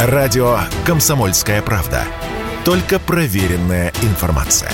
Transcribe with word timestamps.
Радио 0.00 0.60
«Комсомольская 0.86 1.60
правда». 1.60 2.04
Только 2.64 3.00
проверенная 3.00 3.92
информация. 4.02 4.70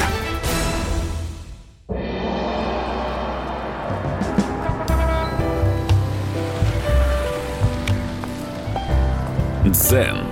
Дзен 9.65 10.25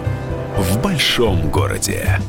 в 0.59 0.79
большом 0.83 1.49
городе. 1.49 2.21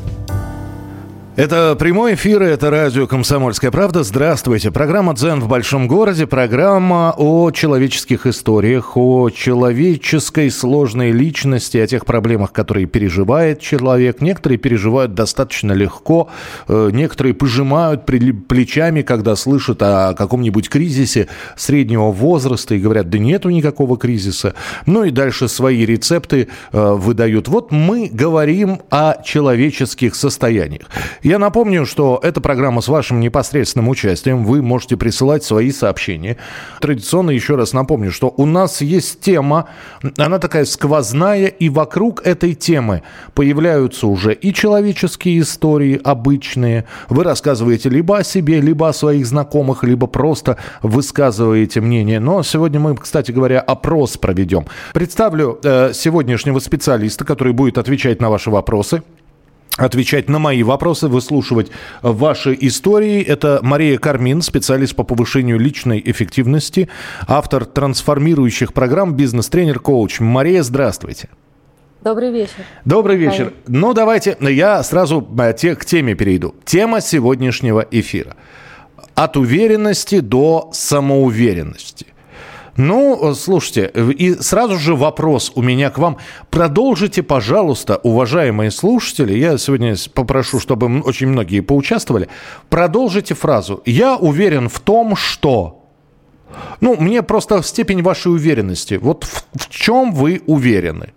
Это 1.36 1.74
прямой 1.76 2.14
эфир, 2.14 2.44
это 2.44 2.70
радио 2.70 3.08
«Комсомольская 3.08 3.72
правда». 3.72 4.04
Здравствуйте. 4.04 4.70
Программа 4.70 5.14
«Дзен 5.14 5.40
в 5.40 5.48
большом 5.48 5.88
городе». 5.88 6.28
Программа 6.28 7.12
о 7.16 7.50
человеческих 7.50 8.28
историях, 8.28 8.96
о 8.96 9.30
человеческой 9.30 10.48
сложной 10.52 11.10
личности, 11.10 11.76
о 11.78 11.88
тех 11.88 12.06
проблемах, 12.06 12.52
которые 12.52 12.86
переживает 12.86 13.60
человек. 13.60 14.20
Некоторые 14.20 14.58
переживают 14.58 15.14
достаточно 15.14 15.72
легко, 15.72 16.28
э, 16.68 16.90
некоторые 16.92 17.34
пожимают 17.34 18.06
плечами, 18.06 19.02
когда 19.02 19.34
слышат 19.34 19.82
о 19.82 20.14
каком-нибудь 20.14 20.68
кризисе 20.68 21.26
среднего 21.56 22.12
возраста 22.12 22.76
и 22.76 22.78
говорят, 22.78 23.10
да 23.10 23.18
нету 23.18 23.50
никакого 23.50 23.98
кризиса. 23.98 24.54
Ну 24.86 25.02
и 25.02 25.10
дальше 25.10 25.48
свои 25.48 25.84
рецепты 25.84 26.46
э, 26.70 26.92
выдают. 26.92 27.48
Вот 27.48 27.72
мы 27.72 28.08
говорим 28.08 28.82
о 28.88 29.20
человеческих 29.24 30.14
состояниях. 30.14 30.86
Я 31.24 31.38
напомню, 31.38 31.86
что 31.86 32.20
эта 32.22 32.42
программа 32.42 32.82
с 32.82 32.88
вашим 32.88 33.18
непосредственным 33.18 33.88
участием. 33.88 34.44
Вы 34.44 34.60
можете 34.60 34.98
присылать 34.98 35.42
свои 35.42 35.72
сообщения. 35.72 36.36
Традиционно 36.82 37.30
еще 37.30 37.56
раз 37.56 37.72
напомню, 37.72 38.12
что 38.12 38.34
у 38.36 38.44
нас 38.44 38.82
есть 38.82 39.20
тема, 39.22 39.70
она 40.18 40.38
такая 40.38 40.66
сквозная, 40.66 41.46
и 41.46 41.70
вокруг 41.70 42.20
этой 42.26 42.52
темы 42.52 43.04
появляются 43.32 44.06
уже 44.06 44.34
и 44.34 44.52
человеческие 44.52 45.40
истории 45.40 45.98
обычные. 46.04 46.84
Вы 47.08 47.24
рассказываете 47.24 47.88
либо 47.88 48.18
о 48.18 48.22
себе, 48.22 48.60
либо 48.60 48.90
о 48.90 48.92
своих 48.92 49.24
знакомых, 49.24 49.82
либо 49.82 50.06
просто 50.06 50.58
высказываете 50.82 51.80
мнение. 51.80 52.20
Но 52.20 52.42
сегодня 52.42 52.80
мы, 52.80 52.94
кстати 52.96 53.32
говоря, 53.32 53.60
опрос 53.60 54.18
проведем. 54.18 54.66
Представлю 54.92 55.58
э, 55.64 55.92
сегодняшнего 55.94 56.58
специалиста, 56.58 57.24
который 57.24 57.54
будет 57.54 57.78
отвечать 57.78 58.20
на 58.20 58.28
ваши 58.28 58.50
вопросы 58.50 59.02
отвечать 59.76 60.28
на 60.28 60.38
мои 60.38 60.62
вопросы, 60.62 61.08
выслушивать 61.08 61.70
ваши 62.02 62.56
истории. 62.60 63.22
Это 63.22 63.60
Мария 63.62 63.98
Кармин, 63.98 64.42
специалист 64.42 64.94
по 64.94 65.04
повышению 65.04 65.58
личной 65.58 66.02
эффективности, 66.04 66.88
автор 67.26 67.64
трансформирующих 67.64 68.72
программ, 68.72 69.14
бизнес-тренер, 69.14 69.80
коуч. 69.80 70.20
Мария, 70.20 70.62
здравствуйте. 70.62 71.28
Добрый 72.02 72.30
вечер. 72.30 72.66
Добрый 72.84 73.16
вечер. 73.16 73.54
Ну, 73.66 73.94
давайте 73.94 74.36
я 74.40 74.82
сразу 74.82 75.26
э, 75.38 75.74
к 75.74 75.84
теме 75.86 76.14
перейду. 76.14 76.54
Тема 76.64 77.00
сегодняшнего 77.00 77.86
эфира. 77.90 78.36
От 79.14 79.36
уверенности 79.38 80.20
до 80.20 80.70
самоуверенности. 80.72 82.13
Ну, 82.76 83.34
слушайте, 83.34 83.90
и 83.94 84.34
сразу 84.34 84.78
же 84.78 84.96
вопрос 84.96 85.52
у 85.54 85.62
меня 85.62 85.90
к 85.90 85.98
вам. 85.98 86.18
Продолжите, 86.50 87.22
пожалуйста, 87.22 88.00
уважаемые 88.02 88.70
слушатели, 88.70 89.38
я 89.38 89.56
сегодня 89.58 89.94
попрошу, 90.12 90.58
чтобы 90.58 91.00
очень 91.00 91.28
многие 91.28 91.60
поучаствовали, 91.60 92.28
продолжите 92.68 93.34
фразу. 93.34 93.80
Я 93.86 94.16
уверен 94.16 94.68
в 94.68 94.80
том, 94.80 95.14
что... 95.16 95.80
Ну, 96.80 96.96
мне 96.96 97.22
просто 97.22 97.62
степень 97.62 98.02
вашей 98.02 98.32
уверенности. 98.32 98.94
Вот 98.94 99.24
в, 99.24 99.44
в 99.54 99.68
чем 99.70 100.12
вы 100.12 100.42
уверены? 100.46 101.13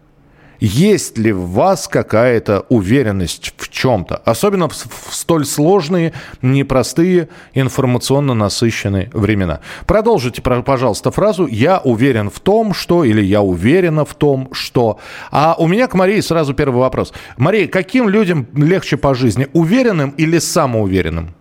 Есть 0.59 1.17
ли 1.17 1.31
в 1.31 1.49
вас 1.49 1.87
какая-то 1.87 2.65
уверенность 2.69 3.53
в 3.57 3.69
чем-то? 3.69 4.15
Особенно 4.17 4.67
в, 4.67 4.73
в 4.73 5.13
столь 5.13 5.45
сложные, 5.45 6.13
непростые, 6.41 7.29
информационно 7.53 8.33
насыщенные 8.33 9.09
времена. 9.13 9.59
Продолжите, 9.85 10.41
пожалуйста, 10.41 11.11
фразу 11.11 11.47
«Я 11.47 11.79
уверен 11.79 12.29
в 12.29 12.39
том, 12.39 12.73
что» 12.73 13.03
или 13.03 13.21
«Я 13.21 13.41
уверена 13.41 14.05
в 14.05 14.15
том, 14.15 14.49
что». 14.51 14.99
А 15.31 15.55
у 15.57 15.67
меня 15.67 15.87
к 15.87 15.93
Марии 15.93 16.19
сразу 16.21 16.53
первый 16.53 16.79
вопрос. 16.79 17.13
Мария, 17.37 17.67
каким 17.67 18.09
людям 18.09 18.47
легче 18.55 18.97
по 18.97 19.13
жизни? 19.13 19.47
Уверенным 19.53 20.11
или 20.11 20.39
самоуверенным? 20.39 21.33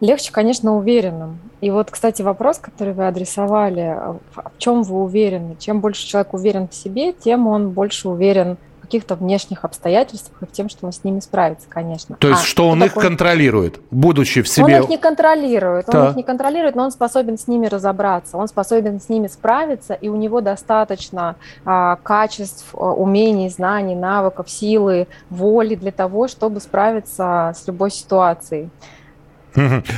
Легче, 0.00 0.32
конечно, 0.32 0.76
уверенным. 0.76 1.38
И 1.60 1.70
вот, 1.70 1.90
кстати, 1.90 2.20
вопрос, 2.20 2.58
который 2.58 2.92
вы 2.92 3.06
адресовали, 3.06 3.96
в 4.34 4.58
чем 4.58 4.82
вы 4.82 5.02
уверены? 5.02 5.56
Чем 5.58 5.80
больше 5.80 6.06
человек 6.06 6.34
уверен 6.34 6.68
в 6.68 6.74
себе, 6.74 7.12
тем 7.12 7.46
он 7.46 7.70
больше 7.70 8.08
уверен 8.08 8.58
в 8.78 8.82
каких-то 8.82 9.14
внешних 9.14 9.64
обстоятельствах 9.64 10.42
и 10.42 10.46
в 10.46 10.52
тем, 10.52 10.68
что 10.68 10.84
он 10.84 10.92
с 10.92 11.04
ними 11.04 11.20
справится, 11.20 11.66
конечно. 11.70 12.16
То 12.16 12.28
есть, 12.28 12.42
а, 12.42 12.44
что 12.44 12.68
он 12.68 12.80
такое? 12.80 13.02
их 13.02 13.08
контролирует, 13.08 13.80
будучи 13.90 14.42
в 14.42 14.48
себе? 14.48 14.76
Он 14.76 14.82
их 14.82 14.88
не 14.90 14.98
контролирует, 14.98 15.88
он 15.88 16.10
их 16.10 16.16
не 16.16 16.22
контролирует, 16.22 16.74
но 16.74 16.84
он 16.84 16.90
способен 16.90 17.38
с 17.38 17.46
ними 17.46 17.66
разобраться, 17.66 18.36
он 18.36 18.46
способен 18.46 19.00
с 19.00 19.08
ними 19.08 19.28
справиться, 19.28 19.94
и 19.94 20.10
у 20.10 20.16
него 20.16 20.42
достаточно 20.42 21.36
а, 21.64 21.96
качеств, 22.02 22.74
а, 22.74 22.92
умений, 22.92 23.48
знаний, 23.48 23.94
навыков, 23.94 24.50
силы, 24.50 25.06
воли 25.30 25.76
для 25.76 25.92
того, 25.92 26.28
чтобы 26.28 26.60
справиться 26.60 27.54
с 27.56 27.66
любой 27.66 27.90
ситуацией. 27.90 28.68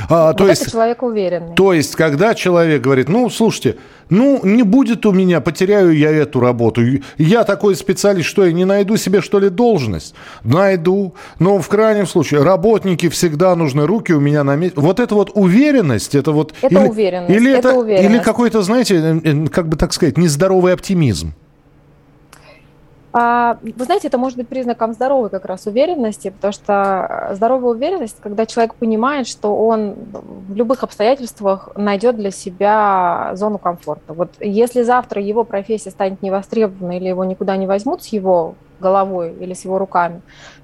А, 0.09 0.27
вот 0.27 0.37
то 0.37 0.47
есть, 0.47 0.71
человек 0.71 1.03
уверенный. 1.03 1.55
То 1.55 1.73
есть, 1.73 1.95
когда 1.95 2.35
человек 2.35 2.81
говорит, 2.81 3.09
ну, 3.09 3.29
слушайте, 3.29 3.77
ну, 4.09 4.39
не 4.43 4.63
будет 4.63 5.05
у 5.05 5.11
меня, 5.11 5.41
потеряю 5.41 5.91
я 5.91 6.11
эту 6.11 6.39
работу. 6.39 6.81
Я 7.17 7.43
такой 7.43 7.75
специалист, 7.75 8.27
что 8.27 8.45
я 8.45 8.51
не 8.53 8.65
найду 8.65 8.97
себе, 8.97 9.21
что 9.21 9.39
ли, 9.39 9.49
должность? 9.49 10.13
Найду. 10.43 11.15
Но 11.39 11.59
в 11.59 11.67
крайнем 11.67 12.07
случае, 12.07 12.43
работники 12.43 13.09
всегда 13.09 13.55
нужны, 13.55 13.85
руки 13.85 14.13
у 14.13 14.19
меня 14.19 14.43
на 14.43 14.55
месте. 14.55 14.79
Вот 14.79 14.99
это 14.99 15.15
вот 15.15 15.31
уверенность, 15.33 16.15
это 16.15 16.31
вот... 16.31 16.53
Это 16.61 16.79
или, 16.79 16.87
уверенность. 16.87 17.35
Или, 17.35 17.51
это, 17.51 17.69
это 17.69 17.77
уверенность. 17.77 18.09
или 18.09 18.23
какой-то, 18.23 18.61
знаете, 18.61 18.95
э, 18.95 19.19
э, 19.23 19.47
как 19.47 19.67
бы 19.67 19.75
так 19.75 19.93
сказать, 19.93 20.17
нездоровый 20.17 20.73
оптимизм. 20.73 21.33
А, 23.19 23.57
вы 23.63 23.83
знаете, 23.83 24.09
это 24.09 24.19
может 24.19 24.37
быть 24.37 24.47
признаком 24.47 24.93
здоровой 24.93 25.31
как 25.31 25.45
раз 25.45 25.65
уверенности, 25.65 26.29
потому 26.29 26.51
что 26.51 27.31
здоровая 27.33 27.71
уверенность, 27.71 28.17
когда 28.21 28.45
человек 28.45 28.75
понимает, 28.75 29.27
что 29.27 29.55
он 29.55 29.95
в 30.47 30.55
любых 30.55 30.83
обстоятельствах 30.83 31.69
найдет 31.75 32.15
для 32.15 32.29
себя 32.29 33.31
зону 33.33 33.57
комфорта. 33.57 34.13
Вот 34.13 34.29
если 34.39 34.83
завтра 34.83 35.19
его 35.19 35.43
профессия 35.43 35.89
станет 35.89 36.21
невостребованной 36.21 36.97
или 36.97 37.07
его 37.07 37.25
никуда 37.25 37.57
не 37.57 37.65
возьмут 37.65 38.03
с 38.03 38.07
его 38.07 38.53
головой 38.79 39.33
или 39.39 39.55
с 39.55 39.65
его 39.65 39.79
руками, 39.79 40.21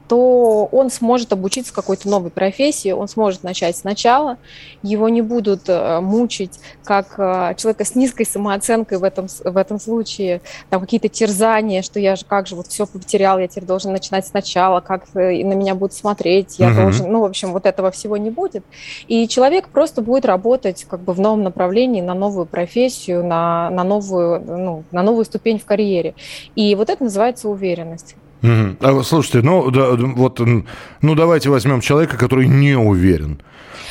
то 0.08 0.68
он 0.72 0.90
сможет 0.90 1.34
обучиться 1.34 1.74
какой-то 1.74 2.10
новой 2.10 2.30
профессии, 2.30 2.92
он 2.92 3.08
сможет 3.08 3.44
начать 3.44 3.78
сначала, 3.78 4.38
его 4.82 5.10
не 5.10 5.22
будут 5.22 5.64
э, 5.68 6.00
мучить, 6.02 6.60
как 6.84 7.16
э, 7.18 7.56
человека 7.58 7.86
с 7.86 7.96
низкой 7.96 8.26
самооценкой 8.26 8.98
в 8.98 9.04
этом, 9.04 9.28
в 9.28 9.58
этом 9.58 9.80
случае, 9.80 10.42
там 10.70 10.82
какие-то 10.82 11.08
терзания, 11.08 11.82
что 11.82 12.00
я 12.00 12.16
же 12.16 12.26
как 12.26 12.48
же 12.48 12.56
вот 12.56 12.68
все 12.68 12.86
потерял, 12.86 13.40
я 13.40 13.48
теперь 13.48 13.66
должен 13.66 13.92
начинать 13.92 14.28
сначала, 14.28 14.82
как 14.82 15.06
э, 15.16 15.44
на 15.44 15.54
меня 15.54 15.76
будут 15.76 15.94
смотреть, 15.94 16.60
я 16.60 16.68
угу. 16.68 16.76
должен, 16.76 17.12
ну, 17.12 17.22
в 17.22 17.26
общем, 17.26 17.54
вот 17.54 17.66
этого 17.66 17.92
всего 17.92 18.18
не 18.18 18.30
будет. 18.30 18.64
И 19.08 19.28
человек 19.28 19.70
просто 19.70 20.02
будет 20.02 20.26
работать 20.26 20.86
как 20.90 21.02
бы 21.02 21.14
в 21.14 21.20
новом 21.20 21.44
направлении, 21.44 22.02
на 22.02 22.14
новую 22.14 22.46
профессию, 22.46 23.24
на, 23.24 23.70
на, 23.70 23.84
новую, 23.84 24.42
ну, 24.46 24.84
на 24.92 25.04
новую 25.04 25.26
ступень 25.26 25.60
в 25.60 25.66
карьере. 25.66 26.16
И 26.56 26.76
вот 26.76 26.90
это 26.90 27.04
называется 27.04 27.50
уверенность. 27.50 28.16
Угу. 28.44 28.76
А, 28.82 29.02
слушайте, 29.04 29.42
ну, 29.42 29.72
да, 29.72 29.92
вот, 29.96 30.40
ну 30.40 31.16
давайте 31.16 31.50
возьмем 31.50 31.80
человека, 31.82 32.18
который 32.18 32.48
не 32.48 32.78
уверен. 32.78 33.42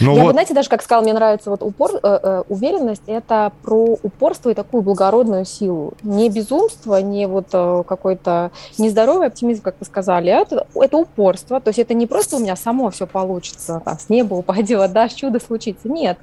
Ну, 0.03 0.15
Я 0.15 0.23
вот... 0.23 0.27
бы, 0.29 0.33
знаете, 0.33 0.55
даже 0.55 0.69
как 0.69 0.83
сказал, 0.83 1.03
мне 1.03 1.13
нравится 1.13 1.51
вот 1.51 1.63
упор, 1.63 1.93
э, 1.95 1.99
э, 2.03 2.43
уверенность, 2.49 3.03
это 3.07 3.53
про 3.63 3.97
упорство 4.03 4.51
и 4.51 4.55
такую 4.55 4.83
благородную 4.83 5.45
силу. 5.45 5.95
Не 6.03 6.29
безумство, 6.31 6.97
не 6.97 7.27
вот 7.27 7.49
э, 7.53 7.83
какой-то 7.87 8.51
нездоровый 8.79 9.29
оптимизм, 9.29 9.63
как 9.63 9.77
вы 9.81 9.87
сказали, 9.87 10.31
а 10.31 10.41
это, 10.41 10.67
это 10.75 10.97
упорство. 10.97 11.61
То 11.61 11.69
есть 11.69 11.79
это 11.79 11.95
не 11.95 12.07
просто 12.07 12.37
у 12.37 12.39
меня 12.41 12.57
само 12.57 12.91
все 12.91 13.07
получится, 13.07 13.81
там, 13.85 13.99
с 13.99 14.09
неба 14.09 14.35
упадет, 14.35 14.93
да, 14.93 15.09
чудо 15.09 15.41
случится. 15.41 15.89
Нет. 15.89 16.19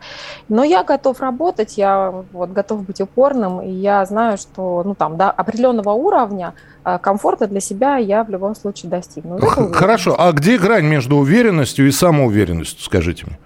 Но 0.48 0.64
я 0.64 0.84
готов 0.84 1.20
работать, 1.20 1.78
я 1.78 2.14
вот 2.32 2.52
готов 2.52 2.84
быть 2.84 3.02
упорным, 3.02 3.62
и 3.62 3.70
я 3.70 4.06
знаю, 4.06 4.38
что, 4.38 4.84
ну, 4.86 4.96
там, 4.96 5.18
до 5.18 5.32
определенного 5.32 5.92
уровня 5.92 6.54
э, 6.84 6.98
комфорта 7.00 7.48
для 7.48 7.60
себя 7.60 7.98
я 7.98 8.24
в 8.24 8.30
любом 8.30 8.56
случае 8.56 8.90
достигну. 8.90 9.40
Хорошо, 9.74 10.16
а 10.18 10.32
где 10.32 10.58
грань 10.58 10.86
между 10.86 11.18
уверенностью 11.18 11.88
и 11.88 11.92
самоуверенностью, 11.92 12.84
скажите 12.84 13.26
мне? 13.26 13.40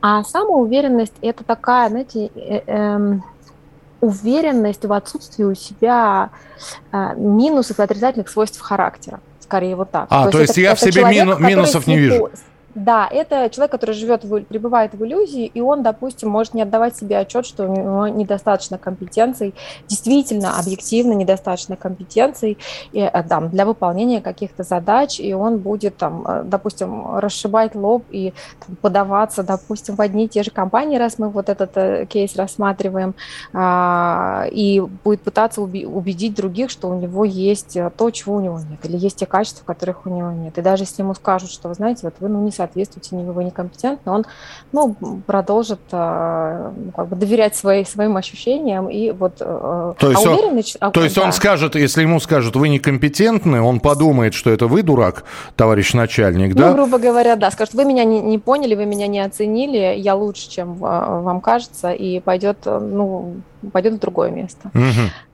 А 0.00 0.24
самоуверенность– 0.24 1.14
это 1.20 1.44
такая, 1.44 1.88
знаете, 1.90 2.30
э, 2.34 2.62
э, 2.66 3.18
уверенность 4.00 4.84
в 4.84 4.92
отсутствии 4.92 5.44
у 5.44 5.54
себя 5.54 6.30
э, 6.92 7.14
минусов 7.16 7.78
и 7.78 7.82
отрицательных 7.82 8.28
свойств 8.28 8.60
характера. 8.60 9.20
Скорее 9.40 9.76
вот 9.76 9.90
так. 9.90 10.06
А, 10.10 10.26
то, 10.26 10.32
то 10.32 10.40
есть, 10.40 10.56
есть 10.56 10.58
это, 10.58 10.60
я 10.60 10.72
это 10.72 10.76
в 10.76 10.80
себе 10.80 10.92
человек, 11.02 11.24
мину, 11.26 11.38
минусов 11.38 11.86
не 11.86 11.98
вижу. 11.98 12.30
Да, 12.80 13.06
это 13.10 13.50
человек, 13.50 13.72
который 13.72 13.94
живет, 13.94 14.24
в, 14.24 14.40
пребывает 14.44 14.94
в 14.94 15.04
иллюзии, 15.04 15.44
и 15.44 15.60
он, 15.60 15.82
допустим, 15.82 16.30
может 16.30 16.54
не 16.54 16.62
отдавать 16.62 16.96
себе 16.96 17.18
отчет, 17.18 17.44
что 17.44 17.68
у 17.68 17.76
него 17.76 18.08
недостаточно 18.08 18.78
компетенций, 18.78 19.54
действительно, 19.86 20.58
объективно 20.58 21.12
недостаточно 21.12 21.76
компетенций 21.76 22.56
и, 22.92 23.00
э, 23.00 23.22
там, 23.28 23.50
для 23.50 23.66
выполнения 23.66 24.22
каких-то 24.22 24.62
задач, 24.62 25.20
и 25.20 25.34
он 25.34 25.58
будет, 25.58 25.98
там, 25.98 26.24
э, 26.26 26.42
допустим, 26.46 27.18
расшибать 27.18 27.74
лоб 27.74 28.04
и 28.10 28.32
там, 28.66 28.76
подаваться, 28.76 29.42
допустим, 29.42 29.96
в 29.96 30.00
одни 30.00 30.24
и 30.24 30.28
те 30.28 30.42
же 30.42 30.50
компании, 30.50 30.96
раз 30.96 31.18
мы 31.18 31.28
вот 31.28 31.50
этот 31.50 31.76
э, 31.76 32.06
кейс 32.06 32.34
рассматриваем, 32.34 33.14
а, 33.52 34.46
и 34.50 34.80
будет 35.04 35.20
пытаться 35.20 35.60
убедить 35.60 36.34
других, 36.34 36.70
что 36.70 36.88
у 36.88 36.98
него 36.98 37.26
есть 37.26 37.76
то, 37.98 38.10
чего 38.10 38.36
у 38.36 38.40
него 38.40 38.58
нет, 38.58 38.80
или 38.84 38.96
есть 38.96 39.16
те 39.16 39.26
качества, 39.26 39.66
которых 39.66 40.06
у 40.06 40.08
него 40.08 40.30
нет. 40.30 40.56
И 40.56 40.62
даже 40.62 40.84
если 40.84 41.02
ему 41.02 41.12
скажут, 41.12 41.50
что, 41.50 41.68
вы 41.68 41.74
знаете, 41.74 42.00
вот 42.04 42.14
вы 42.20 42.30
ну, 42.30 42.42
не 42.42 42.50
соответствуете, 42.50 42.69
не 42.76 43.24
вы 43.24 43.44
некомпетентны, 43.44 44.12
он 44.12 44.26
ну, 44.72 44.96
продолжит 45.26 45.80
э, 45.92 46.72
как 46.96 47.08
бы 47.08 47.16
доверять 47.16 47.56
свои, 47.56 47.84
своим 47.84 48.16
ощущениям 48.16 48.88
и 48.88 49.10
вот... 49.10 49.36
Э, 49.40 49.94
то 49.98 50.10
есть, 50.10 50.26
а 50.26 50.30
он, 50.30 50.62
а, 50.80 50.90
то 50.90 51.02
есть 51.02 51.16
да. 51.16 51.22
он 51.22 51.32
скажет, 51.32 51.74
если 51.74 52.02
ему 52.02 52.20
скажут, 52.20 52.56
вы 52.56 52.68
некомпетентны, 52.68 53.60
он 53.60 53.80
подумает, 53.80 54.34
что 54.34 54.50
это 54.50 54.66
вы 54.66 54.82
дурак, 54.82 55.24
товарищ 55.56 55.94
начальник, 55.94 56.54
да? 56.54 56.68
Ну, 56.68 56.74
грубо 56.74 56.98
говоря, 56.98 57.36
да, 57.36 57.50
скажет, 57.50 57.74
вы 57.74 57.84
меня 57.84 58.04
не, 58.04 58.20
не 58.20 58.38
поняли, 58.38 58.74
вы 58.74 58.86
меня 58.86 59.06
не 59.06 59.20
оценили, 59.20 59.94
я 59.96 60.14
лучше, 60.14 60.48
чем 60.48 60.74
э, 60.74 60.76
вам 60.78 61.40
кажется, 61.40 61.92
и 61.92 62.20
пойдет, 62.20 62.58
ну, 62.64 63.36
пойдет 63.72 63.94
в 63.94 63.98
другое 63.98 64.30
место. 64.30 64.70
Угу. 64.74 65.29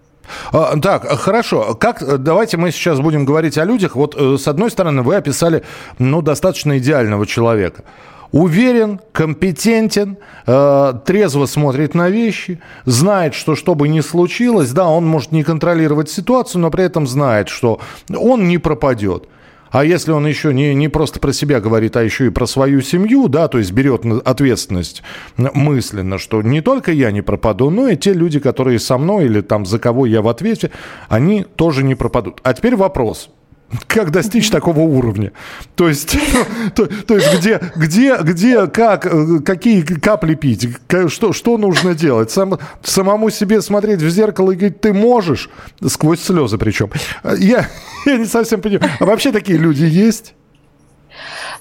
А, 0.53 0.79
так, 0.81 1.07
хорошо. 1.19 1.75
Как, 1.75 2.23
давайте 2.23 2.57
мы 2.57 2.71
сейчас 2.71 3.01
будем 3.01 3.25
говорить 3.25 3.59
о 3.59 3.65
людях. 3.65 3.97
Вот 3.97 4.15
э, 4.17 4.37
с 4.39 4.49
одной 4.49 4.71
стороны, 4.71 5.03
вы 5.03 5.17
описали, 5.17 5.63
ну, 5.99 6.23
достаточно 6.23 6.79
идеального 6.79 7.27
человека. 7.27 7.85
Уверен, 8.33 9.01
компетентен, 9.13 10.19
э, 10.47 10.93
трезво 11.05 11.47
смотрит 11.47 11.95
на 11.95 12.11
вещи, 12.11 12.61
знает, 12.85 13.35
что 13.35 13.55
что 13.55 13.75
бы 13.75 13.89
ни 13.89 14.01
случилось, 14.01 14.73
да, 14.73 14.89
он 14.89 15.07
может 15.07 15.33
не 15.33 15.43
контролировать 15.43 16.11
ситуацию, 16.11 16.61
но 16.61 16.71
при 16.71 16.85
этом 16.85 17.07
знает, 17.07 17.49
что 17.49 17.81
он 18.15 18.49
не 18.49 18.59
пропадет. 18.59 19.29
А 19.71 19.85
если 19.85 20.13
он 20.13 20.27
еще 20.27 20.55
не, 20.55 20.75
не 20.75 20.89
просто 20.89 21.21
про 21.21 21.33
себя 21.33 21.61
говорит, 21.61 21.97
а 21.97 22.03
еще 22.03 22.27
и 22.27 22.31
про 22.31 22.47
свою 22.47 22.81
семью, 22.81 23.29
да, 23.29 23.49
то 23.49 23.59
есть 23.59 23.73
берет 23.73 24.05
ответственность 24.25 25.03
мысленно, 25.37 26.19
что 26.19 26.43
не 26.43 26.61
только 26.61 26.93
я 26.93 27.11
не 27.11 27.23
пропаду, 27.23 27.71
но 27.71 27.89
и 27.89 27.97
те 27.97 28.13
люди, 28.13 28.39
которые 28.39 28.79
со 28.79 28.99
мной 28.99 29.27
или 29.27 29.41
там 29.41 29.67
за 29.67 29.79
кого 29.79 30.07
я 30.07 30.23
в 30.23 30.29
ответе, 30.29 30.71
они 31.09 31.45
тоже 31.57 31.83
не 31.83 31.95
пропадут. 31.95 32.41
А 32.43 32.55
теперь 32.55 32.77
вопрос. 32.77 33.31
Как 33.89 34.13
достичь 34.13 34.49
такого 34.51 34.81
уровня? 34.81 35.33
То 35.75 35.89
есть, 35.89 36.17
то, 36.75 36.87
то 36.87 37.15
есть 37.17 37.39
где, 37.39 37.61
где, 37.75 38.17
где, 38.23 38.67
как, 38.69 39.07
э, 39.07 39.41
какие 39.45 39.83
капли 39.83 40.35
пить, 40.35 40.69
что, 41.09 41.33
что 41.33 41.59
нужно 41.59 41.95
делать? 41.95 42.31
Сам, 42.31 42.59
самому 42.83 43.31
себе 43.31 43.61
смотреть 43.61 44.03
в 44.03 44.09
зеркало 44.09 44.53
и 44.53 44.57
говорить, 44.57 44.81
ты 44.81 44.93
можешь, 44.93 45.51
сквозь 45.85 46.21
слезы 46.21 46.59
причем. 46.59 46.91
Я, 47.39 47.69
я 48.07 48.17
не 48.17 48.27
совсем 48.27 48.61
понимаю. 48.61 48.93
А 49.01 49.05
вообще 49.05 49.33
такие 49.33 49.59
люди 49.59 49.85
есть? 49.85 50.35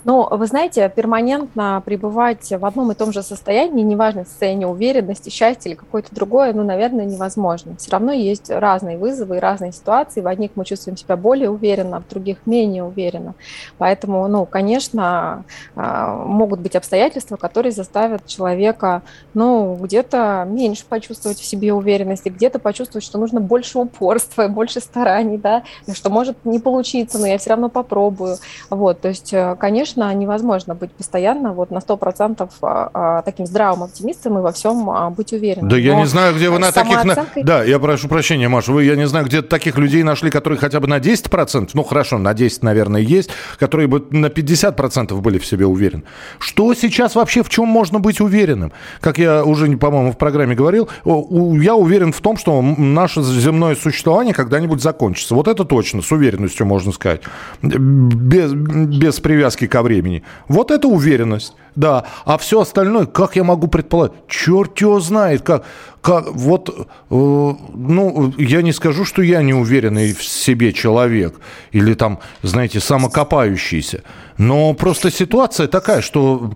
Но, 0.04 0.28
вы 0.32 0.46
знаете, 0.48 0.92
перманентно 0.96 1.82
пребывать 1.86 2.52
в 2.52 2.66
одном 2.66 2.92
и 2.92 2.96
том 2.96 3.12
же 3.12 3.24
состоянии, 3.24 3.84
неважно 3.84 4.26
состояние 4.26 4.68
уверенности, 4.68 5.30
счастья 5.30 5.70
или 5.70 5.76
какое-то 5.76 6.14
другое, 6.14 6.54
ну, 6.54 6.64
наверное, 6.64 7.06
невозможно. 7.06 7.76
Все 7.78 7.92
равно 7.92 8.12
есть 8.12 8.50
разные 8.50 8.98
вызовы 8.98 9.38
и 9.38 9.40
разные 9.40 9.72
ситуации. 9.72 10.22
В 10.22 10.28
одних 10.28 10.52
мы 10.56 10.66
чувствуем 10.66 10.98
себя 10.98 11.16
более 11.18 11.50
уверенно, 11.50 12.02
в 12.02 12.08
других 12.08 12.38
менее 12.46 12.84
уверенно. 12.84 13.36
Поэтому, 13.78 14.28
ну, 14.28 14.46
конечно, 14.46 15.44
а, 15.76 16.16
могут 16.16 16.60
быть 16.60 16.76
обстоятельства, 16.76 17.36
которые 17.38 17.72
заставят 17.72 18.26
человека, 18.26 19.02
ну, 19.34 19.76
где-то 19.76 20.46
меньше 20.50 20.86
почувствовать 20.88 21.40
в 21.40 21.46
себе 21.46 21.74
уверенности, 21.74 22.30
где-то 22.30 22.60
почувствовать, 22.60 23.06
что 23.06 23.18
нужно 23.18 23.40
больше 23.40 23.80
упорства, 23.80 24.48
больше 24.50 24.80
стараний, 24.80 25.38
да, 25.38 25.64
что 25.94 26.10
может 26.10 26.44
не 26.46 26.60
получиться, 26.60 27.20
но 27.20 27.28
я 27.28 27.38
все 27.38 27.52
равно 27.52 27.70
попробую. 27.70 28.38
Вот, 28.70 29.02
то 29.02 29.10
есть, 29.10 29.34
э, 29.34 29.45
конечно, 29.54 29.86
конечно, 29.86 30.14
невозможно 30.14 30.76
быть 30.76 30.92
постоянно 30.92 31.54
вот 31.54 31.72
на 31.72 31.78
100% 31.78 32.50
а, 32.62 32.90
а, 32.94 33.22
таким 33.22 33.46
здравым 33.46 33.84
оптимистом 33.84 34.38
и 34.40 34.42
во 34.42 34.52
всем 34.52 34.90
а, 34.90 35.10
быть 35.10 35.34
уверенным. 35.34 35.70
Да 35.70 35.76
Но 35.76 35.82
я 35.82 35.96
не 35.96 36.06
знаю, 36.06 36.34
где 36.36 36.50
вы 36.50 36.60
на 36.60 36.72
таких... 36.72 37.00
Да, 37.44 37.64
я 37.64 37.80
прошу 37.80 38.08
прощения, 38.08 38.48
Маша, 38.48 38.72
вы, 38.72 38.84
я 38.84 38.96
не 38.96 39.08
знаю, 39.08 39.26
где 39.26 39.42
таких 39.42 39.78
людей 39.78 40.04
нашли, 40.04 40.32
которые 40.32 40.58
хотя 40.60 40.80
бы 40.80 40.88
на 40.88 40.98
10%, 40.98 41.70
ну 41.74 41.84
хорошо, 41.84 42.18
на 42.18 42.34
10, 42.34 42.64
наверное, 42.64 43.02
есть, 43.02 43.30
которые 43.60 43.88
бы 43.88 44.06
на 44.10 44.28
50% 44.28 45.14
были 45.22 45.38
в 45.38 45.46
себе 45.46 45.66
уверены. 45.66 46.04
Что 46.40 46.74
сейчас 46.74 47.16
вообще, 47.16 47.44
в 47.44 47.50
чем 47.50 47.68
можно 47.68 48.00
быть 48.00 48.22
уверенным? 48.22 48.72
Как 49.02 49.18
я 49.18 49.44
уже, 49.44 49.78
по-моему, 49.78 50.12
в 50.12 50.18
программе 50.18 50.56
говорил, 50.56 50.90
я 51.06 51.76
уверен 51.76 52.12
в 52.12 52.22
том, 52.22 52.38
что 52.38 52.62
наше 52.62 53.22
земное 53.22 53.76
существование 53.76 54.34
когда-нибудь 54.34 54.82
закончится. 54.82 55.36
Вот 55.36 55.48
это 55.48 55.66
точно, 55.66 56.02
с 56.02 56.12
уверенностью 56.12 56.66
можно 56.66 56.92
сказать. 56.92 57.22
Без, 57.62 58.54
без 58.54 59.20
привязки 59.36 59.68
ко 59.68 59.82
времени. 59.82 60.24
Вот 60.48 60.72
это 60.72 60.88
уверенность, 60.88 61.54
да. 61.76 62.06
А 62.26 62.38
все 62.38 62.62
остальное, 62.62 63.06
как 63.06 63.36
я 63.36 63.44
могу 63.44 63.68
предположить? 63.68 64.14
Черт 64.28 64.80
его 64.82 65.00
знает, 65.00 65.42
как, 65.42 65.66
как 66.02 66.32
вот, 66.32 66.70
э, 66.70 66.84
ну, 67.10 68.34
я 68.38 68.62
не 68.62 68.72
скажу, 68.72 69.04
что 69.06 69.22
я 69.22 69.42
не 69.42 69.54
уверенный 69.54 70.14
в 70.14 70.24
себе 70.24 70.72
человек 70.72 71.36
или 71.74 71.94
там, 71.96 72.20
знаете, 72.44 72.80
самокопающийся, 72.80 74.04
но 74.38 74.74
просто 74.74 75.12
ситуация 75.12 75.68
такая, 75.68 76.02
что 76.02 76.54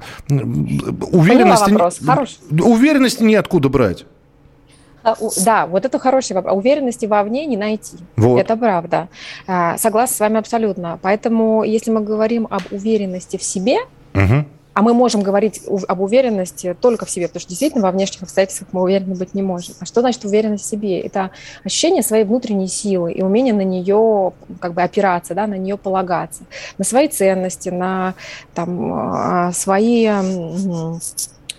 уверенности, 1.11 1.71
уверенности 2.61 3.23
неоткуда 3.23 3.69
брать. 3.69 4.05
А, 5.03 5.15
да, 5.45 5.65
вот 5.65 5.85
это 5.85 5.99
хороший 5.99 6.33
вопрос. 6.33 6.57
Уверенности 6.57 7.05
вовне 7.05 7.45
не 7.45 7.57
найти. 7.57 7.97
Вот. 8.17 8.39
Это 8.39 8.55
правда. 8.57 9.07
А, 9.47 9.77
согласна 9.77 10.15
с 10.15 10.19
вами 10.19 10.37
абсолютно. 10.37 10.99
Поэтому, 11.01 11.63
если 11.63 11.91
мы 11.91 12.01
говорим 12.01 12.47
об 12.49 12.61
уверенности 12.71 13.37
в 13.37 13.43
себе, 13.43 13.77
угу. 14.13 14.45
а 14.73 14.81
мы 14.81 14.93
можем 14.93 15.21
говорить 15.21 15.61
об 15.87 16.01
уверенности 16.01 16.75
только 16.79 17.05
в 17.05 17.09
себе, 17.09 17.27
потому 17.27 17.41
что 17.41 17.49
действительно 17.49 17.83
во 17.83 17.91
внешних 17.91 18.23
обстоятельствах 18.23 18.69
мы 18.73 18.81
уверены 18.81 19.15
быть 19.15 19.33
не 19.33 19.41
можем. 19.41 19.75
А 19.79 19.85
что 19.85 20.01
значит 20.01 20.25
уверенность 20.25 20.65
в 20.65 20.67
себе? 20.67 20.99
Это 20.99 21.31
ощущение 21.63 22.03
своей 22.03 22.25
внутренней 22.25 22.67
силы 22.67 23.13
и 23.13 23.21
умение 23.21 23.53
на 23.53 23.63
нее 23.63 24.33
как 24.59 24.73
бы 24.73 24.81
опираться, 24.81 25.33
да, 25.33 25.47
на 25.47 25.55
нее 25.55 25.77
полагаться, 25.77 26.43
на 26.77 26.83
свои 26.83 27.07
ценности, 27.07 27.69
на 27.69 28.15
там, 28.53 28.93
а, 28.93 29.51
свои 29.53 30.09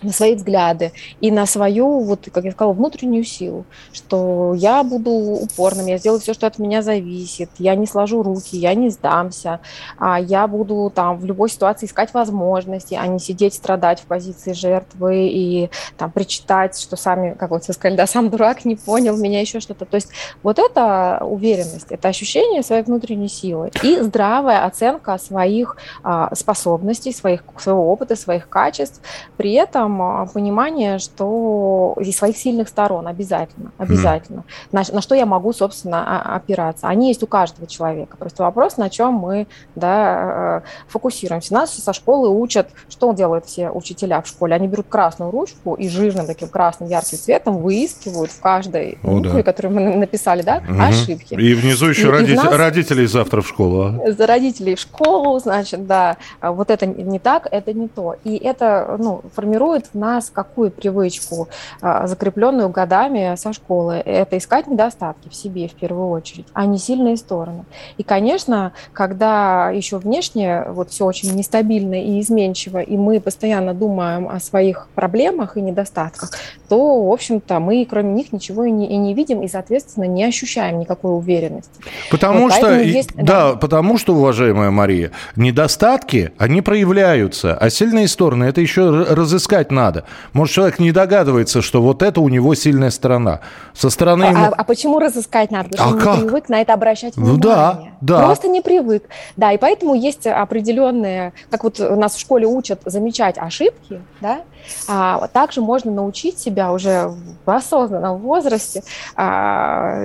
на 0.01 0.11
свои 0.11 0.35
взгляды 0.35 0.91
и 1.19 1.31
на 1.31 1.45
свою, 1.45 1.99
вот, 1.99 2.27
как 2.31 2.43
я 2.45 2.51
сказала, 2.51 2.73
внутреннюю 2.73 3.23
силу, 3.23 3.65
что 3.93 4.53
я 4.55 4.83
буду 4.83 5.11
упорным, 5.11 5.85
я 5.87 5.97
сделаю 5.97 6.19
все, 6.19 6.33
что 6.33 6.47
от 6.47 6.59
меня 6.59 6.81
зависит, 6.81 7.49
я 7.59 7.75
не 7.75 7.85
сложу 7.85 8.23
руки, 8.23 8.57
я 8.57 8.73
не 8.73 8.89
сдамся, 8.89 9.59
а 9.97 10.19
я 10.19 10.47
буду 10.47 10.91
там 10.93 11.17
в 11.17 11.25
любой 11.25 11.49
ситуации 11.49 11.85
искать 11.85 12.13
возможности, 12.13 12.95
а 12.95 13.07
не 13.07 13.19
сидеть 13.19 13.53
страдать 13.53 13.99
в 13.99 14.05
позиции 14.05 14.53
жертвы 14.53 15.27
и 15.27 15.69
там 15.97 16.11
причитать, 16.11 16.79
что 16.79 16.95
сами, 16.95 17.35
как 17.37 17.51
вот 17.51 17.67
вы 17.67 17.73
сказали, 17.73 17.97
да, 17.97 18.07
сам 18.07 18.29
дурак 18.29 18.65
не 18.65 18.75
понял 18.75 19.17
меня, 19.17 19.41
еще 19.41 19.59
что-то. 19.59 19.85
То 19.85 19.95
есть 19.95 20.09
вот 20.43 20.59
это 20.59 21.19
уверенность, 21.21 21.87
это 21.89 22.07
ощущение 22.07 22.63
своей 22.63 22.83
внутренней 22.83 23.29
силы 23.29 23.71
и 23.83 23.99
здравая 23.99 24.65
оценка 24.65 25.17
своих 25.17 25.77
а, 26.03 26.33
способностей, 26.35 27.13
своих, 27.13 27.43
своего 27.57 27.91
опыта, 27.91 28.15
своих 28.15 28.49
качеств, 28.49 29.01
при 29.37 29.53
этом 29.53 29.90
этом 29.91 30.01
а, 30.01 30.25
понимание, 30.25 30.99
что 30.99 31.95
и 31.99 32.11
своих 32.11 32.37
сильных 32.37 32.69
сторон 32.69 33.07
обязательно, 33.07 33.71
обязательно. 33.77 34.39
Mm. 34.39 34.43
На, 34.71 34.83
на 34.93 35.01
что 35.01 35.15
я 35.15 35.25
могу, 35.25 35.53
собственно, 35.53 36.21
опираться. 36.35 36.87
Они 36.87 37.09
есть 37.09 37.23
у 37.23 37.27
каждого 37.27 37.67
человека. 37.67 38.17
Просто 38.17 38.43
вопрос, 38.43 38.77
на 38.77 38.89
чем 38.89 39.13
мы 39.13 39.47
да, 39.75 40.61
э, 40.63 40.67
фокусируемся. 40.87 41.53
Нас 41.53 41.71
со 41.71 41.93
школы 41.93 42.29
учат, 42.29 42.69
что 42.89 43.13
делают 43.13 43.45
все 43.45 43.69
учителя 43.69 44.21
в 44.21 44.27
школе. 44.27 44.55
Они 44.55 44.67
берут 44.67 44.87
красную 44.89 45.31
ручку 45.31 45.75
и 45.75 45.87
жирным 45.87 46.25
таким 46.27 46.47
красным 46.47 46.89
ярким 46.89 47.17
цветом 47.17 47.57
выискивают 47.57 48.31
в 48.31 48.39
каждой 48.39 48.97
О, 49.03 49.15
букве, 49.15 49.31
да. 49.31 49.43
которую 49.43 49.73
мы 49.73 49.95
написали, 49.95 50.41
да, 50.41 50.61
угу. 50.67 50.81
ошибки. 50.81 51.33
И 51.33 51.53
внизу 51.53 51.87
еще 51.87 52.07
и, 52.07 52.11
роди... 52.11 52.33
и 52.33 52.35
нас... 52.35 52.51
родителей 52.51 53.05
завтра 53.07 53.41
в 53.41 53.47
школу. 53.47 53.83
А? 53.83 54.11
За 54.11 54.27
родителей 54.27 54.75
в 54.75 54.79
школу, 54.79 55.39
значит, 55.39 55.85
да, 55.85 56.17
вот 56.41 56.69
это 56.69 56.85
не 56.85 57.19
так, 57.19 57.47
это 57.51 57.73
не 57.73 57.87
то. 57.87 58.15
И 58.23 58.37
это 58.37 58.97
ну, 58.99 59.21
формирует 59.35 59.80
формирует 59.81 59.87
в 59.93 59.97
нас 59.97 60.31
какую 60.33 60.71
привычку, 60.71 61.47
а, 61.81 62.07
закрепленную 62.07 62.69
годами 62.69 63.35
со 63.35 63.53
школы? 63.53 63.95
Это 63.95 64.37
искать 64.37 64.67
недостатки 64.67 65.29
в 65.29 65.35
себе 65.35 65.67
в 65.67 65.73
первую 65.73 66.09
очередь, 66.09 66.45
а 66.53 66.65
не 66.65 66.77
сильные 66.77 67.17
стороны. 67.17 67.65
И, 67.97 68.03
конечно, 68.03 68.71
когда 68.93 69.69
еще 69.69 69.97
внешне 69.97 70.63
вот 70.69 70.89
все 70.91 71.05
очень 71.05 71.35
нестабильно 71.35 71.95
и 71.95 72.19
изменчиво, 72.19 72.79
и 72.79 72.97
мы 72.97 73.19
постоянно 73.19 73.73
думаем 73.73 74.27
о 74.27 74.39
своих 74.39 74.87
проблемах 74.95 75.57
и 75.57 75.61
недостатках, 75.61 76.31
то, 76.69 77.03
в 77.03 77.11
общем-то, 77.11 77.59
мы 77.59 77.85
кроме 77.89 78.13
них 78.13 78.31
ничего 78.31 78.65
и 78.65 78.71
не, 78.71 78.87
и 78.87 78.97
не 78.97 79.13
видим, 79.13 79.41
и, 79.41 79.47
соответственно, 79.47 80.05
не 80.05 80.23
ощущаем 80.23 80.79
никакой 80.79 81.15
уверенности. 81.17 81.71
Потому 82.09 82.43
вот 82.43 82.53
что, 82.53 82.79
есть, 82.79 83.13
да, 83.15 83.51
да, 83.51 83.55
потому 83.55 83.97
что, 83.97 84.13
уважаемая 84.13 84.71
Мария, 84.71 85.11
недостатки, 85.35 86.31
они 86.37 86.61
проявляются, 86.61 87.55
а 87.55 87.69
сильные 87.69 88.07
стороны, 88.07 88.45
это 88.45 88.61
еще 88.61 88.89
разыскать 88.89 89.70
надо. 89.71 90.05
Может, 90.33 90.55
человек 90.55 90.79
не 90.79 90.91
догадывается, 90.91 91.61
что 91.61 91.81
вот 91.81 92.03
это 92.03 92.21
у 92.21 92.29
него 92.29 92.53
сильная 92.55 92.91
сторона. 92.91 93.41
Со 93.73 93.89
стороны... 93.89 94.25
А, 94.25 94.29
ему... 94.29 94.43
а, 94.43 94.53
а 94.55 94.63
почему 94.63 94.99
разыскать 94.99 95.51
надо? 95.51 95.69
Потому 95.69 95.97
а 95.97 95.99
что 95.99 96.09
он 96.11 96.15
не 96.15 96.21
привык 96.23 96.49
на 96.49 96.61
это 96.61 96.73
обращать 96.73 97.15
внимание. 97.15 97.35
Ну 97.35 97.41
да, 97.41 97.83
да. 98.01 98.25
Просто 98.25 98.47
не 98.47 98.61
привык. 98.61 99.03
Да, 99.37 99.51
и 99.51 99.57
поэтому 99.57 99.95
есть 99.95 100.27
определенные, 100.27 101.33
как 101.49 101.63
вот 101.63 101.79
нас 101.79 102.15
в 102.15 102.19
школе 102.19 102.45
учат 102.45 102.81
замечать 102.85 103.37
ошибки, 103.37 104.01
да, 104.19 104.41
а, 104.87 105.27
также 105.27 105.61
можно 105.61 105.91
научить 105.91 106.39
себя 106.39 106.71
уже 106.71 107.11
в 107.45 107.49
осознанном 107.49 108.17
возрасте 108.19 108.83
а, 109.15 110.03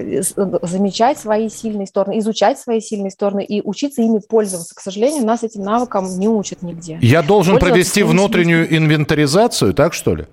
замечать 0.63 1.19
свои 1.19 1.49
сильные 1.49 1.87
стороны, 1.87 2.19
изучать 2.19 2.59
свои 2.59 2.81
сильные 2.81 3.11
стороны 3.11 3.45
и 3.45 3.61
учиться 3.63 4.03
ими 4.03 4.19
пользоваться. 4.19 4.75
К 4.75 4.81
сожалению, 4.81 5.25
нас 5.25 5.43
этим 5.43 5.63
навыкам 5.63 6.07
не 6.19 6.29
учат 6.29 6.63
нигде. 6.63 6.99
Я 7.01 7.23
должен 7.23 7.59
провести 7.59 8.03
внутреннюю 8.03 8.77
инвентаризацию, 8.77 9.56
так 9.73 9.95
что 9.95 10.15
ли? 10.15 10.27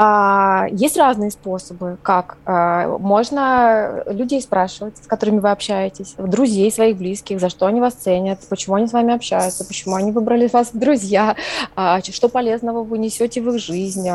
А, 0.00 0.66
есть 0.70 0.96
разные 0.96 1.32
способы, 1.32 1.98
как. 2.02 2.36
А, 2.46 2.98
можно 2.98 4.04
людей 4.06 4.40
спрашивать, 4.40 4.96
с 5.02 5.08
которыми 5.08 5.40
вы 5.40 5.50
общаетесь, 5.50 6.14
друзей 6.16 6.70
своих 6.70 6.96
близких, 6.96 7.40
за 7.40 7.50
что 7.50 7.66
они 7.66 7.80
вас 7.80 7.94
ценят, 7.94 8.38
почему 8.48 8.76
они 8.76 8.86
с 8.86 8.92
вами 8.92 9.12
общаются, 9.12 9.64
почему 9.64 9.96
они 9.96 10.12
выбрали 10.12 10.48
вас 10.52 10.72
в 10.72 10.78
друзья, 10.78 11.34
а, 11.74 12.00
что 12.00 12.28
полезного 12.28 12.84
вы 12.84 12.96
несете 12.98 13.42
в 13.42 13.48
их 13.48 13.60
жизнь, 13.60 14.08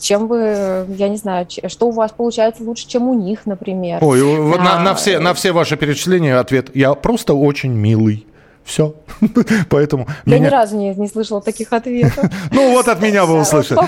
чем 0.00 0.28
вы, 0.28 0.86
я 0.96 1.08
не 1.08 1.16
знаю, 1.16 1.48
что 1.66 1.88
у 1.88 1.90
вас 1.90 2.12
получается 2.12 2.62
лучше, 2.62 2.86
чем 2.86 3.08
у 3.08 3.14
них, 3.14 3.46
например. 3.46 3.98
Ой, 4.00 4.22
на, 4.58 4.78
на, 4.78 4.94
все, 4.94 5.18
на 5.18 5.34
все 5.34 5.50
ваши 5.50 5.76
перечисления 5.76 6.38
ответ 6.38 6.70
«я 6.76 6.94
просто 6.94 7.34
очень 7.34 7.72
милый». 7.72 8.27
Все. 8.68 8.94
Поэтому 9.70 10.06
Я 10.26 10.36
меня... 10.36 10.48
ни 10.48 10.52
разу 10.52 10.76
не, 10.76 10.94
не 10.94 11.08
слышала 11.08 11.40
таких 11.40 11.72
ответов. 11.72 12.22
ну 12.50 12.72
вот 12.72 12.86
от 12.86 13.00
меня 13.00 13.24
вы 13.24 13.40
услышали. 13.40 13.80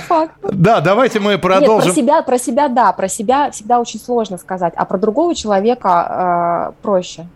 Да, 0.43 0.81
давайте 0.81 1.21
мы 1.21 1.37
продолжим. 1.37 1.89
Нет, 1.89 1.95
про 1.95 2.03
себя, 2.03 2.23
про 2.23 2.39
себя, 2.39 2.69
да, 2.69 2.93
про 2.93 3.07
себя 3.07 3.51
всегда 3.51 3.79
очень 3.79 4.01
сложно 4.01 4.39
сказать, 4.39 4.73
а 4.75 4.87
про 4.87 4.97
другого 4.97 5.35
человека 5.35 6.71
э, 6.71 6.83
проще. 6.83 7.27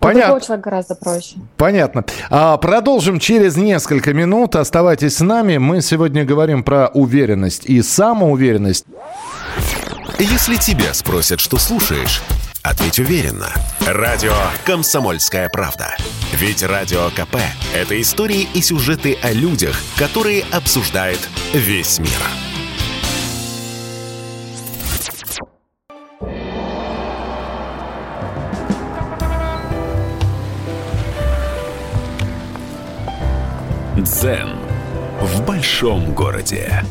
Понятно. 0.00 0.40
человек 0.40 0.64
гораздо 0.64 0.94
проще. 0.94 1.36
Понятно. 1.58 2.04
А, 2.30 2.56
продолжим 2.56 3.18
через 3.18 3.56
несколько 3.56 4.14
минут. 4.14 4.56
Оставайтесь 4.56 5.16
с 5.16 5.20
нами. 5.20 5.58
Мы 5.58 5.82
сегодня 5.82 6.24
говорим 6.24 6.62
про 6.62 6.86
уверенность 6.94 7.66
и 7.66 7.82
самоуверенность. 7.82 8.86
Если 10.18 10.56
тебя 10.56 10.94
спросят, 10.94 11.40
что 11.40 11.58
слушаешь, 11.58 12.22
Ответь 12.68 12.98
уверенно. 12.98 13.52
Радио 13.86 14.34
«Комсомольская 14.64 15.48
правда». 15.48 15.96
Ведь 16.32 16.64
Радио 16.64 17.10
КП– 17.10 17.36
это 17.74 18.00
истории 18.00 18.48
и 18.54 18.60
сюжеты 18.60 19.16
о 19.22 19.30
людях, 19.30 19.80
которые 19.96 20.42
обсуждает 20.50 21.20
весь 21.54 22.00
мир. 22.00 22.10
Дзен 33.96 34.56
в 35.20 35.40
большом 35.42 36.12
городе. 36.14 36.82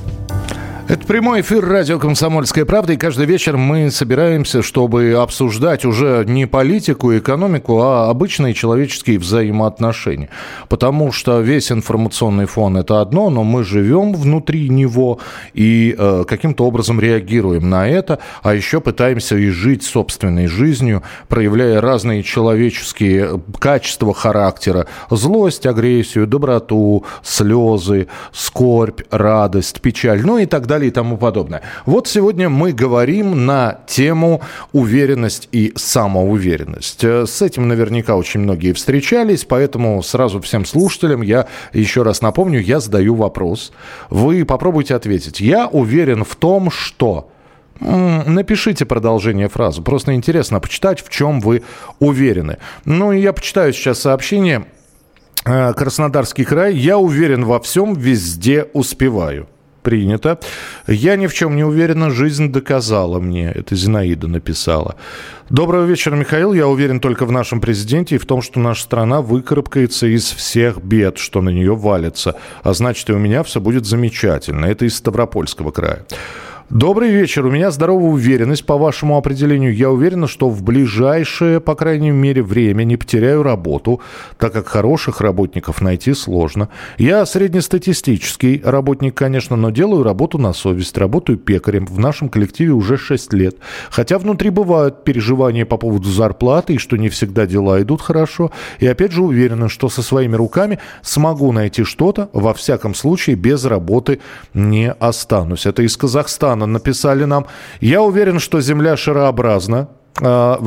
Это 0.87 1.07
прямой 1.07 1.41
эфир 1.41 1.65
радио 1.67 1.97
«Комсомольская 1.97 2.63
правда», 2.63 2.93
и 2.93 2.97
каждый 2.97 3.25
вечер 3.25 3.57
мы 3.57 3.89
собираемся, 3.89 4.61
чтобы 4.61 5.13
обсуждать 5.13 5.83
уже 5.83 6.23
не 6.27 6.45
политику 6.45 7.17
экономику, 7.17 7.81
а 7.81 8.07
обычные 8.07 8.53
человеческие 8.53 9.17
взаимоотношения. 9.17 10.29
Потому 10.69 11.11
что 11.11 11.41
весь 11.41 11.71
информационный 11.71 12.45
фон– 12.45 12.77
это 12.77 13.01
одно, 13.01 13.31
но 13.31 13.43
мы 13.43 13.63
живем 13.63 14.13
внутри 14.13 14.69
него 14.69 15.19
и 15.55 15.95
э, 15.97 16.23
каким-то 16.27 16.67
образом 16.67 16.99
реагируем 16.99 17.67
на 17.67 17.89
это, 17.89 18.19
а 18.43 18.53
еще 18.53 18.79
пытаемся 18.79 19.37
и 19.37 19.49
жить 19.49 19.81
собственной 19.81 20.45
жизнью, 20.45 21.01
проявляя 21.29 21.81
разные 21.81 22.21
человеческие 22.21 23.41
качества 23.57 24.13
характера– 24.13 24.85
злость, 25.09 25.65
агрессию, 25.65 26.27
доброту, 26.27 27.05
слезы, 27.23 28.07
скорбь, 28.31 29.01
радость, 29.09 29.81
печаль, 29.81 30.23
ну 30.23 30.37
и 30.37 30.45
так 30.45 30.67
далее 30.67 30.74
далее 30.75 30.89
и 30.89 30.91
тому 30.91 31.17
подобное. 31.17 31.61
Вот 31.85 32.07
сегодня 32.07 32.49
мы 32.49 32.73
говорим 32.73 33.45
на 33.45 33.79
тему 33.87 34.41
уверенность 34.73 35.47
и 35.53 35.71
самоуверенность. 35.75 37.03
Э, 37.03 37.25
с 37.25 37.41
этим 37.41 37.67
наверняка 37.67 38.15
очень 38.15 38.41
многие 38.41 38.73
встречались, 38.73 39.45
поэтому 39.45 40.03
сразу 40.03 40.41
всем 40.41 40.65
слушателям 40.65 41.21
я 41.21 41.47
еще 41.71 42.03
раз 42.03 42.21
напомню, 42.21 42.59
я 42.59 42.79
задаю 42.79 43.15
вопрос. 43.15 43.71
Вы 44.09 44.43
попробуйте 44.43 44.95
ответить. 44.95 45.39
Я 45.39 45.67
уверен 45.67 46.23
в 46.23 46.35
том, 46.35 46.69
что... 46.69 47.29
Напишите 47.81 48.85
продолжение 48.85 49.49
фразы. 49.49 49.81
Просто 49.81 50.13
интересно 50.13 50.61
почитать, 50.61 51.03
в 51.03 51.09
чем 51.09 51.41
вы 51.41 51.61
уверены. 51.99 52.57
Ну, 52.85 53.11
и 53.11 53.19
я 53.19 53.33
почитаю 53.33 53.73
сейчас 53.73 53.99
сообщение. 53.99 54.65
Э, 55.45 55.73
Краснодарский 55.73 56.45
край. 56.45 56.73
Я 56.73 56.97
уверен 56.97 57.43
во 57.43 57.59
всем, 57.59 57.93
везде 57.93 58.67
успеваю 58.73 59.47
принято. 59.85 60.39
Я 60.87 61.15
ни 61.15 61.27
в 61.27 61.33
чем 61.33 61.55
не 61.55 61.63
уверена, 61.63 62.09
жизнь 62.09 62.51
доказала 62.51 63.19
мне. 63.19 63.51
Это 63.55 63.75
Зинаида 63.75 64.27
написала. 64.27 64.95
Доброго 65.49 65.85
вечера, 65.85 66.15
Михаил. 66.15 66.53
Я 66.53 66.67
уверен 66.67 66.99
только 66.99 67.25
в 67.25 67.31
нашем 67.31 67.61
президенте 67.61 68.15
и 68.15 68.17
в 68.17 68.25
том, 68.25 68.41
что 68.41 68.59
наша 68.59 68.81
страна 68.81 69.21
выкарабкается 69.21 70.07
из 70.07 70.25
всех 70.31 70.81
бед, 70.81 71.19
что 71.19 71.41
на 71.41 71.49
нее 71.49 71.75
валится. 71.75 72.35
А 72.63 72.73
значит, 72.73 73.09
и 73.09 73.13
у 73.13 73.19
меня 73.19 73.43
все 73.43 73.61
будет 73.61 73.85
замечательно. 73.85 74.65
Это 74.65 74.85
из 74.85 74.97
Ставропольского 74.97 75.69
края. 75.71 76.05
Добрый 76.71 77.11
вечер. 77.11 77.45
У 77.45 77.51
меня 77.51 77.69
здоровая 77.69 78.09
уверенность 78.09 78.65
по 78.65 78.75
вашему 78.75 79.17
определению. 79.17 79.75
Я 79.75 79.91
уверена, 79.91 80.25
что 80.25 80.49
в 80.49 80.63
ближайшее, 80.63 81.59
по 81.59 81.75
крайней 81.75 82.09
мере, 82.09 82.41
время 82.41 82.83
не 82.85 82.97
потеряю 82.97 83.43
работу, 83.43 84.01
так 84.39 84.53
как 84.53 84.67
хороших 84.67 85.21
работников 85.21 85.79
найти 85.79 86.15
сложно. 86.15 86.69
Я 86.97 87.23
среднестатистический 87.27 88.63
работник, 88.65 89.13
конечно, 89.13 89.55
но 89.55 89.69
делаю 89.69 90.01
работу 90.01 90.39
на 90.39 90.53
совесть. 90.53 90.97
Работаю 90.97 91.37
пекарем. 91.37 91.85
В 91.85 91.99
нашем 91.99 92.29
коллективе 92.29 92.71
уже 92.71 92.97
6 92.97 93.31
лет. 93.33 93.57
Хотя 93.91 94.17
внутри 94.17 94.49
бывают 94.49 95.03
переживания 95.03 95.67
по 95.67 95.77
поводу 95.77 96.09
зарплаты 96.09 96.73
и 96.73 96.77
что 96.79 96.97
не 96.97 97.09
всегда 97.09 97.45
дела 97.45 97.79
идут 97.83 98.01
хорошо. 98.01 98.49
И 98.79 98.87
опять 98.87 99.11
же 99.11 99.21
уверена, 99.21 99.69
что 99.69 99.87
со 99.87 100.01
своими 100.01 100.35
руками 100.35 100.79
смогу 101.03 101.51
найти 101.51 101.83
что-то. 101.83 102.27
Во 102.33 102.55
всяком 102.55 102.95
случае, 102.95 103.35
без 103.35 103.65
работы 103.65 104.19
не 104.55 104.91
останусь. 104.91 105.67
Это 105.67 105.83
из 105.83 105.95
Казахстана 105.95 106.54
Казахстана 106.55 106.65
написали 106.65 107.25
нам. 107.25 107.45
Я 107.81 108.01
уверен, 108.01 108.39
что 108.39 108.61
Земля 108.61 108.97
шарообразна. 108.97 109.87
А, 110.21 110.57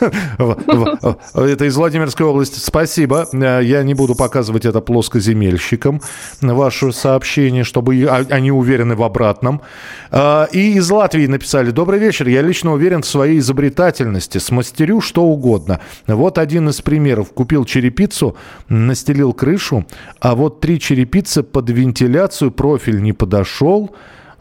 это 1.34 1.64
из 1.64 1.76
Владимирской 1.76 2.26
области. 2.26 2.58
Спасибо. 2.58 3.26
А, 3.32 3.60
я 3.60 3.82
не 3.82 3.94
буду 3.94 4.14
показывать 4.14 4.66
это 4.66 4.82
плоскоземельщикам, 4.82 6.02
ваше 6.42 6.92
сообщение, 6.92 7.64
чтобы 7.64 8.06
они 8.30 8.52
уверены 8.52 8.96
в 8.96 9.02
обратном. 9.02 9.62
А, 10.10 10.48
и 10.52 10.74
из 10.74 10.90
Латвии 10.90 11.26
написали. 11.26 11.70
Добрый 11.70 11.98
вечер. 11.98 12.28
Я 12.28 12.42
лично 12.42 12.74
уверен 12.74 13.00
в 13.00 13.06
своей 13.06 13.38
изобретательности. 13.38 14.36
Смастерю 14.36 15.00
что 15.00 15.22
угодно. 15.22 15.80
Вот 16.06 16.36
один 16.36 16.68
из 16.68 16.82
примеров. 16.82 17.32
Купил 17.32 17.64
черепицу, 17.64 18.36
настелил 18.68 19.32
крышу, 19.32 19.86
а 20.20 20.34
вот 20.34 20.60
три 20.60 20.78
черепицы 20.78 21.42
под 21.42 21.70
вентиляцию 21.70 22.50
профиль 22.50 23.00
не 23.00 23.14
подошел. 23.14 23.90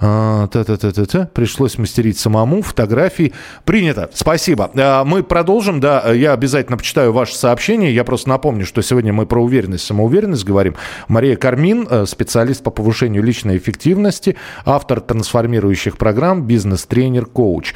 А, 0.02 0.48
та-та-та-та-та. 0.48 1.26
Пришлось 1.34 1.78
мастерить 1.78 2.18
самому. 2.18 2.62
Фотографии. 2.62 3.34
Принято. 3.66 4.10
Спасибо. 4.14 4.72
А, 4.76 5.04
мы 5.04 5.24
продолжим. 5.24 5.80
Да, 5.80 6.12
я 6.14 6.34
обязательно 6.34 6.78
почитаю 6.78 7.12
ваше 7.12 7.36
сообщение. 7.36 7.94
Я 7.94 8.04
просто 8.06 8.30
напомню, 8.30 8.66
что 8.66 8.82
сегодня 8.82 9.12
мы 9.12 9.26
про 9.26 9.44
уверенность, 9.44 9.86
самоуверенность 9.86 10.46
говорим. 10.46 10.76
Мария 11.10 11.36
Кармин, 11.36 11.86
э, 11.90 12.06
специалист 12.06 12.64
по 12.64 12.72
повышению 12.72 13.24
личной 13.24 13.58
эффективности, 13.58 14.38
автор 14.66 15.02
трансформирующих 15.02 15.98
программ, 15.98 16.44
бизнес-тренер, 16.44 17.26
коуч. 17.26 17.74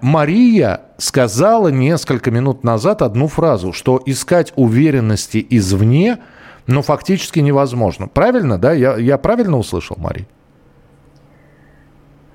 Мария 0.00 0.82
сказала 0.98 1.68
несколько 1.68 2.30
минут 2.30 2.62
назад 2.62 3.02
одну 3.02 3.26
фразу, 3.26 3.72
что 3.72 4.00
искать 4.06 4.52
уверенности 4.54 5.44
извне, 5.50 6.18
ну, 6.66 6.82
фактически 6.82 7.40
невозможно. 7.40 8.06
Правильно, 8.06 8.58
да? 8.58 8.72
Я, 8.72 8.96
я 8.96 9.18
правильно 9.18 9.58
услышал, 9.58 9.96
Мария? 9.98 10.26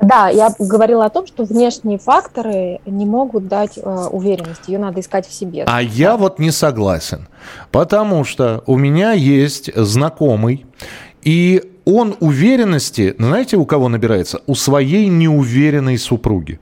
Да, 0.01 0.29
я 0.29 0.53
говорила 0.57 1.05
о 1.05 1.09
том, 1.09 1.27
что 1.27 1.43
внешние 1.43 1.97
факторы 1.97 2.79
не 2.85 3.05
могут 3.05 3.47
дать 3.47 3.77
э, 3.77 4.07
уверенность, 4.11 4.67
ее 4.67 4.79
надо 4.79 5.01
искать 5.01 5.27
в 5.27 5.33
себе. 5.33 5.65
А 5.67 5.81
я 5.81 6.15
вот 6.15 6.39
не 6.39 6.51
согласен, 6.51 7.27
потому 7.71 8.23
что 8.23 8.63
у 8.65 8.77
меня 8.77 9.11
есть 9.11 9.73
знакомый, 9.75 10.65
и 11.21 11.63
он 11.85 12.15
уверенности, 12.19 13.15
знаете, 13.17 13.57
у 13.57 13.65
кого 13.65 13.89
набирается? 13.89 14.41
У 14.47 14.55
своей 14.55 15.07
неуверенной 15.07 15.97
супруги. 15.97 16.59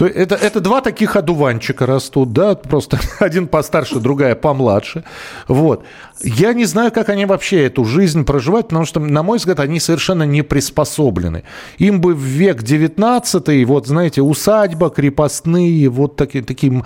То 0.00 0.06
это, 0.06 0.34
это 0.34 0.60
два 0.60 0.80
таких 0.80 1.14
одуванчика 1.14 1.84
растут, 1.84 2.32
да, 2.32 2.54
просто 2.54 2.98
один 3.18 3.46
постарше, 3.46 4.00
другая 4.00 4.34
помладше. 4.34 5.04
Вот. 5.46 5.84
Я 6.22 6.54
не 6.54 6.64
знаю, 6.64 6.90
как 6.90 7.10
они 7.10 7.26
вообще 7.26 7.66
эту 7.66 7.84
жизнь 7.84 8.24
проживают, 8.24 8.68
потому 8.68 8.86
что, 8.86 8.98
на 8.98 9.22
мой 9.22 9.36
взгляд, 9.36 9.60
они 9.60 9.78
совершенно 9.78 10.22
не 10.22 10.40
приспособлены. 10.40 11.44
Им 11.76 12.00
бы 12.00 12.14
в 12.14 12.22
век 12.22 12.62
19 12.62 13.66
вот, 13.66 13.86
знаете, 13.86 14.22
усадьба, 14.22 14.88
крепостные, 14.88 15.90
вот 15.90 16.16
таки, 16.16 16.40
таким... 16.40 16.84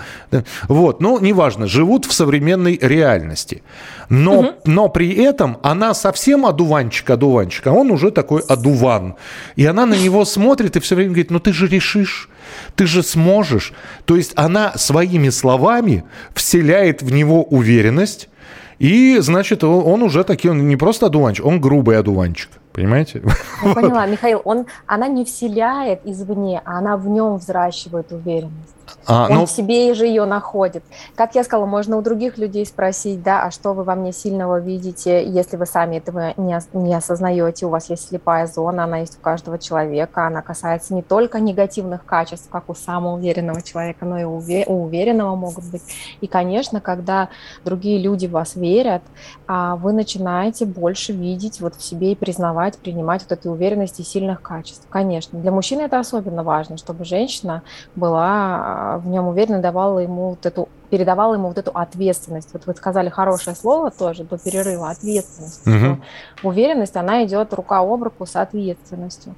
Вот, 0.67 1.01
ну, 1.01 1.21
неважно, 1.21 1.69
живут 1.69 2.07
в 2.07 2.13
современной 2.13 2.77
реальности. 2.83 3.63
Но, 4.09 4.41
угу. 4.41 4.49
но 4.65 4.89
при 4.89 5.15
этом 5.15 5.59
она 5.63 5.95
совсем 5.95 6.47
одуванчик-одуванчик, 6.47 7.69
а 7.69 7.73
он 7.73 7.93
уже 7.93 8.11
такой 8.11 8.43
одуван. 8.43 9.15
И 9.55 9.65
она 9.65 9.87
на 9.87 9.95
него 9.95 10.25
смотрит 10.25 10.75
и 10.77 10.81
все 10.81 10.97
время 10.97 11.11
говорит, 11.11 11.31
ну 11.31 11.39
ты 11.39 11.53
же 11.53 11.69
решишь, 11.69 12.29
ты 12.77 12.87
же 12.87 13.03
сможешь. 13.03 13.73
То 14.05 14.17
есть 14.17 14.33
она 14.37 14.73
своими 14.77 15.31
словами 15.31 16.05
вселяет 16.35 17.03
в 17.03 17.13
него 17.13 17.43
уверенность, 17.45 18.29
и, 18.79 19.19
значит, 19.21 19.63
он 19.65 20.03
уже 20.03 20.25
такой, 20.25 20.51
он 20.51 20.69
не 20.69 20.77
просто 20.77 21.07
одуванчик, 21.07 21.47
он 21.47 21.61
грубый 21.61 21.99
одуванчик. 21.99 22.51
Понимаете? 22.73 23.23
Я 23.63 23.75
поняла, 23.75 24.07
Михаил, 24.07 24.43
он, 24.45 24.67
она 24.87 25.07
не 25.07 25.25
вселяет 25.25 26.01
извне, 26.05 26.61
а 26.65 26.79
она 26.79 26.97
в 26.97 27.07
нем 27.07 27.37
взращивает 27.37 28.11
уверенность. 28.13 28.75
А, 29.07 29.29
Он 29.31 29.39
ну... 29.39 29.47
в 29.47 29.51
себе 29.51 29.95
же 29.95 30.07
ее 30.07 30.25
находит. 30.25 30.85
Как 31.15 31.35
я 31.35 31.45
сказала, 31.45 31.67
можно 31.67 31.97
у 31.97 32.03
других 32.03 32.39
людей 32.39 32.65
спросить, 32.67 33.23
да, 33.23 33.45
а 33.45 33.51
что 33.51 33.73
вы 33.73 33.85
во 33.85 33.95
мне 33.95 34.13
сильного 34.13 34.61
видите, 34.61 35.25
если 35.27 35.57
вы 35.57 35.67
сами 35.67 35.97
этого 35.97 36.35
не, 36.37 36.59
не 36.73 36.95
осознаете, 36.95 37.67
у 37.67 37.69
вас 37.69 37.91
есть 37.91 38.09
слепая 38.09 38.47
зона, 38.47 38.85
она 38.85 38.99
есть 38.99 39.19
у 39.19 39.21
каждого 39.21 39.59
человека, 39.59 40.27
она 40.27 40.43
касается 40.43 40.95
не 40.95 41.03
только 41.03 41.41
негативных 41.41 42.05
качеств, 42.05 42.49
как 42.51 42.69
у 42.69 42.75
самоуверенного 42.75 43.63
человека, 43.63 44.05
но 44.05 44.19
и 44.19 44.25
у, 44.25 44.43
уверенного 44.85 45.35
могут 45.35 45.65
быть. 45.65 45.83
И, 46.21 46.27
конечно, 46.27 46.81
когда 46.81 47.29
другие 47.65 47.99
люди 47.99 48.27
в 48.27 48.33
вас 48.33 48.57
верят, 48.57 49.03
а 49.47 49.77
вы 49.77 49.93
начинаете 49.93 50.67
больше 50.67 51.13
видеть 51.13 51.61
вот 51.61 51.75
в 51.75 51.83
себе 51.83 52.13
и 52.13 52.15
признавать, 52.15 52.79
принимать 52.79 53.23
вот 53.23 53.33
эту 53.33 53.51
уверенность 53.51 54.01
и 54.01 54.03
сильных 54.05 54.43
качеств. 54.43 54.87
Конечно, 54.89 55.39
для 55.39 55.51
мужчины 55.51 55.83
это 55.83 55.99
особенно 55.99 56.43
важно, 56.43 56.77
чтобы 56.77 57.05
женщина 57.05 57.63
была 57.95 58.94
в 58.99 59.09
нем 59.09 59.29
уверенно 59.29 59.61
давала 59.61 59.99
ему 59.99 60.31
вот 60.31 60.47
эту 60.47 60.69
передавала 60.95 61.35
ему 61.35 61.49
вот 61.49 61.59
эту 61.59 61.73
ответственность. 61.73 62.51
Вот 62.53 62.67
вы 62.67 62.75
сказали 62.75 63.09
хорошее 63.09 63.57
слово 63.57 63.91
тоже 63.91 64.23
до 64.23 64.39
перерыва, 64.39 64.91
ответственность. 64.91 65.67
Угу. 65.67 66.49
Уверенность, 66.49 66.95
она 66.95 67.25
идет 67.25 67.53
рука 67.53 67.81
об 67.81 68.05
руку 68.05 68.27
с 68.27 68.37
ответственностью. 68.37 69.35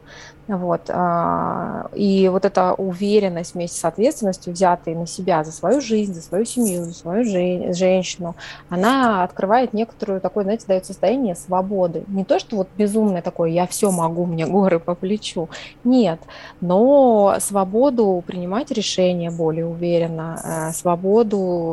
Вот. 0.49 0.83
А, 0.91 1.89
и 1.95 2.29
вот 2.29 2.45
эта 2.45 2.75
уверенность 2.75 3.55
вместе 3.55 3.81
с 3.81 3.85
ответственностью, 3.85 4.53
взятая 4.53 4.95
на 4.95 5.07
себя 5.07 5.43
за 5.43 5.51
свою 5.51 5.81
жизнь, 5.81 6.15
за 6.15 6.23
свою 6.23 6.45
семью, 6.45 6.85
за 6.85 6.95
свою 6.95 7.25
женщину, 7.75 8.37
она 8.69 9.25
открывает 9.25 9.73
некоторую 9.73 10.21
такое, 10.21 10.45
знаете, 10.45 10.67
дает 10.69 10.87
состояние 10.87 11.35
свободы. 11.35 12.05
Не 12.07 12.25
то, 12.25 12.39
что 12.39 12.57
вот 12.57 12.69
безумное 12.77 13.23
такое, 13.23 13.51
я 13.51 13.67
все 13.67 13.91
могу, 13.91 14.27
мне 14.27 14.47
горы 14.47 14.79
по 14.79 14.95
плечу. 14.95 15.49
Нет, 15.85 16.21
но 16.61 17.37
свободу 17.41 18.23
принимать 18.27 18.71
решения 18.71 19.31
более 19.31 19.67
уверенно, 19.67 20.39
э, 20.45 20.73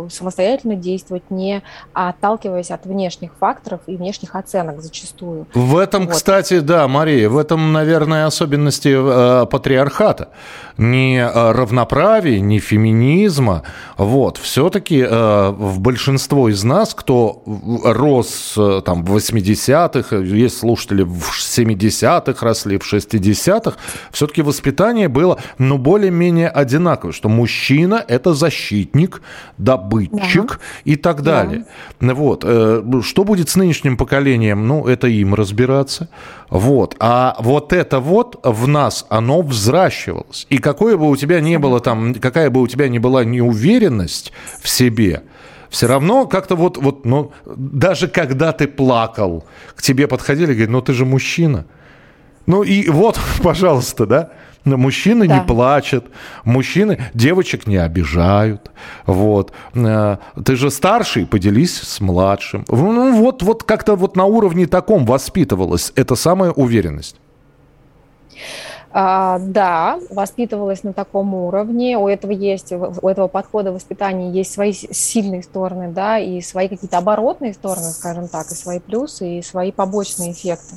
самостоятельно 0.09 0.75
действовать, 0.75 1.29
не 1.29 1.63
отталкиваясь 1.93 2.71
от 2.71 2.85
внешних 2.85 3.31
факторов 3.39 3.81
и 3.87 3.95
внешних 3.95 4.35
оценок 4.35 4.81
зачастую. 4.81 5.47
В 5.53 5.77
этом, 5.77 6.05
вот. 6.05 6.15
кстати, 6.15 6.59
да, 6.59 6.87
Мария, 6.87 7.29
в 7.29 7.37
этом, 7.37 7.71
наверное, 7.71 8.25
особенно 8.25 8.53
особенности 8.53 8.89
э, 8.95 9.45
патриархата. 9.45 10.29
Ни 10.77 11.17
э, 11.17 11.51
равноправия, 11.51 12.39
ни 12.39 12.59
феминизма. 12.59 13.63
Вот. 13.97 14.37
Все-таки 14.37 15.01
э, 15.01 15.49
в 15.49 15.79
большинство 15.79 16.49
из 16.49 16.63
нас, 16.63 16.93
кто 16.93 17.43
рос 17.83 18.55
э, 18.57 18.81
там, 18.85 19.03
в 19.03 19.15
80-х, 19.15 20.15
есть 20.17 20.57
слушатели 20.57 21.03
в 21.03 21.31
70-х 21.31 22.45
росли, 22.45 22.77
в 22.77 22.93
60-х, 22.93 23.77
все-таки 24.11 24.41
воспитание 24.41 25.07
было, 25.07 25.39
ну, 25.57 25.77
более-менее 25.77 26.49
одинаковое, 26.49 27.13
что 27.13 27.29
мужчина– 27.29 28.03
это 28.07 28.33
защитник, 28.33 29.21
добытчик 29.57 30.47
да. 30.47 30.57
и 30.85 30.95
так 30.95 31.21
далее. 31.21 31.65
Да. 31.99 32.13
Вот. 32.13 32.43
Э, 32.45 32.83
что 33.01 33.23
будет 33.23 33.49
с 33.49 33.55
нынешним 33.55 33.97
поколением? 33.97 34.67
Ну, 34.67 34.87
это 34.87 35.07
им 35.07 35.33
разбираться. 35.33 36.09
Вот. 36.49 36.95
А 36.99 37.35
вот 37.39 37.73
это 37.73 37.99
вот 37.99 38.39
в 38.43 38.67
нас, 38.67 39.05
оно 39.09 39.41
взращивалось. 39.41 40.47
И 40.49 40.57
какое 40.57 40.97
бы 40.97 41.09
у 41.09 41.15
тебя 41.15 41.39
ни 41.39 41.57
было 41.57 41.79
там, 41.79 42.13
какая 42.15 42.49
бы 42.49 42.61
у 42.61 42.67
тебя 42.67 42.87
ни 42.89 42.97
была 42.97 43.23
неуверенность 43.23 44.33
в 44.61 44.69
себе, 44.69 45.23
все 45.69 45.87
равно 45.87 46.27
как-то 46.27 46.55
вот, 46.55 46.77
вот, 46.77 47.03
ну, 47.05 47.31
даже 47.45 48.07
когда 48.07 48.51
ты 48.51 48.67
плакал, 48.67 49.45
к 49.75 49.81
тебе 49.81 50.07
подходили 50.07 50.51
и 50.51 50.53
говорили, 50.53 50.71
ну 50.71 50.81
ты 50.81 50.93
же 50.93 51.05
мужчина. 51.05 51.65
Ну 52.45 52.61
и 52.63 52.89
вот, 52.89 53.19
пожалуйста, 53.43 54.05
да, 54.05 54.29
Мужчины 54.65 55.27
да. 55.27 55.39
не 55.39 55.45
плачут, 55.45 56.05
мужчины 56.45 56.99
девочек 57.13 57.67
не 57.67 57.77
обижают. 57.77 58.71
Вот. 59.05 59.51
Э, 59.75 60.17
ты 60.45 60.55
же 60.55 60.71
старший, 60.71 61.25
поделись 61.25 61.77
с 61.81 61.99
младшим. 61.99 62.63
Ну 62.69 63.21
вот, 63.21 63.43
вот 63.43 63.63
как-то 63.63 63.95
вот 63.95 64.15
на 64.15 64.25
уровне 64.25 64.67
таком 64.67 65.05
воспитывалась 65.05 65.91
эта 65.95 66.15
самая 66.15 66.51
уверенность. 66.51 67.17
А, 68.95 69.39
да, 69.39 69.99
воспитывалась 70.11 70.83
на 70.83 70.93
таком 70.93 71.33
уровне. 71.33 71.97
У 71.97 72.07
этого 72.07 72.31
есть, 72.31 72.71
у 72.71 73.07
этого 73.07 73.27
подхода 73.27 73.71
воспитания 73.71 74.29
есть 74.29 74.53
свои 74.53 74.71
сильные 74.71 75.41
стороны, 75.41 75.87
да, 75.87 76.19
и 76.19 76.41
свои 76.41 76.67
какие-то 76.67 76.99
оборотные 76.99 77.55
стороны, 77.55 77.89
скажем 77.89 78.27
так, 78.27 78.51
и 78.51 78.53
свои 78.53 78.79
плюсы, 78.79 79.39
и 79.39 79.41
свои 79.41 79.71
побочные 79.71 80.31
эффекты. 80.31 80.75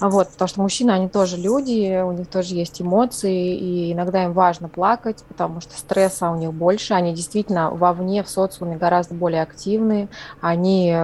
Вот, 0.00 0.30
потому 0.30 0.48
что 0.48 0.60
мужчины, 0.60 0.90
они 0.90 1.08
тоже 1.08 1.36
люди, 1.36 2.02
у 2.02 2.10
них 2.10 2.26
тоже 2.26 2.56
есть 2.56 2.82
эмоции, 2.82 3.56
и 3.56 3.92
иногда 3.92 4.24
им 4.24 4.32
важно 4.32 4.68
плакать, 4.68 5.22
потому 5.28 5.60
что 5.60 5.78
стресса 5.78 6.30
у 6.30 6.34
них 6.34 6.52
больше, 6.52 6.94
они 6.94 7.14
действительно 7.14 7.70
вовне, 7.70 8.24
в 8.24 8.28
социуме 8.28 8.76
гораздо 8.76 9.14
более 9.14 9.42
активны, 9.42 10.08
они, 10.40 10.96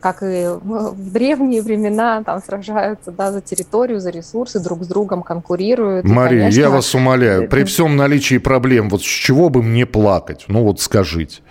как 0.00 0.24
и 0.24 0.48
в 0.60 1.12
древние 1.12 1.62
времена, 1.62 2.24
там 2.24 2.42
сражаются, 2.42 3.12
да, 3.12 3.30
за 3.30 3.40
территорию, 3.40 4.00
за 4.00 4.10
ресурсы, 4.10 4.58
друг 4.58 4.82
с 4.82 4.88
другом 4.88 5.22
конкурируют, 5.22 5.83
реагируют. 5.84 6.16
Мария, 6.16 6.40
конечно, 6.40 6.60
я 6.60 6.70
вас 6.70 6.94
умоляю, 6.94 7.48
при 7.48 7.64
всем 7.64 7.96
наличии 7.96 8.38
проблем, 8.38 8.88
вот 8.88 9.02
с 9.02 9.06
чего 9.06 9.48
бы 9.48 9.62
мне 9.62 9.86
плакать? 9.86 10.44
Ну 10.48 10.64
вот 10.64 10.80
скажите. 10.80 11.42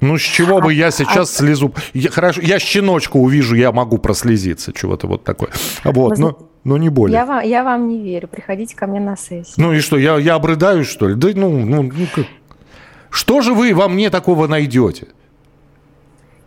Ну, 0.00 0.18
с 0.18 0.22
чего 0.22 0.60
бы 0.60 0.74
я 0.74 0.88
а 0.88 0.90
сейчас 0.90 1.32
слезу? 1.32 1.72
Я, 1.94 2.10
хорошо, 2.10 2.40
я 2.42 2.58
щеночку 2.58 3.20
увижу, 3.20 3.54
я 3.54 3.70
могу 3.70 3.98
прослезиться, 3.98 4.72
чего-то 4.72 5.06
вот 5.06 5.22
такое. 5.22 5.50
Вот, 5.84 6.18
но, 6.18 6.38
но 6.64 6.76
не 6.76 6.88
более. 6.88 7.14
Я 7.14 7.24
вам, 7.24 7.44
я 7.44 7.62
вам 7.62 7.86
не 7.86 8.02
верю. 8.02 8.26
Приходите 8.26 8.74
ко 8.74 8.88
мне 8.88 8.98
на 8.98 9.16
сессию. 9.16 9.54
Ну 9.58 9.72
и 9.72 9.78
что, 9.78 9.96
я, 9.96 10.18
я 10.18 10.34
обрыдаю, 10.34 10.84
что 10.84 11.06
ли? 11.06 11.14
Да 11.14 11.28
ну, 11.36 11.50
ну, 11.50 11.82
ну 11.82 12.06
как? 12.12 12.26
Что 13.10 13.42
же 13.42 13.54
вы 13.54 13.74
во 13.74 13.88
мне 13.88 14.10
такого 14.10 14.48
найдете? 14.48 15.06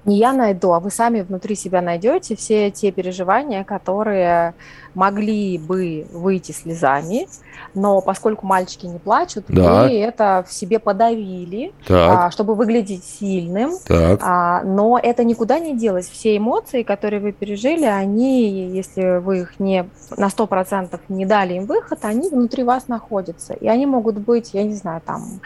Не 0.03 0.17
я 0.17 0.33
найду, 0.33 0.73
а 0.73 0.79
вы 0.79 0.91
сами 0.91 1.21
внутри 1.21 1.55
себя 1.55 1.81
найдете 1.81 2.35
все 2.35 2.71
те 2.71 2.91
переживания, 2.91 3.63
которые 3.63 4.53
могли 4.95 5.57
бы 5.57 6.07
выйти 6.11 6.51
слезами, 6.51 7.27
но 7.73 8.01
поскольку 8.01 8.45
мальчики 8.45 8.85
не 8.85 8.99
плачут, 8.99 9.45
да. 9.47 9.83
вы 9.83 9.99
это 9.99 10.45
в 10.47 10.53
себе 10.53 10.79
подавили, 10.79 11.73
а, 11.89 12.31
чтобы 12.31 12.55
выглядеть 12.55 13.03
сильным. 13.03 13.71
Так. 13.85 14.19
А, 14.23 14.63
но 14.63 14.99
это 15.01 15.23
никуда 15.23 15.59
не 15.59 15.75
делось. 15.75 16.07
Все 16.07 16.37
эмоции, 16.37 16.83
которые 16.83 17.19
вы 17.19 17.31
пережили, 17.31 17.85
они, 17.85 18.69
если 18.69 19.19
вы 19.19 19.39
их 19.39 19.59
не 19.59 19.89
на 20.17 20.27
100% 20.27 20.99
не 21.09 21.25
дали 21.25 21.55
им 21.55 21.65
выход, 21.65 21.99
они 22.03 22.29
внутри 22.29 22.63
вас 22.63 22.87
находятся. 22.87 23.53
И 23.53 23.67
они 23.67 23.85
могут 23.85 24.17
быть, 24.17 24.51
я 24.53 24.63
не 24.63 24.73
знаю, 24.73 25.01
там, 25.05 25.41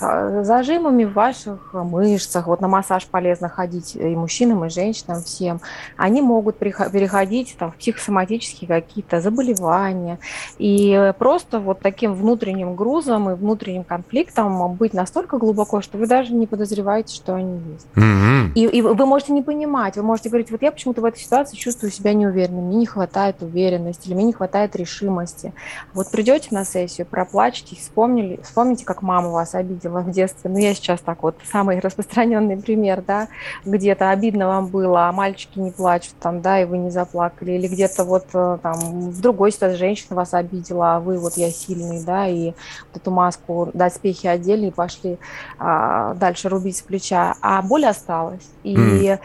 а, 0.00 0.42
зажимами 0.44 1.04
в 1.04 1.12
ваших 1.12 1.74
мышцах. 1.74 2.46
Вот 2.46 2.60
на 2.60 2.68
массаж 2.68 3.06
полезно 3.06 3.48
ходить 3.48 3.96
и 3.96 4.16
мужчинам, 4.16 4.64
и 4.64 4.70
женщинам, 4.70 5.22
всем. 5.22 5.60
Они 5.96 6.22
могут 6.22 6.58
переходить 6.58 7.56
там, 7.58 7.72
в 7.72 7.76
психосоматические 7.76 8.68
какие 8.68 8.91
какие-то 8.92 9.20
заболевания. 9.20 10.18
И 10.58 11.12
просто 11.18 11.60
вот 11.60 11.80
таким 11.80 12.14
внутренним 12.14 12.76
грузом 12.76 13.30
и 13.30 13.34
внутренним 13.34 13.84
конфликтом 13.84 14.74
быть 14.74 14.92
настолько 14.92 15.38
глубоко, 15.38 15.80
что 15.80 15.98
вы 15.98 16.06
даже 16.06 16.32
не 16.34 16.46
подозреваете, 16.46 17.14
что 17.14 17.34
они 17.34 17.60
есть. 17.72 17.86
Mm-hmm. 17.94 18.52
И, 18.54 18.64
и 18.78 18.82
вы 18.82 19.06
можете 19.06 19.32
не 19.32 19.42
понимать, 19.42 19.96
вы 19.96 20.02
можете 20.02 20.28
говорить, 20.28 20.50
вот 20.50 20.62
я 20.62 20.70
почему-то 20.70 21.00
в 21.00 21.04
этой 21.04 21.20
ситуации 21.20 21.56
чувствую 21.56 21.90
себя 21.90 22.12
неуверенным, 22.12 22.66
мне 22.66 22.76
не 22.76 22.86
хватает 22.86 23.42
уверенности, 23.42 24.08
или 24.08 24.14
мне 24.14 24.24
не 24.24 24.32
хватает 24.32 24.76
решимости. 24.76 25.52
Вот 25.94 26.10
придете 26.10 26.48
на 26.50 26.64
сессию, 26.64 27.06
проплачете, 27.06 27.76
вспомнили, 27.76 28.40
вспомните, 28.42 28.84
как 28.84 29.02
мама 29.02 29.30
вас 29.30 29.54
обидела 29.54 30.00
в 30.00 30.10
детстве. 30.10 30.50
Ну, 30.50 30.58
я 30.58 30.74
сейчас 30.74 31.00
так 31.00 31.22
вот, 31.22 31.36
самый 31.50 31.78
распространенный 31.80 32.56
пример, 32.56 33.02
да, 33.06 33.28
где-то 33.64 34.10
обидно 34.10 34.48
вам 34.48 34.66
было, 34.66 35.08
а 35.08 35.12
мальчики 35.12 35.58
не 35.58 35.70
плачут 35.70 36.14
там, 36.20 36.42
да, 36.42 36.60
и 36.60 36.64
вы 36.64 36.78
не 36.78 36.90
заплакали, 36.90 37.52
или 37.52 37.68
где-то 37.68 38.04
вот 38.04 38.26
э, 38.34 38.58
там 38.62 38.74
там 38.82 39.10
в 39.10 39.20
другой 39.20 39.52
ситуации 39.52 39.76
женщина 39.76 40.16
вас 40.16 40.34
обидела, 40.34 40.96
а 40.96 41.00
вы 41.00 41.18
вот 41.18 41.36
я 41.36 41.50
сильный, 41.50 42.02
да, 42.04 42.26
и 42.26 42.46
вот 42.46 43.02
эту 43.02 43.10
маску, 43.10 43.70
доспехи 43.74 44.26
одели 44.26 44.66
и 44.66 44.70
пошли 44.70 45.18
а, 45.58 46.14
дальше 46.14 46.48
рубить 46.48 46.76
с 46.76 46.82
плеча, 46.82 47.34
а 47.40 47.62
боль 47.62 47.86
осталась. 47.86 48.42
И 48.62 48.76
mm. 48.76 49.18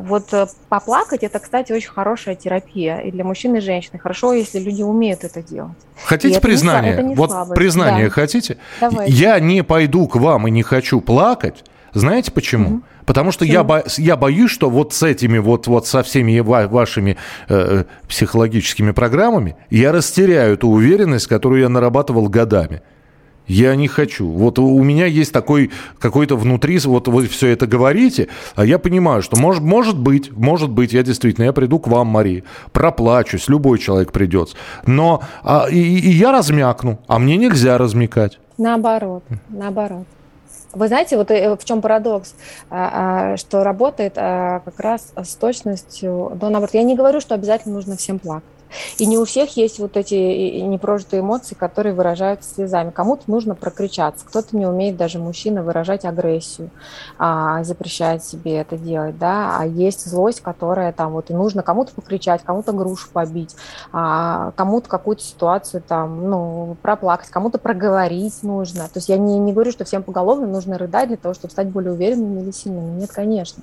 вот 0.00 0.32
э, 0.32 0.46
поплакать 0.68 1.22
это, 1.22 1.38
кстати, 1.38 1.72
очень 1.72 1.90
хорошая 1.90 2.36
терапия 2.36 2.98
и 2.98 3.10
для 3.10 3.24
мужчин 3.24 3.54
и 3.56 3.60
женщин. 3.60 3.98
Хорошо, 3.98 4.32
если 4.32 4.58
люди 4.58 4.82
умеют 4.82 5.24
это 5.24 5.42
делать. 5.42 5.72
Хотите 6.04 6.40
признание? 6.40 6.96
Не, 6.96 7.08
не 7.10 7.14
вот 7.14 7.30
слабость. 7.30 7.54
признание 7.54 8.06
да. 8.06 8.10
хотите? 8.10 8.58
Давайте. 8.80 9.12
Я 9.12 9.40
не 9.40 9.62
пойду 9.62 10.06
к 10.06 10.16
вам 10.16 10.48
и 10.48 10.50
не 10.50 10.62
хочу 10.62 11.00
плакать. 11.00 11.64
Знаете 11.94 12.32
почему? 12.32 12.68
Mm-hmm. 12.68 12.82
Потому 13.06 13.32
что 13.32 13.44
я, 13.44 13.62
бо, 13.64 13.84
я 13.96 14.16
боюсь, 14.16 14.50
что 14.50 14.68
вот 14.68 14.92
с 14.92 15.02
этими 15.02 15.38
вот, 15.38 15.66
вот 15.66 15.86
со 15.86 16.02
всеми 16.02 16.40
вашими 16.40 17.16
э, 17.48 17.84
психологическими 18.08 18.90
программами 18.90 19.56
я 19.70 19.92
растеряю 19.92 20.58
ту 20.58 20.70
уверенность, 20.70 21.26
которую 21.26 21.60
я 21.60 21.68
нарабатывал 21.68 22.28
годами. 22.28 22.82
Я 23.46 23.76
не 23.76 23.88
хочу. 23.88 24.26
Вот 24.26 24.58
у 24.58 24.82
меня 24.82 25.04
есть 25.04 25.32
такой 25.32 25.70
какой-то 25.98 26.36
внутри, 26.36 26.78
вот 26.78 27.08
вы 27.08 27.26
все 27.26 27.48
это 27.48 27.66
говорите, 27.66 28.28
а 28.54 28.64
я 28.64 28.78
понимаю, 28.78 29.22
что 29.22 29.36
может, 29.36 29.62
может 29.62 29.98
быть, 29.98 30.32
может 30.32 30.70
быть, 30.70 30.94
я 30.94 31.02
действительно, 31.02 31.44
я 31.44 31.52
приду 31.52 31.78
к 31.78 31.86
вам, 31.86 32.06
Мария, 32.06 32.42
проплачусь, 32.72 33.48
любой 33.48 33.78
человек 33.78 34.12
придет. 34.12 34.54
Но 34.86 35.22
а, 35.42 35.66
и, 35.70 35.78
и 35.78 36.10
я 36.10 36.32
размякну, 36.32 36.98
а 37.06 37.18
мне 37.18 37.36
нельзя 37.36 37.76
размекать. 37.76 38.38
Наоборот, 38.56 39.24
наоборот. 39.50 40.06
Вы 40.74 40.88
знаете, 40.88 41.16
вот 41.16 41.30
э, 41.30 41.56
в 41.56 41.64
чем 41.64 41.80
парадокс, 41.80 42.34
а, 42.70 43.32
а, 43.32 43.36
что 43.36 43.62
работает 43.62 44.14
а, 44.16 44.60
как 44.60 44.80
раз 44.80 45.12
с 45.16 45.34
точностью 45.36 46.32
до 46.34 46.48
наоборот. 46.50 46.74
Я 46.74 46.82
не 46.82 46.96
говорю, 46.96 47.20
что 47.20 47.34
обязательно 47.34 47.74
нужно 47.74 47.96
всем 47.96 48.18
плакать. 48.18 48.53
И 48.98 49.06
не 49.06 49.18
у 49.18 49.24
всех 49.24 49.56
есть 49.56 49.78
вот 49.78 49.96
эти 49.96 50.14
непрожитые 50.14 51.20
эмоции, 51.20 51.54
которые 51.54 51.94
выражаются 51.94 52.54
слезами. 52.54 52.90
Кому-то 52.90 53.24
нужно 53.26 53.54
прокричаться, 53.54 54.24
кто-то 54.26 54.56
не 54.56 54.66
умеет 54.66 54.96
даже 54.96 55.18
мужчина 55.18 55.62
выражать 55.62 56.04
агрессию, 56.04 56.70
а, 57.18 57.62
запрещает 57.64 58.24
себе 58.24 58.58
это 58.58 58.76
делать, 58.76 59.18
да, 59.18 59.56
а 59.58 59.66
есть 59.66 60.08
злость, 60.08 60.40
которая 60.40 60.92
там 60.92 61.12
вот 61.12 61.30
и 61.30 61.34
нужно 61.34 61.62
кому-то 61.62 61.92
покричать, 61.92 62.42
кому-то 62.42 62.72
грушу 62.72 63.08
побить, 63.12 63.56
а, 63.92 64.52
кому-то 64.56 64.88
какую-то 64.88 65.22
ситуацию 65.22 65.82
там, 65.86 66.28
ну, 66.28 66.76
проплакать, 66.82 67.28
кому-то 67.28 67.58
проговорить 67.58 68.42
нужно. 68.42 68.84
То 68.84 68.96
есть 68.98 69.08
я 69.08 69.16
не, 69.16 69.38
не 69.38 69.52
говорю, 69.52 69.72
что 69.72 69.84
всем 69.84 70.02
поголовно 70.02 70.46
нужно 70.46 70.78
рыдать 70.78 71.08
для 71.08 71.16
того, 71.16 71.34
чтобы 71.34 71.52
стать 71.52 71.68
более 71.68 71.92
уверенными 71.92 72.42
или 72.42 72.50
сильными. 72.50 73.00
Нет, 73.00 73.10
конечно. 73.12 73.62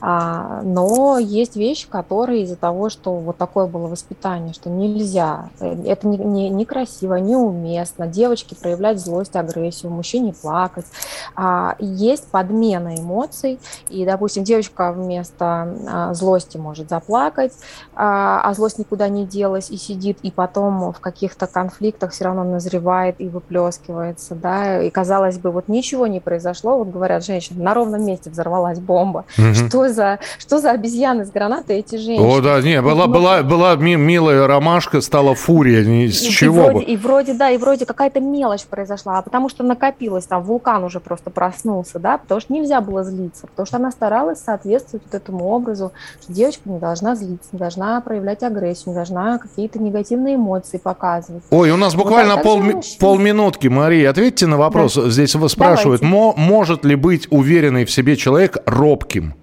А, 0.00 0.62
но 0.62 1.18
есть 1.18 1.56
вещи, 1.56 1.88
которые 1.88 2.42
из-за 2.42 2.56
того, 2.56 2.88
что 2.88 3.14
вот 3.14 3.36
такое 3.36 3.66
было 3.66 3.86
воспитание, 3.86 4.41
понимание, 4.42 4.54
что 4.54 4.70
нельзя, 4.70 5.50
э, 5.60 5.84
это 5.86 6.06
не, 6.06 6.18
не, 6.18 6.48
некрасиво, 6.50 7.14
неуместно, 7.16 8.06
девочке 8.06 8.56
проявлять 8.56 8.98
злость, 8.98 9.36
агрессию, 9.36 9.92
мужчине 9.92 10.32
плакать. 10.32 10.86
А, 11.34 11.76
есть 11.78 12.30
подмена 12.30 12.96
эмоций, 12.96 13.58
и, 13.88 14.04
допустим, 14.04 14.44
девочка 14.44 14.92
вместо 14.92 15.74
а, 15.88 16.14
злости 16.14 16.56
может 16.56 16.88
заплакать, 16.88 17.52
а, 17.94 18.40
а 18.44 18.54
злость 18.54 18.78
никуда 18.78 19.08
не 19.08 19.26
делась 19.26 19.70
и 19.70 19.76
сидит, 19.76 20.18
и 20.22 20.30
потом 20.30 20.92
в 20.92 21.00
каких-то 21.00 21.46
конфликтах 21.46 22.12
все 22.12 22.24
равно 22.24 22.44
назревает 22.44 23.16
и 23.18 23.28
выплескивается, 23.28 24.34
да, 24.34 24.82
и 24.82 24.90
казалось 24.90 25.38
бы, 25.38 25.50
вот 25.50 25.68
ничего 25.68 26.06
не 26.06 26.20
произошло, 26.20 26.78
вот 26.78 26.88
говорят 26.88 27.24
женщины, 27.24 27.62
на 27.62 27.74
ровном 27.74 28.04
месте 28.04 28.30
взорвалась 28.30 28.78
бомба. 28.78 29.24
Угу. 29.38 29.54
Что 29.54 29.88
за, 29.88 30.18
что 30.38 30.58
за 30.58 30.70
обезьяны 30.72 31.24
с 31.24 31.30
гранатой 31.30 31.78
эти 31.78 31.96
женщины? 31.96 32.26
О, 32.26 32.40
да, 32.40 32.60
не, 32.60 32.80
была, 32.80 33.06
была, 33.06 33.42
была 33.42 33.76
милая 34.22 34.46
ромашка 34.46 35.00
стала 35.00 35.34
фурия. 35.34 35.82
С 35.82 36.22
и, 36.22 36.30
чего 36.30 36.54
и 36.54 36.64
вроде, 36.64 36.74
бы. 36.74 36.82
И 36.82 36.96
вроде, 36.96 37.34
да, 37.34 37.50
и 37.50 37.58
вроде 37.58 37.86
какая-то 37.86 38.20
мелочь 38.20 38.64
произошла, 38.64 39.18
а 39.18 39.22
потому 39.22 39.48
что 39.48 39.64
накопилось, 39.64 40.26
там 40.26 40.42
вулкан 40.42 40.84
уже 40.84 41.00
просто 41.00 41.30
проснулся, 41.30 41.98
да, 41.98 42.18
потому 42.18 42.40
что 42.40 42.52
нельзя 42.52 42.80
было 42.80 43.02
злиться, 43.02 43.46
потому 43.46 43.66
что 43.66 43.76
она 43.76 43.90
старалась 43.90 44.38
соответствовать 44.38 45.04
вот 45.04 45.14
этому 45.14 45.48
образу, 45.48 45.92
что 46.22 46.32
девочка 46.32 46.62
не 46.68 46.78
должна 46.78 47.16
злиться, 47.16 47.48
не 47.52 47.58
должна 47.58 48.00
проявлять 48.00 48.42
агрессию, 48.42 48.90
не 48.90 48.94
должна 48.94 49.38
какие-то 49.38 49.78
негативные 49.80 50.36
эмоции 50.36 50.78
показывать. 50.78 51.42
Ой, 51.50 51.70
у 51.70 51.76
нас 51.76 51.94
буквально 51.94 52.36
вот, 52.36 52.44
пол, 52.44 52.62
полминутки, 53.00 53.68
Мария, 53.68 54.10
ответьте 54.10 54.46
на 54.46 54.56
вопрос. 54.56 54.94
Да. 54.94 55.10
Здесь 55.10 55.36
спрашивают, 55.48 56.02
может 56.02 56.84
ли 56.84 56.94
быть 56.94 57.26
уверенный 57.30 57.84
в 57.84 57.90
себе 57.90 58.16
человек 58.16 58.58
робким? 58.66 59.34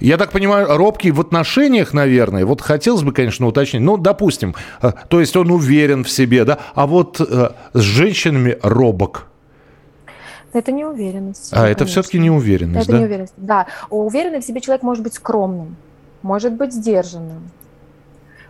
Я 0.00 0.16
так 0.16 0.32
понимаю, 0.32 0.76
робкий 0.76 1.10
в 1.10 1.20
отношениях, 1.20 1.92
наверное. 1.92 2.44
Вот 2.44 2.60
хотелось 2.60 3.02
бы, 3.02 3.12
конечно, 3.12 3.46
уточнить. 3.46 3.82
Ну, 3.82 3.96
допустим, 3.96 4.54
э, 4.82 4.92
то 5.08 5.20
есть 5.20 5.36
он 5.36 5.50
уверен 5.50 6.04
в 6.04 6.10
себе, 6.10 6.44
да? 6.44 6.58
А 6.74 6.86
вот 6.86 7.20
э, 7.20 7.50
с 7.72 7.80
женщинами 7.80 8.58
робок. 8.62 9.26
Это 10.52 10.70
не 10.70 10.84
уверенность. 10.84 11.52
А, 11.52 11.56
конечно. 11.56 11.72
это 11.72 11.86
все-таки 11.86 12.18
не 12.18 12.30
уверенность, 12.30 12.84
это 12.84 12.92
да? 12.92 12.98
не 12.98 13.04
уверенность, 13.04 13.34
да. 13.36 13.66
Уверенный 13.88 14.40
в 14.40 14.44
себе 14.44 14.60
человек 14.60 14.82
может 14.82 15.02
быть 15.02 15.14
скромным, 15.14 15.76
может 16.22 16.52
быть 16.52 16.72
сдержанным. 16.72 17.50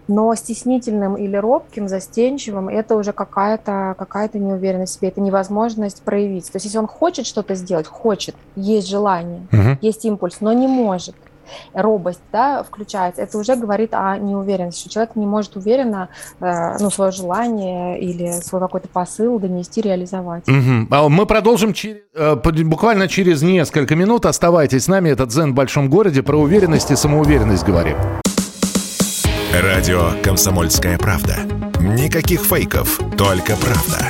Но 0.08 0.34
стеснительным 0.34 1.14
или 1.14 1.36
робким, 1.36 1.86
застенчивым, 1.88 2.68
это 2.68 2.96
уже 2.96 3.12
какая-то 3.12 3.94
какая 3.96 4.28
неуверенность 4.34 4.94
в 4.94 4.96
себе, 4.96 5.08
это 5.08 5.20
невозможность 5.20 6.02
проявить. 6.02 6.50
То 6.50 6.56
есть 6.56 6.66
если 6.66 6.78
он 6.78 6.88
хочет 6.88 7.24
что-то 7.24 7.54
сделать, 7.54 7.86
хочет, 7.86 8.34
есть 8.56 8.88
желание, 8.88 9.46
угу. 9.52 9.78
есть 9.80 10.04
импульс, 10.04 10.38
но 10.40 10.52
не 10.52 10.66
может, 10.66 11.14
робость 11.74 12.20
да, 12.32 12.62
включается, 12.62 13.22
это 13.22 13.38
уже 13.38 13.56
говорит 13.56 13.94
о 13.94 14.16
неуверенности, 14.18 14.80
что 14.80 14.90
человек 14.90 15.16
не 15.16 15.26
может 15.26 15.56
уверенно 15.56 16.08
э, 16.40 16.76
ну, 16.78 16.90
свое 16.90 17.12
желание 17.12 18.00
или 18.00 18.30
свой 18.40 18.60
какой-то 18.60 18.88
посыл 18.88 19.38
донести, 19.38 19.80
реализовать. 19.80 20.48
Угу. 20.48 21.08
Мы 21.08 21.26
продолжим 21.26 21.72
через, 21.72 21.98
э, 22.14 22.34
буквально 22.36 23.08
через 23.08 23.42
несколько 23.42 23.96
минут. 23.96 24.26
Оставайтесь 24.26 24.84
с 24.84 24.88
нами. 24.88 25.10
Этот 25.10 25.28
«Дзен 25.30 25.52
в 25.52 25.54
большом 25.54 25.88
городе» 25.88 26.22
про 26.22 26.36
уверенность 26.36 26.90
и 26.90 26.96
самоуверенность 26.96 27.64
говорим. 27.64 27.96
Радио 29.52 30.10
«Комсомольская 30.22 30.98
правда». 30.98 31.36
Никаких 31.80 32.40
фейков, 32.40 32.98
только 33.18 33.56
правда. 33.56 34.08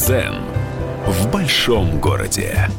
Дзен 0.00 0.34
в 1.06 1.30
большом 1.30 2.00
городе. 2.00 2.70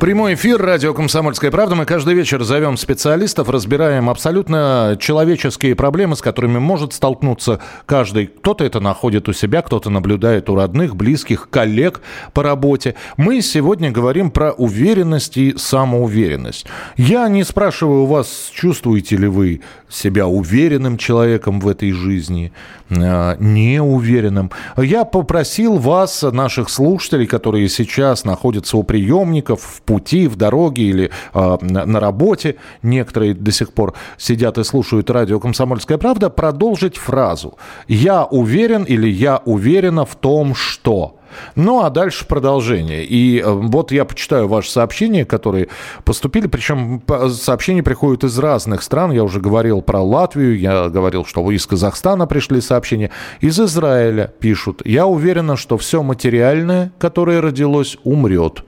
Прямой 0.00 0.34
эфир, 0.34 0.60
радио 0.60 0.94
«Комсомольская 0.94 1.50
правда». 1.50 1.74
Мы 1.74 1.84
каждый 1.84 2.14
вечер 2.14 2.42
зовем 2.44 2.76
специалистов, 2.76 3.48
разбираем 3.48 4.08
абсолютно 4.08 4.96
человеческие 5.00 5.74
проблемы, 5.74 6.14
с 6.14 6.20
которыми 6.20 6.58
может 6.58 6.92
столкнуться 6.92 7.60
каждый. 7.84 8.28
Кто-то 8.28 8.64
это 8.64 8.78
находит 8.78 9.28
у 9.28 9.32
себя, 9.32 9.60
кто-то 9.60 9.90
наблюдает 9.90 10.50
у 10.50 10.54
родных, 10.54 10.94
близких, 10.94 11.50
коллег 11.50 12.00
по 12.32 12.44
работе. 12.44 12.94
Мы 13.16 13.40
сегодня 13.40 13.90
говорим 13.90 14.30
про 14.30 14.52
уверенность 14.52 15.36
и 15.36 15.56
самоуверенность. 15.56 16.66
Я 16.96 17.28
не 17.28 17.42
спрашиваю 17.42 18.02
у 18.02 18.06
вас, 18.06 18.50
чувствуете 18.54 19.16
ли 19.16 19.26
вы 19.26 19.62
себя 19.88 20.26
уверенным 20.26 20.96
человеком 20.98 21.60
в 21.60 21.68
этой 21.68 21.92
жизни, 21.92 22.52
э, 22.90 23.36
неуверенным. 23.38 24.50
Я 24.76 25.04
попросил 25.04 25.78
вас, 25.78 26.22
наших 26.22 26.68
слушателей, 26.68 27.26
которые 27.26 27.68
сейчас 27.68 28.24
находятся 28.24 28.76
у 28.76 28.82
приемников, 28.82 29.82
пути, 29.84 30.28
в 30.28 30.36
дороге 30.36 30.82
или 30.82 31.10
э, 31.34 31.58
на 31.60 32.00
работе, 32.00 32.56
некоторые 32.82 33.34
до 33.34 33.52
сих 33.52 33.72
пор 33.72 33.94
сидят 34.16 34.58
и 34.58 34.64
слушают 34.64 35.10
радио 35.10 35.40
«Комсомольская 35.40 35.98
правда», 35.98 36.30
продолжить 36.30 36.96
фразу 36.96 37.56
«Я 37.86 38.24
уверен» 38.24 38.84
или 38.84 39.08
«Я 39.08 39.42
уверена 39.44 40.04
в 40.04 40.16
том, 40.16 40.54
что». 40.54 41.17
Ну, 41.54 41.82
а 41.82 41.90
дальше 41.90 42.26
продолжение. 42.26 43.04
И 43.04 43.40
э, 43.40 43.50
вот 43.50 43.92
я 43.92 44.04
почитаю 44.04 44.48
ваши 44.48 44.70
сообщения, 44.70 45.24
которые 45.24 45.68
поступили. 46.04 46.46
Причем 46.46 47.02
сообщения 47.30 47.82
приходят 47.82 48.24
из 48.24 48.38
разных 48.38 48.82
стран. 48.82 49.12
Я 49.12 49.24
уже 49.24 49.40
говорил 49.40 49.82
про 49.82 50.00
Латвию, 50.00 50.58
я 50.58 50.88
говорил, 50.88 51.24
что 51.24 51.48
из 51.50 51.66
Казахстана 51.66 52.26
пришли 52.26 52.60
сообщения. 52.60 53.10
Из 53.40 53.58
Израиля 53.58 54.32
пишут. 54.40 54.82
Я 54.84 55.06
уверена, 55.06 55.56
что 55.56 55.78
все 55.78 56.02
материальное, 56.02 56.92
которое 56.98 57.40
родилось, 57.40 57.96
умрет. 58.04 58.64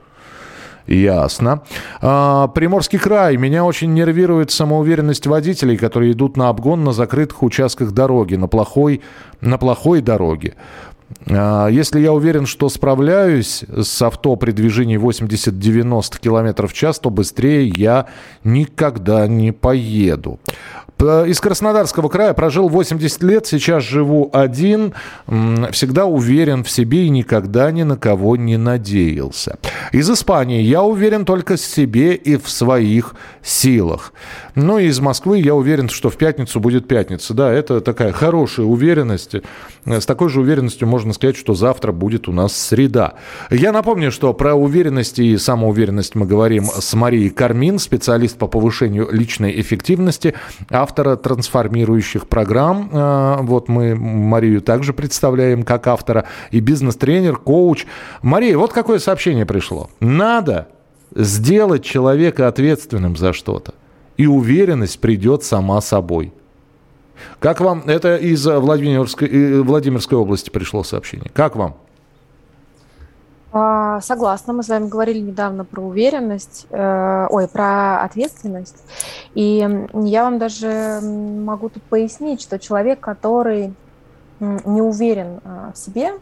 Ясно. 0.87 1.61
А, 2.01 2.47
Приморский 2.49 2.99
край. 2.99 3.37
Меня 3.37 3.63
очень 3.63 3.93
нервирует 3.93 4.51
самоуверенность 4.51 5.27
водителей, 5.27 5.77
которые 5.77 6.11
идут 6.11 6.37
на 6.37 6.49
обгон 6.49 6.83
на 6.83 6.91
закрытых 6.91 7.43
участках 7.43 7.91
дороги, 7.91 8.35
на 8.35 8.47
плохой, 8.47 9.01
на 9.41 9.57
плохой 9.57 10.01
дороге. 10.01 10.55
А, 11.29 11.67
если 11.67 11.99
я 11.99 12.13
уверен, 12.13 12.45
что 12.45 12.69
справляюсь 12.69 13.63
с 13.63 14.01
авто 14.01 14.35
при 14.35 14.51
движении 14.51 14.97
80-90 14.97 16.19
км 16.19 16.67
в 16.67 16.73
час, 16.73 16.99
то 16.99 17.09
быстрее 17.09 17.67
я 17.75 18.07
никогда 18.43 19.27
не 19.27 19.51
поеду. 19.51 20.39
Из 21.01 21.39
Краснодарского 21.39 22.09
края 22.09 22.35
прожил 22.35 22.69
80 22.69 23.23
лет, 23.23 23.47
сейчас 23.47 23.83
живу 23.83 24.29
один, 24.33 24.93
всегда 25.71 26.05
уверен 26.05 26.63
в 26.63 26.69
себе 26.69 27.07
и 27.07 27.09
никогда 27.09 27.71
ни 27.71 27.81
на 27.81 27.97
кого 27.97 28.35
не 28.35 28.55
надеялся. 28.57 29.57
Из 29.91 30.07
Испании 30.11 30.61
я 30.61 30.83
уверен 30.83 31.25
только 31.25 31.55
в 31.55 31.59
себе 31.59 32.13
и 32.13 32.37
в 32.37 32.47
своих 32.47 33.15
силах. 33.41 34.13
Ну 34.53 34.77
и 34.77 34.85
из 34.85 34.99
Москвы 34.99 35.39
я 35.39 35.55
уверен, 35.55 35.89
что 35.89 36.11
в 36.11 36.17
пятницу 36.17 36.59
будет 36.59 36.87
пятница. 36.87 37.33
Да, 37.33 37.51
это 37.51 37.81
такая 37.81 38.11
хорошая 38.11 38.67
уверенность. 38.67 39.35
С 39.85 40.05
такой 40.05 40.29
же 40.29 40.41
уверенностью 40.41 40.87
можно 40.87 41.13
сказать, 41.13 41.35
что 41.35 41.55
завтра 41.55 41.91
будет 41.91 42.27
у 42.27 42.31
нас 42.31 42.55
среда. 42.55 43.15
Я 43.49 43.71
напомню, 43.71 44.11
что 44.11 44.31
про 44.35 44.53
уверенность 44.53 45.17
и 45.17 45.35
самоуверенность 45.37 46.13
мы 46.13 46.27
говорим 46.27 46.65
с 46.65 46.93
Марией 46.93 47.31
Кармин, 47.31 47.79
специалист 47.79 48.37
по 48.37 48.45
повышению 48.45 49.09
личной 49.11 49.59
эффективности, 49.59 50.35
автора 50.91 51.15
трансформирующих 51.15 52.27
программ. 52.27 52.89
А, 52.91 53.37
вот 53.41 53.69
мы 53.69 53.95
Марию 53.95 54.61
также 54.61 54.91
представляем 54.93 55.63
как 55.63 55.87
автора 55.87 56.25
и 56.51 56.59
бизнес-тренер, 56.59 57.37
коуч. 57.37 57.85
Мария, 58.21 58.57
вот 58.57 58.73
какое 58.73 58.99
сообщение 58.99 59.45
пришло. 59.45 59.89
Надо 60.01 60.67
сделать 61.15 61.85
человека 61.85 62.49
ответственным 62.49 63.15
за 63.15 63.31
что-то, 63.31 63.73
и 64.17 64.27
уверенность 64.27 64.99
придет 64.99 65.43
сама 65.43 65.79
собой. 65.79 66.33
Как 67.39 67.61
вам, 67.61 67.83
это 67.85 68.17
из 68.17 68.45
Владимирской, 68.45 69.61
Владимирской 69.61 70.17
области 70.17 70.49
пришло 70.49 70.83
сообщение. 70.83 71.31
Как 71.33 71.55
вам? 71.55 71.75
А, 73.53 73.99
согласна, 73.99 74.53
мы 74.53 74.63
с 74.63 74.69
вами 74.69 74.87
говорили 74.87 75.19
недавно 75.19 75.65
про 75.65 75.81
уверенность, 75.81 76.67
э, 76.69 77.27
ой, 77.29 77.49
про 77.49 78.01
ответственность. 78.03 78.77
И 79.33 79.67
я 79.93 80.23
вам 80.23 80.39
даже 80.39 80.99
могу 81.01 81.67
тут 81.67 81.83
пояснить, 81.83 82.41
что 82.41 82.57
человек, 82.59 83.01
который 83.01 83.73
не 84.39 84.81
уверен 84.81 85.41
э, 85.43 85.71
в 85.73 85.77
себе, 85.77 86.13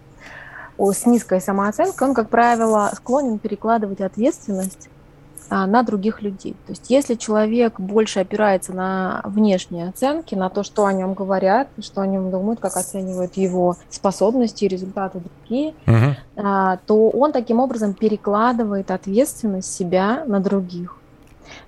с 0.80 1.06
низкой 1.06 1.42
самооценкой, 1.42 2.08
он, 2.08 2.14
как 2.14 2.30
правило, 2.30 2.90
склонен 2.96 3.38
перекладывать 3.38 4.02
ответственность 4.02 4.88
а, 4.88 4.99
на 5.50 5.84
других 5.84 6.22
людей. 6.22 6.56
То 6.66 6.72
есть 6.72 6.90
если 6.90 7.16
человек 7.16 7.80
больше 7.80 8.20
опирается 8.20 8.74
на 8.74 9.22
внешние 9.26 9.90
оценки, 9.90 10.36
на 10.36 10.50
то, 10.50 10.64
что 10.64 10.86
о 10.86 10.94
нем 10.94 11.14
говорят, 11.14 11.70
что 11.80 12.02
о 12.02 12.08
нем 12.08 12.32
думают, 12.32 12.60
как 12.60 12.78
оценивают 12.78 13.36
его 13.38 13.78
способности 13.90 14.66
и 14.66 14.68
результаты 14.68 15.20
другие, 15.20 15.74
угу. 15.88 16.16
то 16.86 17.10
он 17.10 17.32
таким 17.32 17.60
образом 17.60 17.94
перекладывает 17.94 18.92
ответственность 18.92 19.74
себя 19.74 20.24
на 20.26 20.40
других 20.40 20.99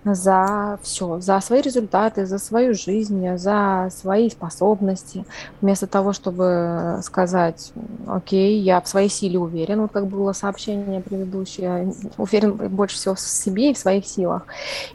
за 0.04 0.80
все, 0.82 1.20
за 1.20 1.40
свои 1.42 1.62
результаты, 1.62 2.26
за 2.26 2.38
свою 2.38 2.74
жизнь, 2.74 3.38
за 3.38 3.90
свои 3.92 4.30
способности, 4.30 5.26
вместо 5.62 5.88
того, 5.88 6.14
чтобы 6.14 7.00
сказать, 7.04 7.72
окей, 8.08 8.60
я 8.60 8.82
в 8.82 8.88
своей 8.88 9.10
силе 9.10 9.40
уверен, 9.40 9.82
вот 9.82 9.92
как 9.92 10.08
было 10.08 10.34
сообщение 10.34 11.02
предыдущее, 11.02 11.94
уверен 12.18 12.54
больше 12.54 12.96
всего 12.96 13.16
в 13.16 13.20
себе 13.20 13.72
и 13.72 13.74
в 13.74 13.78
своих 13.78 14.06
силах, 14.06 14.46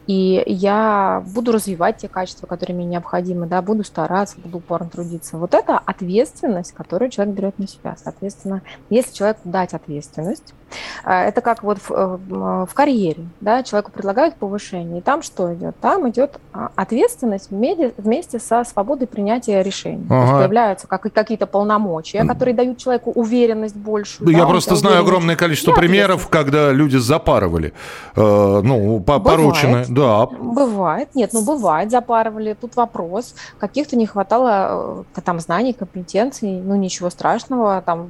и 0.07 0.43
я 0.47 1.23
буду 1.27 1.53
развивать 1.53 1.99
те 1.99 2.09
качества, 2.09 2.47
которые 2.47 2.77
мне 2.77 2.87
необходимы, 2.87 3.47
да, 3.47 3.63
буду 3.63 3.85
стараться, 3.85 4.37
буду 4.41 4.59
упорно 4.59 4.89
трудиться. 4.89 5.39
Вот 5.39 5.55
это 5.55 5.79
ответственность, 5.79 6.73
которую 6.73 7.11
человек 7.11 7.35
берет 7.35 7.59
на 7.59 7.69
себя. 7.69 7.97
Соответственно, 8.03 8.63
если 8.91 9.13
человеку 9.13 9.41
дать 9.45 9.75
ответственность, 9.75 10.55
это 11.05 11.41
как 11.41 11.63
вот 11.63 11.79
в, 11.79 11.91
э, 11.91 12.67
в 12.67 12.75
карьере, 12.75 13.25
да, 13.41 13.63
человеку 13.63 13.93
предлагают 13.93 14.35
повышение, 14.37 14.99
и 14.99 15.01
там 15.01 15.23
что 15.23 15.55
идет? 15.55 15.77
Там 15.81 16.09
идет 16.09 16.41
а, 16.53 16.71
ответственность 16.75 17.51
вместе, 17.51 18.39
со 18.39 18.65
свободой 18.65 19.07
принятия 19.07 19.63
решений. 19.63 20.05
Ага. 20.07 20.09
То 20.09 20.23
есть 20.23 20.39
появляются 20.39 20.87
как, 20.87 21.03
какие-то 21.13 21.47
полномочия, 21.47 22.25
которые 22.25 22.55
дают 22.55 22.79
человеку 22.79 23.13
уверенность 23.13 23.77
большую. 23.77 24.31
Я 24.31 24.41
да, 24.41 24.47
просто 24.47 24.75
знаю 24.77 25.01
огромное 25.01 25.37
количество 25.37 25.73
примеров, 25.73 26.29
когда 26.29 26.73
люди 26.73 26.97
запарывали, 26.97 27.73
э, 28.17 28.61
ну, 28.65 29.01
по, 29.01 29.21
поручены. 29.21 29.85
Да. 29.89 30.27
Бывает, 30.27 31.15
нет, 31.15 31.31
ну 31.33 31.43
бывает, 31.43 31.91
запарывали. 31.91 32.57
Тут 32.61 32.77
вопрос, 32.77 33.35
каких-то 33.59 33.97
не 33.97 34.07
хватало 34.07 35.05
э, 35.15 35.21
там 35.21 35.41
знаний, 35.41 35.73
компетенций, 35.73 36.61
ну 36.61 36.75
ничего 36.77 37.11
страшного, 37.11 37.83
там 37.83 38.09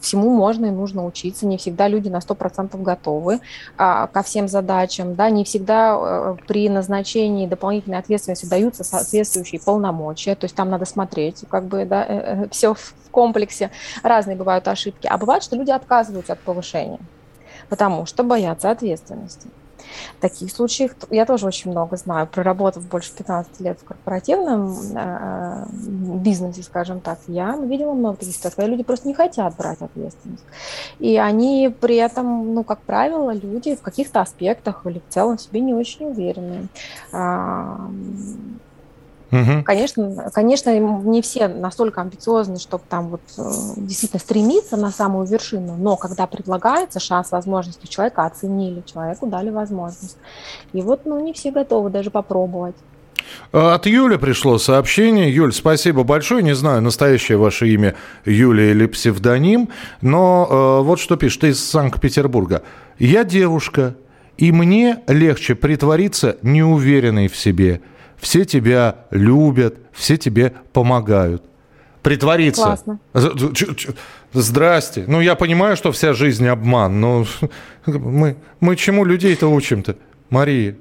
всему 0.00 0.30
можно 0.30 0.66
и 0.66 0.70
нужно 0.70 1.06
учиться, 1.06 1.46
не 1.46 1.56
всегда 1.56 1.85
люди 1.88 2.08
на 2.08 2.18
100% 2.18 2.80
готовы 2.80 3.40
а, 3.76 4.06
ко 4.06 4.22
всем 4.22 4.48
задачам, 4.48 5.14
да, 5.14 5.30
не 5.30 5.44
всегда 5.44 5.94
а, 5.94 6.36
при 6.46 6.68
назначении 6.68 7.46
дополнительной 7.46 7.98
ответственности 7.98 8.46
даются 8.46 8.84
соответствующие 8.84 9.60
полномочия, 9.60 10.34
то 10.34 10.44
есть 10.44 10.54
там 10.54 10.70
надо 10.70 10.84
смотреть, 10.84 11.44
как 11.48 11.64
бы, 11.64 11.84
да, 11.84 12.04
э, 12.04 12.44
э, 12.44 12.48
все 12.50 12.74
в 12.74 12.94
комплексе, 13.10 13.70
разные 14.02 14.36
бывают 14.36 14.68
ошибки, 14.68 15.06
а 15.06 15.18
бывает, 15.18 15.42
что 15.42 15.56
люди 15.56 15.70
отказываются 15.70 16.34
от 16.34 16.40
повышения, 16.40 17.00
потому 17.68 18.06
что 18.06 18.22
боятся 18.22 18.70
ответственности. 18.70 19.48
Таких 20.20 20.50
случаев 20.50 20.94
я 21.10 21.26
тоже 21.26 21.46
очень 21.46 21.70
много 21.70 21.96
знаю, 21.96 22.26
проработав 22.26 22.86
больше 22.86 23.12
15 23.16 23.60
лет 23.60 23.78
в 23.80 23.84
корпоративном 23.84 24.76
э, 24.94 25.66
бизнесе, 25.70 26.62
скажем 26.62 27.00
так, 27.00 27.18
я 27.28 27.56
видела 27.56 27.92
много 27.92 28.16
таких 28.16 28.34
ситуаций, 28.34 28.56
когда 28.56 28.70
люди 28.70 28.82
просто 28.82 29.08
не 29.08 29.14
хотят 29.14 29.56
брать 29.56 29.80
ответственность. 29.80 30.44
И 30.98 31.16
они 31.16 31.74
при 31.80 31.96
этом, 31.96 32.54
ну, 32.54 32.64
как 32.64 32.80
правило, 32.80 33.32
люди 33.32 33.76
в 33.76 33.82
каких-то 33.82 34.20
аспектах 34.20 34.86
или 34.86 35.00
в 35.06 35.12
целом 35.12 35.38
себе 35.38 35.60
не 35.60 35.74
очень 35.74 36.06
уверены. 36.06 36.68
Угу. 39.32 39.64
Конечно, 39.64 40.30
конечно, 40.32 40.78
не 40.78 41.20
все 41.20 41.48
настолько 41.48 42.00
амбициозны, 42.00 42.58
чтобы 42.58 42.84
там 42.88 43.08
вот 43.08 43.20
э, 43.38 43.42
действительно 43.76 44.20
стремиться 44.20 44.76
на 44.76 44.90
самую 44.90 45.26
вершину, 45.26 45.76
но 45.76 45.96
когда 45.96 46.26
предлагается 46.26 47.00
шанс, 47.00 47.32
возможность 47.32 47.82
у 47.82 47.88
человека 47.88 48.24
оценили, 48.24 48.82
человеку 48.86 49.26
дали 49.26 49.50
возможность. 49.50 50.16
И 50.72 50.80
вот, 50.80 51.06
ну, 51.06 51.20
не 51.20 51.32
все 51.32 51.50
готовы 51.50 51.90
даже 51.90 52.10
попробовать. 52.10 52.76
Э, 53.52 53.72
от 53.74 53.86
Юли 53.86 54.16
пришло 54.16 54.58
сообщение. 54.58 55.34
Юль, 55.34 55.52
спасибо 55.52 56.04
большое. 56.04 56.44
Не 56.44 56.54
знаю, 56.54 56.80
настоящее 56.80 57.36
ваше 57.36 57.68
имя 57.68 57.96
Юлия 58.24 58.70
или 58.70 58.86
псевдоним, 58.86 59.70
но 60.02 60.46
э, 60.48 60.84
вот 60.84 61.00
что 61.00 61.16
пишет 61.16 61.42
из 61.42 61.64
Санкт-Петербурга. 61.68 62.62
Я 63.00 63.24
девушка, 63.24 63.96
и 64.38 64.52
мне 64.52 65.00
легче 65.08 65.56
притвориться 65.56 66.36
неуверенной 66.42 67.26
в 67.26 67.36
себе– 67.36 67.80
все 68.18 68.44
тебя 68.44 68.96
любят, 69.10 69.76
все 69.92 70.16
тебе 70.16 70.52
помогают. 70.72 71.42
Притвориться. 72.02 72.62
Классно. 72.62 72.98
Здрасте. 74.32 75.04
Ну, 75.08 75.20
я 75.20 75.34
понимаю, 75.34 75.76
что 75.76 75.92
вся 75.92 76.12
жизнь 76.12 76.46
обман, 76.46 77.00
но 77.00 77.24
мы, 77.86 78.36
мы 78.60 78.76
чему 78.76 79.04
людей-то 79.04 79.48
учим-то, 79.48 79.96
Мария? 80.30 80.76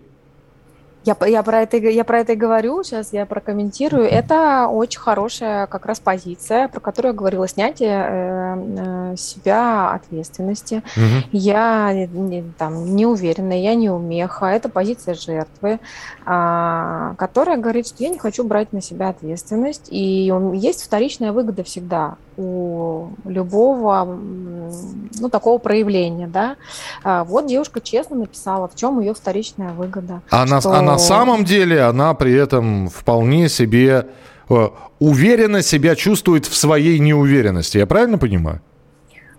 Я, 1.06 1.16
я, 1.28 1.44
про 1.44 1.62
это, 1.62 1.78
я 1.78 2.04
про 2.04 2.20
это 2.20 2.34
и 2.34 2.36
говорю, 2.36 2.84
сейчас 2.84 3.14
я 3.14 3.28
прокомментирую. 3.28 4.06
Это 4.06 4.68
очень 4.68 5.00
хорошая 5.00 5.68
как 5.68 5.86
раз 5.86 6.00
позиция, 6.00 6.68
про 6.68 6.80
которую 6.80 7.14
я 7.14 7.18
говорила, 7.18 7.48
снятие 7.48 8.06
э, 8.10 9.14
э, 9.14 9.16
себя 9.16 9.92
ответственности. 9.92 10.82
Угу. 10.98 11.30
Я 11.32 11.94
не, 11.94 12.44
там, 12.58 12.96
не 12.96 13.06
уверена, 13.06 13.54
я 13.54 13.76
не 13.76 13.92
умеха. 13.92 14.48
Это 14.48 14.68
позиция 14.68 15.14
жертвы, 15.14 15.74
э, 15.74 15.78
которая 16.26 17.58
говорит, 17.58 17.88
что 17.88 18.04
я 18.04 18.10
не 18.10 18.18
хочу 18.18 18.44
брать 18.44 18.74
на 18.74 18.82
себя 18.82 19.10
ответственность. 19.10 19.90
И 19.90 20.34
есть 20.56 20.84
вторичная 20.84 21.32
выгода 21.32 21.64
всегда 21.64 22.16
у 22.36 23.10
любого 23.26 24.06
ну, 24.06 25.30
такого 25.30 25.60
проявления. 25.60 26.28
Да? 26.28 26.56
А 27.04 27.24
вот 27.24 27.46
девушка 27.46 27.80
честно 27.80 28.16
написала, 28.16 28.68
в 28.68 28.76
чем 28.76 29.00
ее 29.00 29.14
вторичная 29.14 29.74
выгода. 29.74 30.22
А, 30.32 30.48
что... 30.48 30.72
на, 30.72 30.80
а 30.80 30.82
на 30.82 30.98
самом 30.98 31.46
деле 31.46 31.84
она 31.84 32.16
при 32.16 32.34
этом 32.34 32.90
вполне 32.90 33.48
себе 33.48 34.08
э, 34.50 34.70
уверенно 34.98 35.62
себя 35.62 35.96
чувствует 35.96 36.48
в 36.48 36.56
своей 36.56 36.98
неуверенности. 36.98 37.78
Я 37.78 37.86
правильно 37.86 38.18
понимаю? 38.18 38.62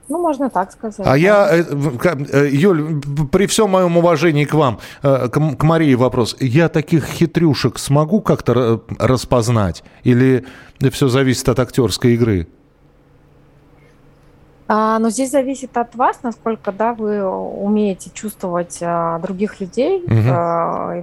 Ну, 0.09 0.19
можно 0.19 0.51
так 0.51 0.73
сказать. 0.73 1.01
А 1.01 1.11
да. 1.11 1.17
я, 1.17 1.49
э, 1.51 1.65
э, 2.33 2.49
Юль, 2.51 3.01
при 3.33 3.47
всем 3.47 3.71
моем 3.71 3.97
уважении 3.97 4.45
к 4.45 4.55
вам, 4.55 4.79
к 5.03 5.63
Марии 5.63 5.95
вопрос. 5.95 6.37
Я 6.41 6.69
таких 6.69 7.07
хитрюшек 7.07 7.79
смогу 7.79 8.21
как-то 8.21 8.83
распознать? 8.99 9.83
Или 10.05 10.45
все 10.91 11.09
зависит 11.09 11.49
от 11.49 11.59
актерской 11.59 12.15
игры? 12.15 12.47
А, 14.69 14.99
но 14.99 15.11
здесь 15.11 15.31
зависит 15.31 15.77
от 15.77 15.95
вас, 15.95 16.21
насколько 16.23 16.73
да, 16.73 16.93
вы 16.93 17.25
умеете 17.25 18.11
чувствовать 18.13 18.79
а, 18.83 19.19
других 19.21 19.61
людей. 19.61 20.03
Угу. 20.05 20.29
А, 20.29 21.03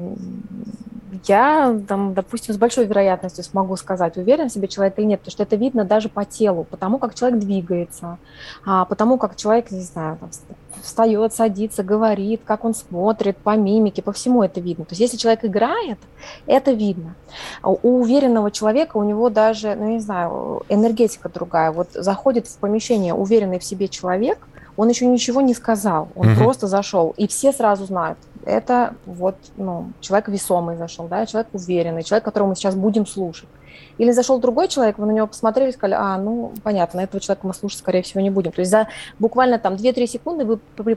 Я, 1.28 1.80
там, 1.88 2.14
допустим, 2.14 2.54
с 2.54 2.58
большой 2.58 2.86
вероятностью 2.86 3.44
смогу 3.44 3.76
сказать, 3.76 4.18
уверен 4.18 4.50
в 4.50 4.52
себе 4.52 4.68
человек 4.68 4.98
или 4.98 5.06
нет, 5.06 5.20
потому 5.20 5.32
что 5.32 5.44
это 5.44 5.56
видно 5.56 5.86
даже 5.86 6.10
по 6.10 6.26
телу, 6.26 6.66
потому 6.70 6.98
как 6.98 7.16
человек 7.16 7.40
двигается, 7.40 8.18
а, 8.66 8.86
потому 8.86 9.18
как 9.18 9.36
человек, 9.36 9.72
не 9.72 9.82
знаю, 9.82 10.18
там, 10.18 10.30
встает, 10.82 11.34
садится, 11.34 11.84
говорит, 11.84 12.42
как 12.44 12.66
он 12.66 12.74
смотрит, 12.74 13.38
по 13.38 13.56
мимике, 13.56 14.02
по 14.02 14.12
всему 14.12 14.44
это 14.44 14.60
видно. 14.60 14.86
То 14.86 14.92
есть 14.92 15.02
если 15.02 15.18
человек 15.18 15.46
играет, 15.46 15.98
это 16.46 16.72
видно. 16.72 17.16
А 17.62 17.70
у 17.70 18.02
уверенного 18.02 18.52
человека, 18.52 18.98
у 18.98 19.04
него 19.04 19.30
даже, 19.30 19.76
ну, 19.76 19.90
не 19.90 20.00
знаю, 20.00 20.64
энергетика 20.70 21.30
другая. 21.30 21.72
Вот 21.72 21.90
заходит 21.94 22.48
в 22.48 22.58
помещение 22.58 23.14
уверенный 23.14 23.60
в 23.60 23.64
себе 23.64 23.88
человек, 23.88 24.40
он 24.76 24.90
еще 24.90 25.06
ничего 25.06 25.42
не 25.42 25.54
сказал, 25.54 26.10
он 26.16 26.30
угу. 26.32 26.40
просто 26.40 26.68
зашел, 26.68 27.14
и 27.18 27.28
все 27.28 27.52
сразу 27.52 27.86
знают, 27.86 28.18
это 28.46 28.96
вот 29.06 29.36
ну, 29.58 29.92
человек 30.02 30.28
весомый 30.28 30.78
зашел, 30.78 31.08
да, 31.08 31.26
человек 31.26 31.48
уверенный, 31.54 32.04
человек, 32.04 32.26
которого 32.26 32.50
мы 32.50 32.56
сейчас 32.56 32.76
будем 32.76 33.06
слушать. 33.06 33.50
Или 33.98 34.12
зашел 34.12 34.40
другой 34.40 34.68
человек, 34.68 34.98
вы 34.98 35.06
на 35.06 35.12
него 35.12 35.28
посмотрели 35.28 35.70
и 35.70 35.74
сказали, 35.74 35.96
а, 35.98 36.18
ну, 36.18 36.54
понятно, 36.64 37.02
этого 37.02 37.20
человека 37.22 37.48
мы 37.48 37.54
слушать, 37.54 37.80
скорее 37.80 38.02
всего, 38.02 38.22
не 38.22 38.30
будем. 38.30 38.52
То 38.52 38.62
есть 38.62 38.72
за 38.72 38.88
буквально 39.20 39.60
там 39.60 39.76
2-3 39.76 40.08
секунды 40.08 40.46
вы 40.46 40.96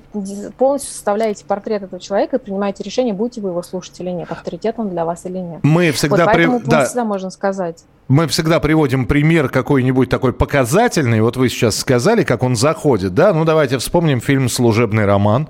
полностью 0.56 0.92
составляете 0.92 1.44
портрет 1.44 1.82
этого 1.82 2.00
человека 2.00 2.36
и 2.36 2.38
принимаете 2.38 2.82
решение, 2.82 3.12
будете 3.12 3.40
вы 3.40 3.50
его 3.50 3.62
слушать 3.62 3.98
или 4.00 4.10
нет, 4.10 4.30
авторитет 4.30 4.76
он 4.78 4.90
для 4.90 5.04
вас 5.04 5.26
или 5.26 5.38
нет. 5.38 5.60
Мы 5.62 5.90
всегда... 5.92 6.24
Вот 6.24 6.26
поэтому 6.26 6.60
при... 6.60 6.70
да. 6.70 6.84
всегда 6.84 7.04
можно 7.04 7.30
сказать. 7.30 7.84
Мы 8.08 8.28
всегда 8.28 8.60
приводим 8.60 9.06
пример 9.06 9.48
какой-нибудь 9.48 10.08
такой 10.08 10.32
показательный. 10.32 11.20
Вот 11.20 11.36
вы 11.36 11.48
сейчас 11.48 11.76
сказали, 11.76 12.22
как 12.22 12.42
он 12.42 12.56
заходит, 12.56 13.14
да? 13.14 13.34
Ну, 13.34 13.44
давайте 13.44 13.78
вспомним 13.78 14.20
фильм 14.20 14.48
«Служебный 14.48 15.06
роман», 15.06 15.48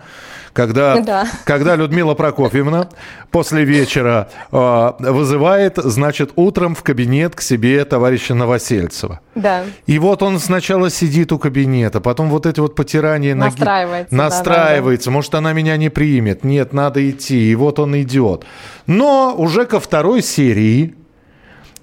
когда, 0.57 0.99
да. 1.01 1.29
когда 1.45 1.77
Людмила 1.77 2.15
Прокофьевна 2.15 2.89
после 3.31 3.65
вечера 3.65 4.31
э, 4.51 4.93
вызывает, 4.99 5.77
значит, 5.77 6.31
утром 6.37 6.75
в 6.75 6.83
кабинет 6.83 7.37
к 7.37 7.43
себе 7.43 7.85
товарища 7.85 8.35
Новосельцева. 8.35 9.21
Да. 9.35 9.65
И 9.87 9.99
вот 9.99 10.23
он 10.23 10.41
сначала 10.41 10.89
сидит 10.89 11.31
у 11.31 11.39
кабинета, 11.39 12.01
потом 12.01 12.31
вот 12.31 12.47
эти 12.47 12.59
вот 12.61 12.75
потирания 12.75 13.35
ноги... 13.35 13.51
Настраивается. 13.51 14.15
Настраивается. 14.15 15.05
Да, 15.05 15.11
да, 15.11 15.13
да. 15.13 15.17
Может, 15.17 15.35
она 15.35 15.53
меня 15.53 15.77
не 15.77 15.91
примет. 15.91 16.43
Нет, 16.43 16.73
надо 16.73 17.09
идти. 17.09 17.51
И 17.51 17.55
вот 17.55 17.79
он 17.79 18.01
идет. 18.01 18.47
Но 18.87 19.35
уже 19.37 19.67
ко 19.67 19.79
второй 19.79 20.23
серии 20.23 20.95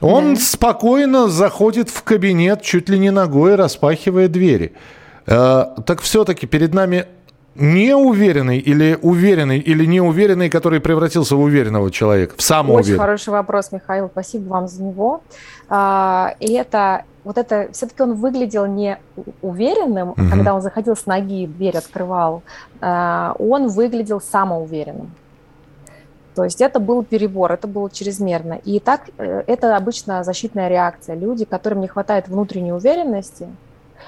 он 0.01 0.33
да. 0.33 0.41
спокойно 0.41 1.27
заходит 1.27 1.89
в 1.89 2.01
кабинет, 2.01 2.63
чуть 2.63 2.89
ли 2.89 2.97
не 2.97 3.11
ногой 3.11 3.53
распахивая 3.53 4.27
двери. 4.27 4.73
Э, 5.27 5.65
так 5.85 6.01
все-таки 6.01 6.47
перед 6.47 6.73
нами 6.73 7.05
неуверенный 7.55 8.57
или 8.57 8.97
уверенный 9.01 9.59
или 9.59 9.85
неуверенный, 9.85 10.49
который 10.49 10.79
превратился 10.79 11.35
в 11.35 11.41
уверенного 11.41 11.91
человека, 11.91 12.35
в 12.37 12.41
самоуверенного? 12.41 12.81
Очень 12.81 12.97
хороший 12.97 13.29
вопрос, 13.29 13.71
Михаил, 13.71 14.09
спасибо 14.11 14.49
вам 14.49 14.67
за 14.67 14.83
него. 14.83 15.21
А, 15.69 16.35
и 16.39 16.53
это 16.53 17.03
вот 17.23 17.37
это 17.37 17.69
все-таки 17.71 18.03
он 18.03 18.15
выглядел 18.15 18.65
не 18.65 18.97
уверенным, 19.41 20.09
угу. 20.09 20.29
когда 20.29 20.53
он 20.53 20.61
заходил 20.61 20.95
с 20.95 21.05
ноги, 21.05 21.47
дверь 21.47 21.77
открывал, 21.77 22.43
а, 22.81 23.35
он 23.39 23.67
выглядел 23.67 24.19
самоуверенным. 24.19 25.11
То 26.35 26.43
есть 26.43 26.61
это 26.61 26.79
был 26.79 27.03
перебор, 27.03 27.51
это 27.51 27.67
было 27.67 27.91
чрезмерно. 27.91 28.53
И 28.53 28.79
так 28.79 29.01
э, 29.19 29.43
это 29.45 29.77
обычно 29.77 30.23
защитная 30.23 30.67
реакция. 30.67 31.15
Люди, 31.15 31.45
которым 31.45 31.81
не 31.81 31.87
хватает 31.87 32.27
внутренней 32.27 32.73
уверенности, 32.73 33.47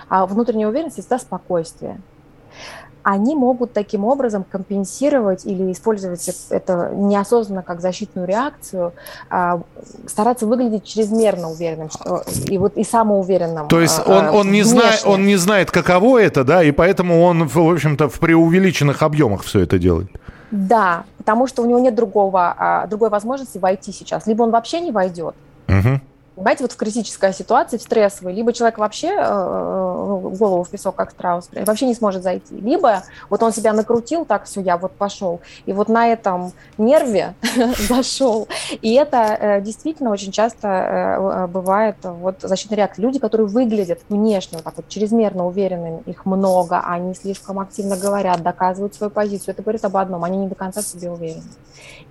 а 0.10 0.26
внутренняя 0.26 0.68
уверенность– 0.68 0.98
это 1.00 1.20
спокойствие 1.20 2.00
они 3.06 3.36
могут 3.36 3.72
таким 3.72 4.04
образом 4.04 4.44
компенсировать 4.44 5.46
или 5.46 5.72
использовать 5.72 6.28
это 6.50 6.92
неосознанно 6.92 7.62
как 7.62 7.80
защитную 7.80 8.28
реакцию, 8.28 8.94
а, 9.30 9.62
стараться 10.08 10.48
выглядеть 10.48 10.86
чрезмерно 10.86 11.52
уверенным 11.52 11.92
что, 11.92 12.24
и 12.50 12.58
вот 12.58 12.78
и 12.78 12.84
самоуверенным. 12.84 13.68
То 13.68 13.80
есть 13.80 14.02
он, 14.08 14.30
он, 14.30 14.52
не 14.52 14.64
знает, 14.64 15.04
он 15.06 15.28
не 15.28 15.36
знает, 15.36 15.70
каково 15.70 16.18
это, 16.18 16.44
да, 16.44 16.64
и 16.64 16.72
поэтому 16.72 17.22
он, 17.22 17.48
в 17.48 17.60
общем-то, 17.60 18.10
в 18.10 18.20
преувеличенных 18.20 19.04
объемах 19.04 19.44
все 19.44 19.60
это 19.60 19.78
делает. 19.78 20.10
Да, 20.50 21.04
потому 21.20 21.46
что 21.46 21.62
у 21.62 21.68
него 21.68 21.78
нет 21.78 21.94
другого, 21.94 22.56
а, 22.58 22.88
другой 22.88 23.10
возможности 23.12 23.60
войти 23.60 23.92
сейчас. 23.92 24.26
Либо 24.26 24.42
он 24.42 24.50
вообще 24.50 24.82
не 24.82 24.92
войдет, 24.92 25.36
угу. 25.68 26.02
Понимаете, 26.36 26.64
вот 26.64 26.74
в 26.74 26.76
критической 26.76 27.34
ситуации, 27.34 27.78
в 27.78 27.82
стрессовой, 27.82 28.34
либо 28.34 28.52
человек 28.52 28.78
вообще 28.78 29.08
э, 29.08 29.20
э, 29.20 30.30
голову 30.38 30.64
в 30.64 30.70
песок, 30.70 30.96
как 30.96 31.12
страус, 31.12 31.50
вообще 31.54 31.86
не 31.86 31.96
сможет 31.96 32.24
зайти. 32.24 32.56
Либо 32.56 33.04
вот 33.30 33.42
он 33.42 33.54
себя 33.54 33.72
накрутил, 33.72 34.26
так, 34.26 34.44
все, 34.44 34.60
я 34.60 34.76
вот 34.76 34.92
пошел, 34.92 35.40
и 35.66 35.72
вот 35.72 35.88
на 35.88 36.08
этом 36.08 36.52
нерве 36.78 37.36
зашел. 37.90 38.50
И 38.82 38.94
это 38.94 39.18
э, 39.18 39.62
действительно 39.62 40.12
очень 40.12 40.34
часто 40.34 40.68
э, 40.68 41.48
бывает 41.48 41.96
вот 42.04 42.38
защитная 42.42 42.80
реакция. 42.80 43.04
Люди, 43.04 43.20
которые 43.20 43.48
выглядят 43.48 44.02
внешне 44.10 44.58
вот 44.58 44.66
так 44.66 44.76
вот 44.76 44.90
чрезмерно 44.90 45.48
уверенными, 45.48 46.04
их 46.06 46.26
много, 46.26 46.82
они 46.82 47.16
слишком 47.16 47.60
активно 47.60 47.96
говорят, 47.96 48.44
доказывают 48.44 48.94
свою 48.94 49.10
позицию. 49.10 49.54
Это 49.54 49.62
говорит 49.62 49.86
об 49.86 49.96
одном, 49.96 50.24
они 50.26 50.38
не 50.38 50.48
до 50.48 50.56
конца 50.56 50.82
себе 50.82 51.10
уверены. 51.10 51.44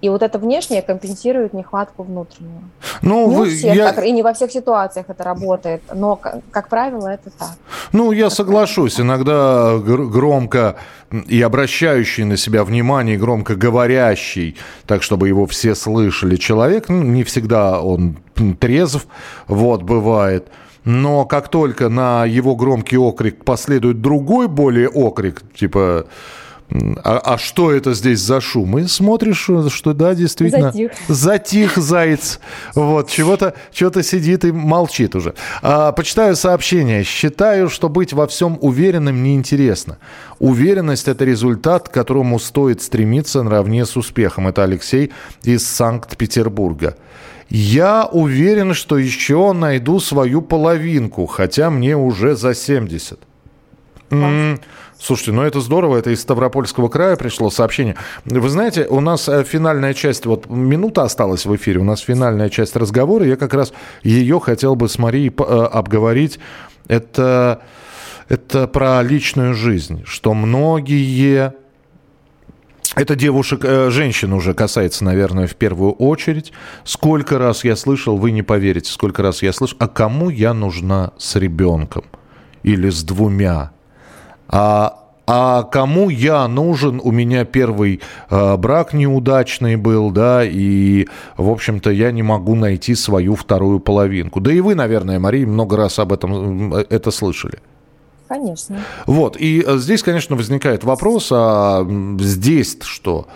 И 0.01 0.09
вот 0.09 0.23
это 0.23 0.39
внешнее 0.39 0.83
компенсирует 0.83 1.55
нехватку 1.55 2.03
внутреннюю. 2.03 2.71
Ну, 3.01 3.29
не 3.29 3.37
вы, 3.37 3.51
всех 3.51 3.75
я... 3.75 3.93
так, 3.93 4.05
не 4.15 4.23
во 4.23 4.33
всех 4.33 4.51
ситуациях 4.51 5.07
это 5.09 5.25
работает, 5.25 5.83
но, 5.95 6.17
как 6.51 6.69
правило, 6.69 7.09
это 7.09 7.31
так. 7.31 7.51
Ну, 7.93 8.13
я 8.13 8.31
соглашусь. 8.31 9.01
Иногда 9.01 9.79
громко 9.79 10.77
и 11.29 11.43
обращающий 11.43 12.25
на 12.25 12.37
себя 12.37 12.65
внимание, 12.65 13.19
громко 13.19 13.55
говорящий, 13.55 14.57
так, 14.87 15.03
чтобы 15.03 15.29
его 15.29 15.47
все 15.47 15.75
слышали 15.75 16.37
человек, 16.37 16.89
ну, 16.89 17.03
не 17.03 17.25
всегда 17.25 17.81
он 17.81 18.17
трезв, 18.59 19.07
вот, 19.47 19.83
бывает. 19.83 20.49
Но 20.85 21.25
как 21.25 21.49
только 21.49 21.89
на 21.89 22.27
его 22.27 22.57
громкий 22.57 22.99
окрик 22.99 23.45
последует 23.45 24.01
другой 24.01 24.49
более 24.49 24.89
окрик, 24.89 25.43
типа 25.55 26.07
а, 26.71 27.21
а 27.35 27.39
что 27.39 27.73
это 27.73 27.95
здесь 27.95 28.21
за 28.21 28.41
шум? 28.41 28.79
И 28.79 28.87
смотришь, 28.87 29.49
что 29.69 29.93
да, 29.93 30.15
действительно. 30.15 30.73
Затих. 30.73 30.93
Затих 31.09 31.77
заяц. 31.77 32.41
Вот, 32.75 33.11
чего-то 33.11 33.55
чего 33.73 34.03
сидит 34.03 34.45
и 34.45 34.53
молчит 34.53 35.15
уже. 35.15 35.35
А, 35.63 35.93
почитаю 35.93 36.35
сообщение. 36.37 37.05
Считаю, 37.05 37.69
что 37.69 37.89
быть 37.89 38.13
во 38.13 38.27
всем 38.27 38.59
уверенным 38.61 39.23
неинтересно. 39.23 39.99
Уверенность– 40.39 41.07
это 41.09 41.25
результат, 41.25 41.89
к 41.89 41.93
которому 41.93 42.39
стоит 42.39 42.83
стремиться 42.83 43.43
наравне 43.43 43.85
с 43.85 43.97
успехом. 43.97 44.49
Это 44.49 44.65
Алексей 44.65 45.13
из 45.43 45.67
Санкт-Петербурга. 45.67 46.97
Я 47.51 48.07
уверен, 48.07 48.75
что 48.75 48.97
еще 48.99 49.53
найду 49.53 50.01
свою 50.01 50.43
половинку, 50.43 51.27
хотя 51.27 51.71
мне 51.71 51.97
уже 51.97 52.37
за 52.37 52.55
70. 52.55 53.21
М-м- 54.11 54.61
Слушайте, 54.99 55.33
ну 55.33 55.43
это 55.43 55.61
здорово, 55.61 55.99
это 55.99 56.11
из 56.11 56.21
Ставропольского 56.21 56.89
края 56.89 57.17
пришло 57.17 57.51
сообщение. 57.51 57.97
Вы 58.25 58.49
знаете, 58.49 58.87
у 58.89 59.01
нас 59.01 59.29
э, 59.29 59.45
финальная 59.45 59.93
часть, 59.93 60.25
вот 60.25 60.49
минута 60.49 61.03
осталась 61.03 61.47
в 61.47 61.55
эфире, 61.57 61.81
у 61.81 61.85
нас 61.85 62.01
финальная 62.01 62.49
часть 62.49 62.77
разговора, 62.77 63.27
я 63.27 63.37
как 63.37 63.55
раз 63.55 63.73
ее 64.03 64.41
хотел 64.41 64.77
бы 64.77 64.89
с 64.89 64.99
Марией 64.99 65.33
э, 65.37 65.43
обговорить. 65.43 66.39
Это, 66.87 67.63
это 68.29 68.69
про 68.69 69.03
личную 69.03 69.55
жизнь, 69.55 70.03
что 70.07 70.33
многие 70.35 71.55
это 72.95 73.17
девушек, 73.17 73.65
э, 73.65 73.91
женщин 73.91 74.33
уже 74.33 74.55
касается, 74.55 75.05
наверное, 75.05 75.49
в 75.49 75.57
первую 75.57 75.93
очередь. 75.93 76.53
Сколько 76.85 77.39
раз 77.39 77.65
я 77.65 77.75
слышал, 77.75 78.17
вы 78.17 78.31
не 78.31 78.43
поверите, 78.43 78.93
сколько 78.93 79.23
раз 79.23 79.43
я 79.43 79.53
слышал, 79.53 79.77
а 79.81 79.89
кому 79.89 80.31
я 80.31 80.55
нужна 80.55 81.13
с 81.19 81.35
ребенком 81.35 82.05
или 82.63 82.89
с 82.91 83.03
двумя? 83.03 83.74
А, 84.57 85.01
а 85.27 85.65
кому 85.65 86.11
я 86.11 86.47
нужен? 86.47 87.01
У 87.03 87.11
меня 87.11 87.45
первый 87.45 88.01
э, 88.31 88.57
брак 88.57 88.93
неудачный 88.93 89.75
был, 89.75 90.13
да, 90.13 90.45
и, 90.45 91.09
в 91.37 91.51
общем-то, 91.51 91.91
я 91.91 92.13
не 92.13 92.23
могу 92.23 92.55
найти 92.55 92.95
свою 92.95 93.35
вторую 93.35 93.81
половинку. 93.81 94.41
Да 94.41 94.53
и 94.53 94.61
вы, 94.61 94.77
наверное, 94.77 95.19
Мария, 95.19 95.45
много 95.45 95.77
раз 95.77 95.99
об 95.99 96.13
этом 96.13 96.73
э, 96.73 96.85
это 96.89 97.11
слышали. 97.11 97.59
Конечно. 98.29 98.79
Вот, 99.07 99.37
и 99.37 99.65
э, 99.67 99.77
здесь, 99.79 100.05
конечно, 100.05 100.37
возникает 100.37 100.85
вопрос, 100.85 101.31
а 101.33 101.85
здесь 102.21 102.79
что? 102.83 103.27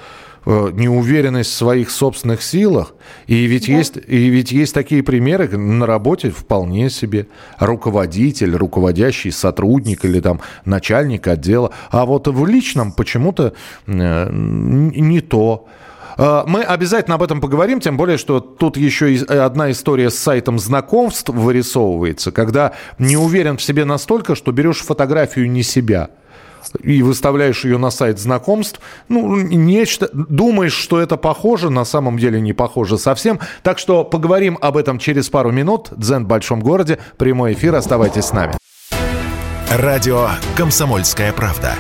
Э, 0.46 0.70
неуверенность 0.72 1.51
в 1.51 1.55
своих 1.55 1.90
собственных 1.90 2.42
силах. 2.42 2.94
И 3.27 3.44
ведь, 3.44 3.66
да. 3.66 3.72
есть, 3.72 3.98
и 4.07 4.29
ведь 4.29 4.53
есть 4.53 4.72
такие 4.72 5.03
примеры 5.03 5.48
на 5.59 5.85
работе 5.85 6.31
вполне 6.31 6.90
себе. 6.90 7.27
Руководитель, 7.59 8.57
руководящий 8.57 9.33
сотрудник 9.33 10.05
или 10.05 10.20
там 10.20 10.40
начальник 10.64 11.27
отдела. 11.27 11.72
А 11.90 12.07
вот 12.07 12.29
в 12.29 12.46
личном 12.46 12.92
почему-то 12.92 13.53
э, 13.87 14.31
не 14.33 15.20
то. 15.20 15.66
Э, 16.16 16.44
мы 16.46 16.62
обязательно 16.62 17.16
об 17.16 17.22
этом 17.24 17.40
поговорим, 17.40 17.81
тем 17.81 17.96
более, 17.96 18.16
что 18.16 18.38
тут 18.38 18.77
еще 18.77 19.16
одна 19.29 19.70
история 19.72 20.09
с 20.09 20.16
сайтом 20.16 20.59
знакомств 20.59 21.31
вырисовывается, 21.31 22.31
когда 22.31 22.74
не 22.98 23.16
уверен 23.16 23.57
в 23.57 23.62
себе 23.62 23.85
настолько, 23.85 24.35
что 24.37 24.53
берешь 24.53 24.79
фотографию 24.79 25.51
не 25.51 25.62
себя– 25.62 26.11
и 26.83 27.02
выставляешь 27.02 27.64
ее 27.64 27.78
на 27.78 27.90
сайт 27.90 28.18
знакомств, 28.18 28.81
ну, 29.09 29.37
нечто, 29.37 30.08
думаешь, 30.12 30.75
что 30.75 31.00
это 31.00 31.16
похоже, 31.16 31.71
на 31.71 31.85
самом 31.85 32.19
деле 32.19 32.40
не 32.40 32.52
похоже 32.52 32.98
совсем. 32.98 33.40
Так 33.62 33.79
что 33.79 34.04
поговорим 34.04 34.58
об 34.60 34.77
этом 34.77 34.98
через 34.98 35.29
пару 35.29 35.50
минут. 35.50 35.90
Дзен 35.96 36.25
в 36.25 36.29
большом 36.29 36.60
городе, 36.60 36.98
прямой 37.16 37.52
эфир, 37.52 37.75
оставайтесь 37.75 38.27
с 38.27 38.33
нами. 38.33 38.54
Радио 39.71 40.29
«Комсомольская 40.56 41.33
правда». 41.33 41.75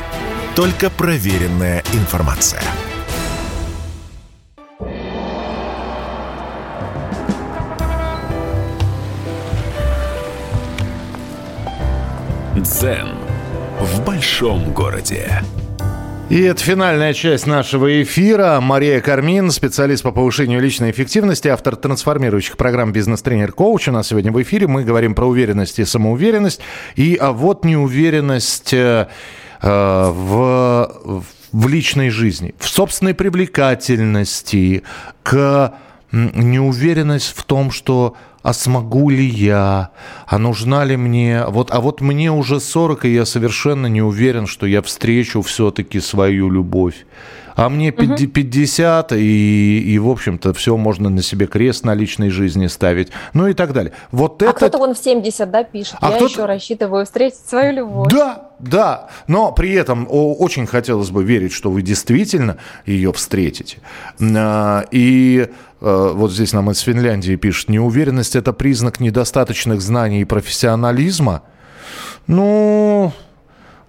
Только 0.54 0.90
проверенная 0.90 1.82
информация. 1.94 2.62
Дзен 12.56 13.17
в 13.80 14.04
большом 14.04 14.72
городе. 14.72 15.42
И 16.28 16.42
это 16.42 16.62
финальная 16.62 17.14
часть 17.14 17.46
нашего 17.46 18.02
эфира. 18.02 18.58
Мария 18.60 19.00
Кармин, 19.00 19.50
специалист 19.50 20.02
по 20.02 20.10
повышению 20.10 20.60
личной 20.60 20.90
эффективности, 20.90 21.48
автор 21.48 21.76
трансформирующих 21.76 22.56
программ 22.56 22.92
«Бизнес-тренер-коуч». 22.92 23.88
У 23.88 23.92
нас 23.92 24.08
сегодня 24.08 24.32
в 24.32 24.42
эфире 24.42 24.66
мы 24.66 24.84
говорим 24.84 25.14
про 25.14 25.26
уверенность 25.26 25.78
и 25.78 25.84
самоуверенность. 25.84 26.60
И 26.96 27.16
а 27.20 27.32
вот 27.32 27.64
неуверенность 27.64 28.74
э, 28.74 29.06
э 29.62 30.10
в, 30.10 31.24
в 31.52 31.68
личной 31.68 32.10
жизни, 32.10 32.54
в 32.58 32.68
собственной 32.68 33.14
привлекательности, 33.14 34.82
к 35.22 35.72
неуверенность 36.12 37.32
в 37.34 37.44
том, 37.44 37.70
что 37.70 38.16
а 38.48 38.54
смогу 38.54 39.10
ли 39.10 39.26
я, 39.26 39.90
а 40.26 40.38
нужна 40.38 40.82
ли 40.86 40.96
мне, 40.96 41.44
вот, 41.48 41.70
а 41.70 41.80
вот 41.80 42.00
мне 42.00 42.32
уже 42.32 42.60
40, 42.60 43.04
и 43.04 43.12
я 43.12 43.26
совершенно 43.26 43.88
не 43.88 44.00
уверен, 44.00 44.46
что 44.46 44.66
я 44.66 44.80
встречу 44.80 45.42
все-таки 45.42 46.00
свою 46.00 46.48
любовь. 46.50 47.04
А 47.58 47.68
мне 47.68 47.90
50, 47.90 49.10
угу. 49.10 49.20
и, 49.20 49.80
и, 49.80 49.98
в 49.98 50.08
общем-то, 50.08 50.54
все 50.54 50.76
можно 50.76 51.10
на 51.10 51.22
себе 51.22 51.48
крест 51.48 51.84
на 51.84 51.92
личной 51.92 52.30
жизни 52.30 52.68
ставить. 52.68 53.08
Ну 53.32 53.48
и 53.48 53.52
так 53.52 53.72
далее. 53.72 53.92
Вот 54.12 54.40
а 54.42 54.46
это... 54.46 54.54
кто-то 54.54 54.78
вон 54.78 54.94
в 54.94 54.98
70, 54.98 55.50
да, 55.50 55.64
пишет. 55.64 55.96
А 56.00 56.12
я 56.12 56.18
еще 56.18 56.46
рассчитываю 56.46 57.04
встретить 57.04 57.40
свою 57.44 57.72
любовь. 57.72 58.12
Да, 58.12 58.52
да. 58.60 59.08
Но 59.26 59.50
при 59.50 59.72
этом 59.72 60.06
очень 60.08 60.68
хотелось 60.68 61.10
бы 61.10 61.24
верить, 61.24 61.52
что 61.52 61.72
вы 61.72 61.82
действительно 61.82 62.58
ее 62.86 63.12
встретите. 63.12 63.78
А, 64.20 64.84
и 64.92 65.48
э, 65.80 66.12
вот 66.14 66.30
здесь 66.30 66.52
нам 66.52 66.70
из 66.70 66.78
Финляндии 66.78 67.34
пишет, 67.34 67.70
неуверенность– 67.70 68.36
это 68.36 68.52
признак 68.52 69.00
недостаточных 69.00 69.80
знаний 69.80 70.20
и 70.20 70.24
профессионализма. 70.24 71.42
Ну, 72.28 73.12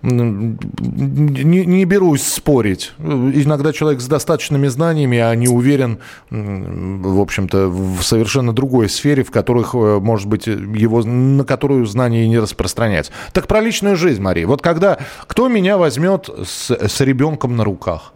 не, 0.02 1.66
не 1.66 1.86
берусь 1.86 2.24
спорить. 2.24 2.94
Иногда 3.00 3.74
человек 3.74 4.02
с 4.02 4.08
достаточными 4.08 4.68
знаниями, 4.68 5.18
а 5.18 5.36
не 5.36 5.48
уверен, 5.48 6.00
в 6.30 7.20
общем-то, 7.20 7.68
в 7.68 8.02
совершенно 8.04 8.54
другой 8.54 8.90
сфере, 8.90 9.24
в 9.24 9.32
которых, 9.32 9.76
э, 9.76 10.00
может 10.00 10.28
быть, 10.28 10.48
его, 10.48 11.04
на 11.04 11.44
которую 11.44 11.86
знания 11.86 12.28
не 12.28 12.40
распространяются. 12.40 13.12
Так 13.34 13.48
про 13.48 13.60
личную 13.62 13.96
жизнь, 13.96 14.22
Мария. 14.22 14.48
Вот 14.48 14.62
когда 14.62 15.00
кто 15.28 15.48
меня 15.48 15.78
возьмет 15.78 16.30
с, 16.46 16.72
с 16.72 17.02
ребенком 17.02 17.58
на 17.58 17.64
руках? 17.64 18.14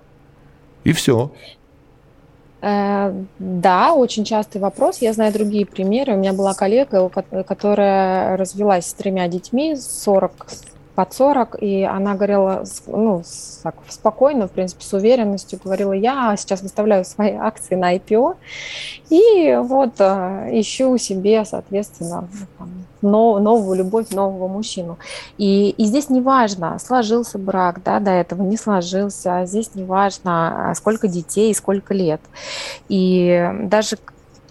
И 0.86 0.94
все. 0.94 1.32
Э, 2.62 3.14
да, 3.40 3.94
очень 3.94 4.24
частый 4.24 4.62
вопрос. 4.62 5.00
Я 5.00 5.12
знаю 5.12 5.34
другие 5.34 5.66
примеры. 5.66 6.14
У 6.14 6.18
меня 6.18 6.32
была 6.32 6.54
коллега, 6.54 7.10
которая 7.46 8.38
развелась 8.38 8.86
с 8.86 8.94
тремя 8.94 9.28
детьми, 9.28 9.76
40 9.76 10.48
под 10.96 11.14
40, 11.14 11.58
и 11.62 11.84
она 11.84 12.14
говорила, 12.14 12.64
ну, 12.88 13.24
так, 13.64 13.76
спокойно, 13.90 14.48
в 14.48 14.52
принципе, 14.52 14.84
с 14.84 14.94
уверенностью 14.94 15.60
говорила, 15.64 15.94
я 15.94 16.36
сейчас 16.38 16.62
выставляю 16.62 17.06
свои 17.06 17.32
акции 17.40 17.76
на 17.76 17.96
IPO, 17.96 18.36
и 19.10 19.60
вот 19.62 19.96
э, 20.00 20.50
ищу 20.52 20.98
себе, 20.98 21.46
соответственно, 21.46 22.28
там, 22.58 22.70
нов, 23.02 23.42
новую 23.42 23.78
любовь, 23.78 24.12
нового 24.12 24.48
мужчину. 24.48 24.98
И, 25.38 25.70
и 25.72 25.86
здесь 25.86 26.10
не 26.10 26.22
важно, 26.22 26.78
сложился 26.80 27.38
брак, 27.38 27.82
да, 27.84 28.00
до 28.00 28.12
этого 28.12 28.44
не 28.44 28.58
сложился, 28.58 29.46
здесь 29.46 29.76
не 29.76 29.84
важно, 29.84 30.72
а 30.72 30.76
сколько 30.76 31.08
детей, 31.08 31.54
сколько 31.54 31.94
лет. 31.94 32.22
И 32.88 33.50
даже 33.64 33.98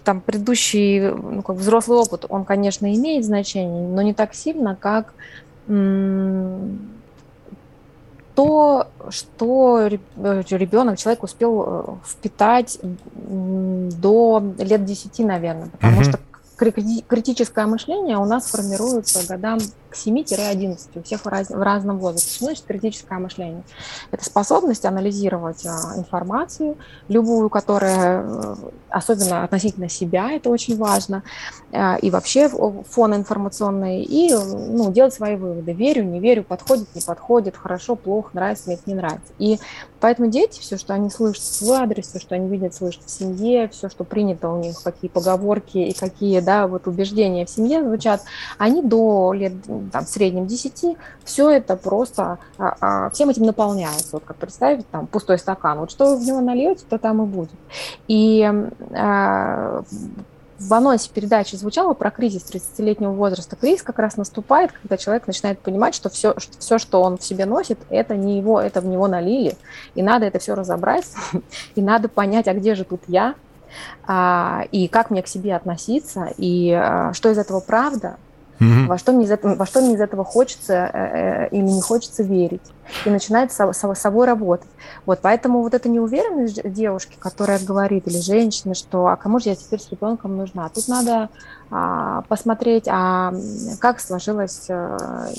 там 0.03 0.21
предыдущий 0.21 1.11
ну, 1.11 1.41
как 1.41 1.55
взрослый 1.55 1.97
опыт, 1.97 2.25
он, 2.29 2.45
конечно, 2.45 2.93
имеет 2.93 3.25
значение, 3.25 3.87
но 3.87 4.01
не 4.01 4.13
так 4.13 4.33
сильно, 4.33 4.75
как 4.75 5.13
то, 8.35 8.87
что 9.09 9.87
ребенок, 9.87 10.97
человек 10.97 11.23
успел 11.23 11.63
э, 11.65 11.83
впитать 12.05 12.79
до 13.13 14.43
лет 14.57 14.85
10, 14.85 15.19
наверное, 15.19 15.69
потому 15.69 16.01
mm-hmm. 16.01 16.03
что 16.03 16.19
критическое 17.07 17.65
мышление 17.67 18.17
у 18.17 18.25
нас 18.25 18.47
формируется 18.47 19.27
годам 19.27 19.59
к 19.93 19.95
7-11, 19.95 20.77
у 20.95 21.03
всех 21.03 21.21
в, 21.21 21.27
раз, 21.27 21.49
в 21.49 21.61
разном 21.61 21.99
возрасте. 21.99 22.33
Что 22.33 22.45
значит 22.45 22.65
критическое 22.65 23.19
мышление? 23.19 23.63
Это 24.11 24.25
способность 24.25 24.85
анализировать 24.85 25.65
а, 25.65 25.97
информацию, 25.97 26.77
любую, 27.07 27.49
которая, 27.49 28.23
э, 28.25 28.55
особенно 28.89 29.43
относительно 29.43 29.89
себя, 29.89 30.31
это 30.31 30.49
очень 30.49 30.77
важно, 30.77 31.23
а, 31.71 31.97
и 31.97 32.09
вообще 32.09 32.49
фон 32.49 33.15
информационный, 33.15 34.03
и 34.03 34.33
ну, 34.33 34.91
делать 34.91 35.13
свои 35.13 35.35
выводы. 35.35 35.73
Верю, 35.73 36.03
не 36.03 36.19
верю, 36.19 36.43
подходит, 36.43 36.87
не 36.95 37.01
подходит, 37.01 37.55
хорошо, 37.55 37.95
плохо, 37.95 38.31
нравится, 38.33 38.63
мне 38.65 38.75
это 38.75 38.83
не 38.87 38.95
нравится. 38.95 39.33
И 39.37 39.59
поэтому 39.99 40.29
дети, 40.29 40.59
все, 40.59 40.77
что 40.77 40.93
они 40.93 41.09
слышат 41.11 41.43
в 41.43 41.55
свой 41.55 41.77
адрес, 41.77 42.07
все, 42.07 42.19
что 42.19 42.35
они 42.35 42.47
видят, 42.49 42.73
слышат 42.73 43.03
в 43.05 43.11
семье, 43.11 43.69
все, 43.69 43.89
что 43.89 44.03
принято 44.03 44.49
у 44.49 44.59
них, 44.59 44.81
какие 44.81 45.09
поговорки 45.09 45.77
и 45.77 45.93
какие 45.93 46.39
да, 46.39 46.67
вот 46.67 46.87
убеждения 46.87 47.45
в 47.45 47.49
семье 47.49 47.83
звучат, 47.83 48.23
они 48.57 48.81
до 48.81 49.33
лет 49.33 49.53
там, 49.91 50.05
в 50.05 50.09
среднем 50.09 50.47
10, 50.47 50.97
все 51.23 51.49
это 51.49 51.75
просто, 51.75 52.39
а, 52.57 52.75
а, 52.79 53.09
всем 53.11 53.29
этим 53.29 53.43
наполняется. 53.43 54.09
Вот 54.13 54.23
как 54.25 54.37
представить, 54.37 54.87
там, 54.89 55.07
пустой 55.07 55.37
стакан. 55.37 55.79
Вот 55.79 55.91
что 55.91 56.05
вы 56.05 56.17
в 56.17 56.25
него 56.25 56.41
нальете, 56.41 56.85
то 56.89 56.97
там 56.97 57.21
и 57.21 57.25
будет. 57.25 57.51
И 58.07 58.49
а, 58.93 59.83
в 60.59 60.73
анонсе 60.73 61.09
передачи 61.13 61.55
звучало 61.55 61.93
про 61.93 62.11
кризис 62.11 62.43
30-летнего 62.49 63.11
возраста. 63.11 63.55
Кризис 63.55 63.83
как 63.83 63.99
раз 63.99 64.17
наступает, 64.17 64.71
когда 64.71 64.97
человек 64.97 65.27
начинает 65.27 65.59
понимать, 65.59 65.95
что 65.95 66.09
все, 66.09 66.33
что 66.37 66.57
все, 66.59 66.77
что 66.77 67.01
он 67.01 67.17
в 67.17 67.23
себе 67.23 67.45
носит, 67.45 67.79
это 67.89 68.15
не 68.15 68.37
его, 68.37 68.61
это 68.61 68.81
в 68.81 68.85
него 68.85 69.07
налили. 69.07 69.55
И 69.95 70.03
надо 70.03 70.25
это 70.25 70.39
все 70.39 70.55
разобрать, 70.55 71.05
и 71.75 71.81
надо 71.81 72.09
понять, 72.09 72.47
а 72.47 72.53
где 72.53 72.75
же 72.75 72.83
тут 72.83 73.01
я, 73.07 73.35
а, 74.05 74.65
и 74.71 74.87
как 74.87 75.09
мне 75.09 75.23
к 75.23 75.27
себе 75.27 75.55
относиться, 75.55 76.29
и 76.37 76.71
а, 76.71 77.13
что 77.13 77.29
из 77.29 77.37
этого 77.37 77.59
правда, 77.59 78.17
Угу. 78.59 78.87
Во, 78.87 78.97
что 78.97 79.11
мне 79.11 79.25
из 79.25 79.31
этого, 79.31 79.55
во 79.55 79.65
что 79.65 79.81
мне 79.81 79.95
из 79.95 80.01
этого 80.01 80.23
хочется 80.23 80.73
э, 80.93 81.47
э, 81.47 81.49
или 81.49 81.63
не 81.63 81.81
хочется 81.81 82.23
верить. 82.23 82.61
И 83.05 83.09
начинает 83.09 83.51
с, 83.51 83.73
с 83.73 83.95
собой 83.95 84.27
работать. 84.27 84.67
Вот, 85.05 85.19
поэтому 85.21 85.61
вот 85.61 85.73
эта 85.73 85.89
неуверенность 85.89 86.61
девушки, 86.71 87.15
которая 87.19 87.59
говорит, 87.59 88.07
или 88.07 88.19
женщины, 88.19 88.75
что 88.75 89.07
а 89.07 89.15
кому 89.15 89.39
же 89.39 89.49
я 89.49 89.55
теперь 89.55 89.79
с 89.79 89.89
ребенком 89.89 90.37
нужна? 90.37 90.69
Тут 90.69 90.87
надо 90.87 91.29
посмотреть, 92.27 92.85
а 92.87 93.33
как 93.79 93.99
сложилась 93.99 94.67
а, 94.69 95.29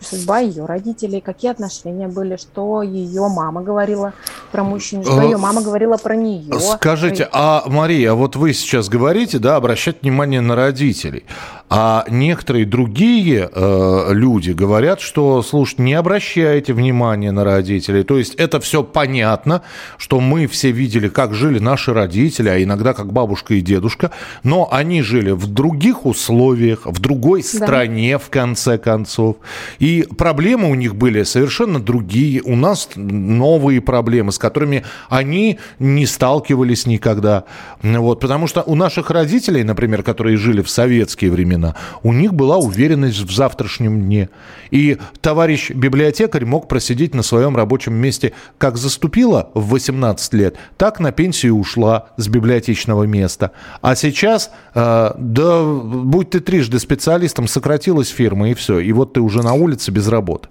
судьба 0.00 0.38
ее 0.38 0.64
родителей, 0.64 1.20
какие 1.20 1.50
отношения 1.50 2.08
были, 2.08 2.36
что 2.36 2.82
ее 2.82 3.28
мама 3.28 3.62
говорила 3.62 4.12
про 4.52 4.64
мужчин, 4.64 5.02
что 5.02 5.22
ее 5.22 5.36
мама 5.36 5.62
говорила 5.62 5.96
про 5.96 6.16
нее. 6.16 6.58
Скажите, 6.60 7.28
а 7.32 7.64
Мария, 7.66 8.14
вот 8.14 8.36
вы 8.36 8.52
сейчас 8.54 8.88
говорите, 8.88 9.38
да, 9.38 9.56
обращать 9.56 10.02
внимание 10.02 10.40
на 10.40 10.56
родителей, 10.56 11.24
а 11.68 12.04
некоторые 12.08 12.64
другие 12.64 13.50
э, 13.52 14.06
люди 14.12 14.52
говорят, 14.52 15.00
что, 15.00 15.42
слушай, 15.42 15.80
не 15.80 15.94
обращайте 15.94 16.72
внимания 16.72 17.32
на 17.32 17.44
родителей, 17.44 18.04
то 18.04 18.18
есть 18.18 18.34
это 18.36 18.60
все 18.60 18.82
понятно, 18.84 19.62
что 19.98 20.20
мы 20.20 20.46
все 20.46 20.70
видели, 20.70 21.08
как 21.08 21.34
жили 21.34 21.58
наши 21.58 21.92
родители, 21.92 22.48
а 22.48 22.62
иногда 22.62 22.94
как 22.94 23.12
бабушка 23.12 23.54
и 23.54 23.60
дедушка, 23.60 24.12
но 24.42 24.68
они 24.70 25.02
жили 25.02 25.32
в 25.32 25.46
других 25.66 26.06
условиях, 26.06 26.86
в 26.86 27.00
другой 27.00 27.42
стране, 27.42 28.12
да. 28.12 28.18
в 28.18 28.30
конце 28.30 28.78
концов. 28.78 29.36
И 29.80 30.06
проблемы 30.16 30.70
у 30.70 30.74
них 30.74 30.94
были 30.94 31.24
совершенно 31.24 31.80
другие. 31.80 32.40
У 32.42 32.54
нас 32.54 32.88
новые 32.94 33.80
проблемы, 33.80 34.30
с 34.30 34.38
которыми 34.38 34.84
они 35.08 35.58
не 35.80 36.06
сталкивались 36.06 36.86
никогда. 36.86 37.44
Вот, 37.82 38.20
потому 38.20 38.46
что 38.46 38.62
у 38.62 38.76
наших 38.76 39.10
родителей, 39.10 39.64
например, 39.64 40.04
которые 40.04 40.36
жили 40.36 40.62
в 40.62 40.70
советские 40.70 41.32
времена, 41.32 41.74
у 42.04 42.12
них 42.12 42.32
была 42.32 42.58
уверенность 42.58 43.20
в 43.22 43.34
завтрашнем 43.34 44.02
дне. 44.02 44.28
И 44.70 44.98
товарищ 45.20 45.70
библиотекарь 45.70 46.44
мог 46.44 46.68
просидеть 46.68 47.14
на 47.14 47.22
своем 47.22 47.56
рабочем 47.56 47.94
месте 47.94 48.32
как 48.58 48.76
заступила 48.76 49.50
в 49.54 49.70
18 49.70 50.34
лет, 50.34 50.56
так 50.76 51.00
на 51.00 51.10
пенсию 51.10 51.56
ушла 51.56 52.06
с 52.16 52.28
библиотечного 52.28 53.04
места. 53.04 53.50
А 53.80 53.96
сейчас, 53.96 54.50
э, 54.74 55.12
да 55.16 55.55
будь 55.64 56.30
ты 56.30 56.40
трижды 56.40 56.78
специалистом, 56.78 57.48
сократилась 57.48 58.08
фирма 58.08 58.50
и 58.50 58.54
все. 58.54 58.78
И 58.78 58.92
вот 58.92 59.14
ты 59.14 59.20
уже 59.20 59.42
на 59.42 59.54
улице 59.54 59.90
без 59.90 60.08
работы. 60.08 60.48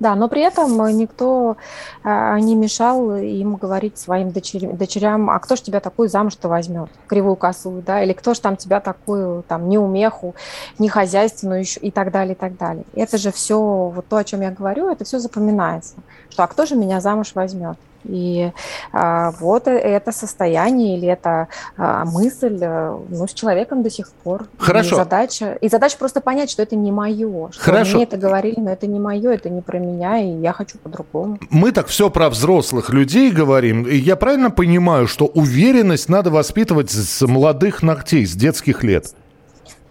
Да, 0.00 0.16
но 0.16 0.28
при 0.28 0.42
этом 0.42 0.76
никто 0.98 1.56
а, 2.02 2.38
не 2.40 2.56
мешал 2.56 3.16
им 3.16 3.54
говорить 3.54 3.96
своим 3.96 4.32
дочерям, 4.32 4.76
дочерям 4.76 5.30
а 5.30 5.38
кто 5.38 5.54
ж 5.54 5.60
тебя 5.60 5.78
такую 5.80 6.08
замуж-то 6.08 6.48
возьмет, 6.48 6.90
кривую 7.06 7.36
косую, 7.36 7.80
да, 7.80 8.02
или 8.02 8.12
кто 8.12 8.34
ж 8.34 8.40
там 8.40 8.56
тебя 8.56 8.80
такую, 8.80 9.44
там, 9.44 9.68
неумеху, 9.68 10.34
нехозяйственную 10.78 11.60
еще, 11.60 11.78
и 11.78 11.92
так 11.92 12.10
далее, 12.10 12.34
и 12.34 12.36
так 12.36 12.56
далее. 12.58 12.84
Это 12.94 13.18
же 13.18 13.30
все, 13.30 13.58
вот 13.58 14.06
то, 14.08 14.16
о 14.16 14.24
чем 14.24 14.40
я 14.40 14.50
говорю, 14.50 14.90
это 14.90 15.04
все 15.04 15.20
запоминается, 15.20 15.94
что 16.28 16.42
а 16.42 16.48
кто 16.48 16.66
же 16.66 16.74
меня 16.74 17.00
замуж 17.00 17.30
возьмет? 17.34 17.78
И 18.04 18.52
а, 18.92 19.32
вот 19.32 19.66
это 19.66 20.12
состояние 20.12 20.98
или 20.98 21.08
эта 21.08 21.48
а, 21.76 22.04
мысль 22.04 22.58
э, 22.60 22.98
ну, 23.08 23.26
с 23.26 23.32
человеком 23.32 23.82
до 23.82 23.90
сих 23.90 24.10
пор. 24.10 24.46
Хорошо. 24.58 24.96
И 24.96 24.98
задача, 24.98 25.58
и 25.60 25.68
задача 25.68 25.96
просто 25.98 26.20
понять, 26.20 26.50
что 26.50 26.62
это 26.62 26.76
не 26.76 26.92
мое. 26.92 27.50
Что 27.50 27.62
Хорошо. 27.62 27.96
Мне 27.96 28.04
это 28.04 28.16
говорили, 28.16 28.60
но 28.60 28.70
это 28.70 28.86
не 28.86 29.00
мое, 29.00 29.32
это 29.32 29.48
не 29.48 29.62
про 29.62 29.78
меня, 29.78 30.18
и 30.18 30.40
я 30.40 30.52
хочу 30.52 30.78
по-другому. 30.78 31.38
Мы 31.50 31.72
так 31.72 31.86
все 31.86 32.10
про 32.10 32.28
взрослых 32.28 32.90
людей 32.90 33.30
говорим. 33.30 33.84
И 33.84 33.96
я 33.96 34.16
правильно 34.16 34.50
понимаю, 34.50 35.06
что 35.06 35.26
уверенность 35.26 36.08
надо 36.08 36.30
воспитывать 36.30 36.90
с 36.90 37.26
молодых 37.26 37.82
ногтей, 37.82 38.26
с 38.26 38.34
детских 38.34 38.82
лет? 38.84 39.14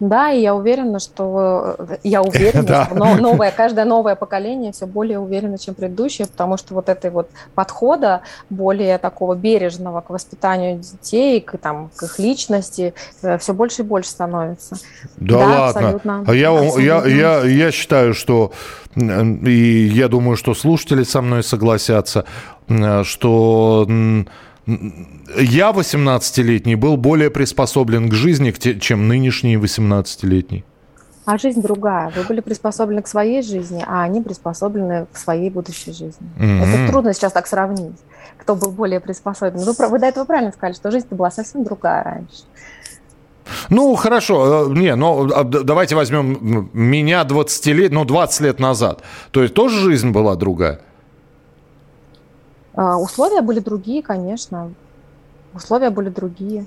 Да, 0.00 0.32
и 0.32 0.40
я 0.40 0.54
уверена, 0.54 0.98
что 0.98 1.76
я 2.02 2.22
уверена, 2.22 2.62
да. 2.66 2.84
что 2.86 2.94
новое, 2.96 3.52
каждое 3.52 3.84
новое 3.84 4.16
поколение 4.16 4.72
все 4.72 4.86
более 4.86 5.18
уверено, 5.18 5.56
чем 5.56 5.74
предыдущее, 5.74 6.26
потому 6.26 6.56
что 6.56 6.74
вот 6.74 6.88
этой 6.88 7.10
вот 7.10 7.30
подхода 7.54 8.22
более 8.50 8.98
такого 8.98 9.34
бережного 9.34 10.00
к 10.00 10.10
воспитанию 10.10 10.78
детей, 10.78 11.40
к, 11.40 11.56
там, 11.58 11.90
к 11.94 12.02
их 12.02 12.18
личности, 12.18 12.94
э, 13.22 13.38
все 13.38 13.54
больше 13.54 13.82
и 13.82 13.84
больше 13.84 14.10
становится. 14.10 14.76
Да, 15.16 15.38
да 15.38 15.46
ладно. 15.46 15.66
Абсолютно, 15.66 16.24
а 16.26 16.34
я, 16.34 16.50
абсолютно. 16.50 16.80
Я, 16.80 17.04
я, 17.06 17.44
я 17.44 17.70
считаю, 17.70 18.14
что, 18.14 18.50
и 18.96 19.90
я 19.92 20.08
думаю, 20.08 20.36
что 20.36 20.54
слушатели 20.54 21.04
со 21.04 21.22
мной 21.22 21.44
согласятся, 21.44 22.24
что 23.04 23.86
я 24.66 25.70
18-летний 25.70 26.76
был 26.76 26.96
более 26.96 27.30
приспособлен 27.30 28.08
к 28.08 28.14
жизни, 28.14 28.50
чем 28.78 29.08
нынешний 29.08 29.56
18-летний. 29.56 30.64
А 31.26 31.38
жизнь 31.38 31.62
другая. 31.62 32.12
Вы 32.14 32.22
были 32.24 32.40
приспособлены 32.40 33.00
к 33.02 33.06
своей 33.06 33.42
жизни, 33.42 33.82
а 33.86 34.02
они 34.02 34.20
приспособлены 34.20 35.06
к 35.10 35.16
своей 35.16 35.48
будущей 35.50 35.92
жизни. 35.92 36.28
Mm-hmm. 36.38 36.62
Это 36.62 36.92
трудно 36.92 37.14
сейчас 37.14 37.32
так 37.32 37.46
сравнить, 37.46 37.96
кто 38.36 38.54
был 38.54 38.70
более 38.70 39.00
приспособлен. 39.00 39.64
Вы, 39.64 39.88
вы 39.88 39.98
до 39.98 40.06
этого 40.06 40.24
правильно 40.26 40.52
сказали, 40.52 40.74
что 40.74 40.90
жизнь 40.90 41.08
была 41.10 41.30
совсем 41.30 41.64
другая 41.64 42.04
раньше. 42.04 42.44
Ну, 43.70 43.94
хорошо. 43.94 44.66
Э, 44.66 44.74
не, 44.74 44.94
ну, 44.96 45.30
а, 45.32 45.44
давайте 45.44 45.96
возьмем 45.96 46.68
меня 46.72 47.24
20 47.24 47.66
лет, 47.66 47.92
ну, 47.92 48.04
20 48.04 48.40
лет 48.40 48.60
назад. 48.60 49.02
То 49.30 49.42
есть 49.42 49.54
тоже 49.54 49.80
жизнь 49.80 50.10
была 50.10 50.36
другая? 50.36 50.80
А, 52.76 52.98
условия 52.98 53.40
были 53.40 53.60
другие, 53.60 54.02
конечно. 54.02 54.74
Условия 55.52 55.90
были 55.90 56.08
другие. 56.08 56.66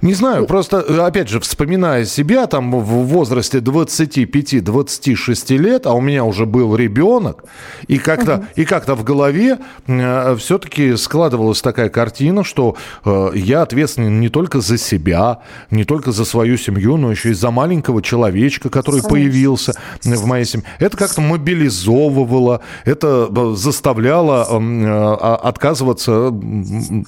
Не 0.00 0.14
знаю, 0.14 0.46
просто, 0.46 0.80
опять 1.06 1.28
же, 1.28 1.40
вспоминая 1.40 2.04
себя 2.04 2.46
там 2.46 2.70
в 2.70 3.06
возрасте 3.06 3.58
25-26 3.58 5.56
лет, 5.56 5.86
а 5.86 5.92
у 5.92 6.00
меня 6.00 6.24
уже 6.24 6.46
был 6.46 6.76
ребенок, 6.76 7.44
и 7.86 7.98
как-то, 7.98 8.34
угу. 8.34 8.44
и 8.56 8.64
как-то 8.64 8.94
в 8.94 9.04
голове 9.04 9.58
э, 9.86 10.36
все-таки 10.36 10.96
складывалась 10.96 11.62
такая 11.62 11.88
картина, 11.88 12.44
что 12.44 12.76
э, 13.04 13.30
я 13.34 13.62
ответственен 13.62 14.20
не 14.20 14.28
только 14.28 14.60
за 14.60 14.78
себя, 14.78 15.40
не 15.70 15.84
только 15.84 16.12
за 16.12 16.24
свою 16.24 16.56
семью, 16.56 16.96
но 16.96 17.10
еще 17.10 17.30
и 17.30 17.34
за 17.34 17.50
маленького 17.50 18.02
человечка, 18.02 18.68
который 18.68 19.02
Конечно. 19.02 19.10
появился 19.10 19.72
в 20.02 20.26
моей 20.26 20.44
семье. 20.44 20.66
Это 20.78 20.96
как-то 20.96 21.20
мобилизовывало, 21.20 22.60
это 22.84 23.28
э, 23.34 23.54
заставляло 23.56 24.46
э, 24.50 25.14
отказываться 25.42 26.32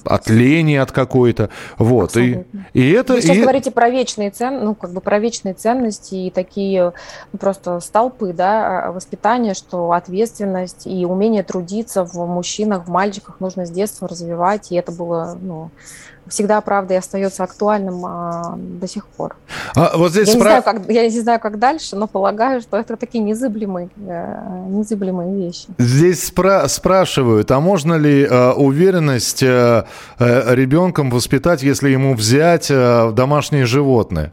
от 0.05 0.29
лени 0.29 0.75
от 0.75 0.91
какой-то. 0.91 1.49
Вот. 1.77 2.17
И, 2.17 2.39
и 2.73 2.91
это, 2.91 3.13
Вы 3.13 3.21
сейчас 3.21 3.37
и... 3.37 3.41
говорите 3.41 3.71
про 3.71 3.89
вечные 3.89 4.31
ценности, 4.31 4.65
ну, 4.65 4.75
как 4.75 4.91
бы 4.91 5.01
про 5.01 5.19
вечные 5.19 5.53
ценности 5.53 6.15
и 6.15 6.31
такие 6.31 6.93
ну, 7.31 7.39
просто 7.39 7.79
столпы, 7.79 8.33
да, 8.33 8.87
а, 8.87 8.91
воспитания, 8.91 9.53
что 9.53 9.91
ответственность 9.91 10.85
и 10.85 11.05
умение 11.05 11.43
трудиться 11.43 12.03
в 12.03 12.15
мужчинах, 12.25 12.85
в 12.85 12.89
мальчиках 12.89 13.39
нужно 13.39 13.65
с 13.65 13.71
детства 13.71 14.07
развивать, 14.07 14.71
и 14.71 14.75
это 14.75 14.91
было, 14.91 15.37
ну, 15.39 15.71
всегда, 16.29 16.61
правда, 16.61 16.93
и 16.93 16.97
остается 16.97 17.43
актуальным 17.43 18.05
а, 18.05 18.55
до 18.57 18.87
сих 18.87 19.05
пор. 19.05 19.35
А 19.75 19.97
вот 19.97 20.11
здесь 20.11 20.29
я, 20.29 20.33
не 20.35 20.41
знаю, 20.41 20.63
как, 20.63 20.89
я 20.89 21.03
не 21.03 21.19
знаю, 21.19 21.39
как 21.39 21.59
дальше, 21.59 21.95
но 21.95 22.07
полагаю, 22.07 22.61
что 22.61 22.77
это 22.77 22.95
такие 22.95 23.23
незыблемые, 23.23 23.89
э, 23.97 24.65
незыблемые 24.69 25.35
вещи. 25.35 25.67
Здесь 25.77 26.29
спра- 26.29 26.67
спрашивают, 26.67 27.51
а 27.51 27.59
можно 27.59 27.95
ли 27.95 28.23
э, 28.23 28.51
уверенность 28.51 29.43
э, 29.43 29.83
э, 30.19 30.55
ребенком 30.55 31.09
воспитать, 31.09 31.63
если 31.63 31.89
ему 31.89 32.13
взять 32.15 32.67
э, 32.69 33.11
домашнее 33.13 33.65
животное? 33.65 34.31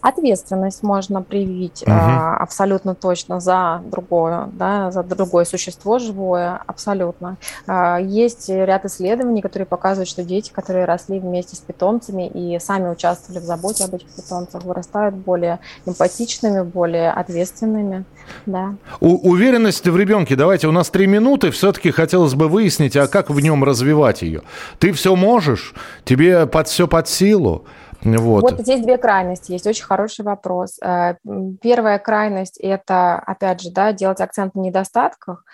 Ответственность 0.00 0.82
можно 0.82 1.22
привить 1.22 1.82
угу. 1.82 1.92
а, 1.92 2.36
абсолютно 2.36 2.94
точно 2.94 3.40
за 3.40 3.82
другое, 3.90 4.48
да, 4.52 4.90
за 4.90 5.02
другое 5.02 5.44
существо 5.44 5.98
живое, 5.98 6.60
абсолютно. 6.66 7.36
А, 7.66 7.98
есть 7.98 8.48
ряд 8.48 8.84
исследований, 8.84 9.42
которые 9.42 9.66
показывают, 9.66 10.08
что 10.08 10.22
дети, 10.22 10.50
которые 10.52 10.84
росли 10.84 11.18
вместе 11.18 11.56
с 11.56 11.60
питомцами 11.60 12.28
и 12.28 12.58
сами 12.58 12.88
участвовали 12.90 13.40
в 13.40 13.44
заботе 13.44 13.84
об 13.84 13.94
этих 13.94 14.08
питомцах, 14.08 14.64
вырастают 14.64 15.14
более 15.14 15.58
эмпатичными, 15.86 16.62
более 16.62 17.10
ответственными. 17.10 18.04
Да. 18.44 18.74
У, 19.00 19.30
уверенность 19.30 19.86
в 19.86 19.96
ребенке. 19.96 20.36
Давайте, 20.36 20.68
у 20.68 20.72
нас 20.72 20.90
три 20.90 21.06
минуты. 21.06 21.50
Все-таки 21.50 21.90
хотелось 21.90 22.34
бы 22.34 22.48
выяснить, 22.48 22.96
а 22.96 23.06
как 23.06 23.30
в 23.30 23.40
нем 23.40 23.64
развивать 23.64 24.22
ее. 24.22 24.42
Ты 24.78 24.92
все 24.92 25.16
можешь, 25.16 25.74
тебе 26.04 26.46
под 26.46 26.68
все 26.68 26.86
под 26.86 27.08
силу. 27.08 27.64
Вот. 28.02 28.42
вот 28.42 28.60
здесь 28.60 28.80
две 28.82 28.98
крайности 28.98 29.52
есть. 29.52 29.66
Очень 29.66 29.84
хороший 29.84 30.24
вопрос. 30.24 30.78
Э, 30.82 31.14
первая 31.60 31.98
крайность– 31.98 32.58
это, 32.60 33.16
опять 33.16 33.60
же, 33.60 33.70
да, 33.70 33.92
делать 33.92 34.20
акцент 34.20 34.54
на 34.54 34.60
недостатках. 34.60 35.44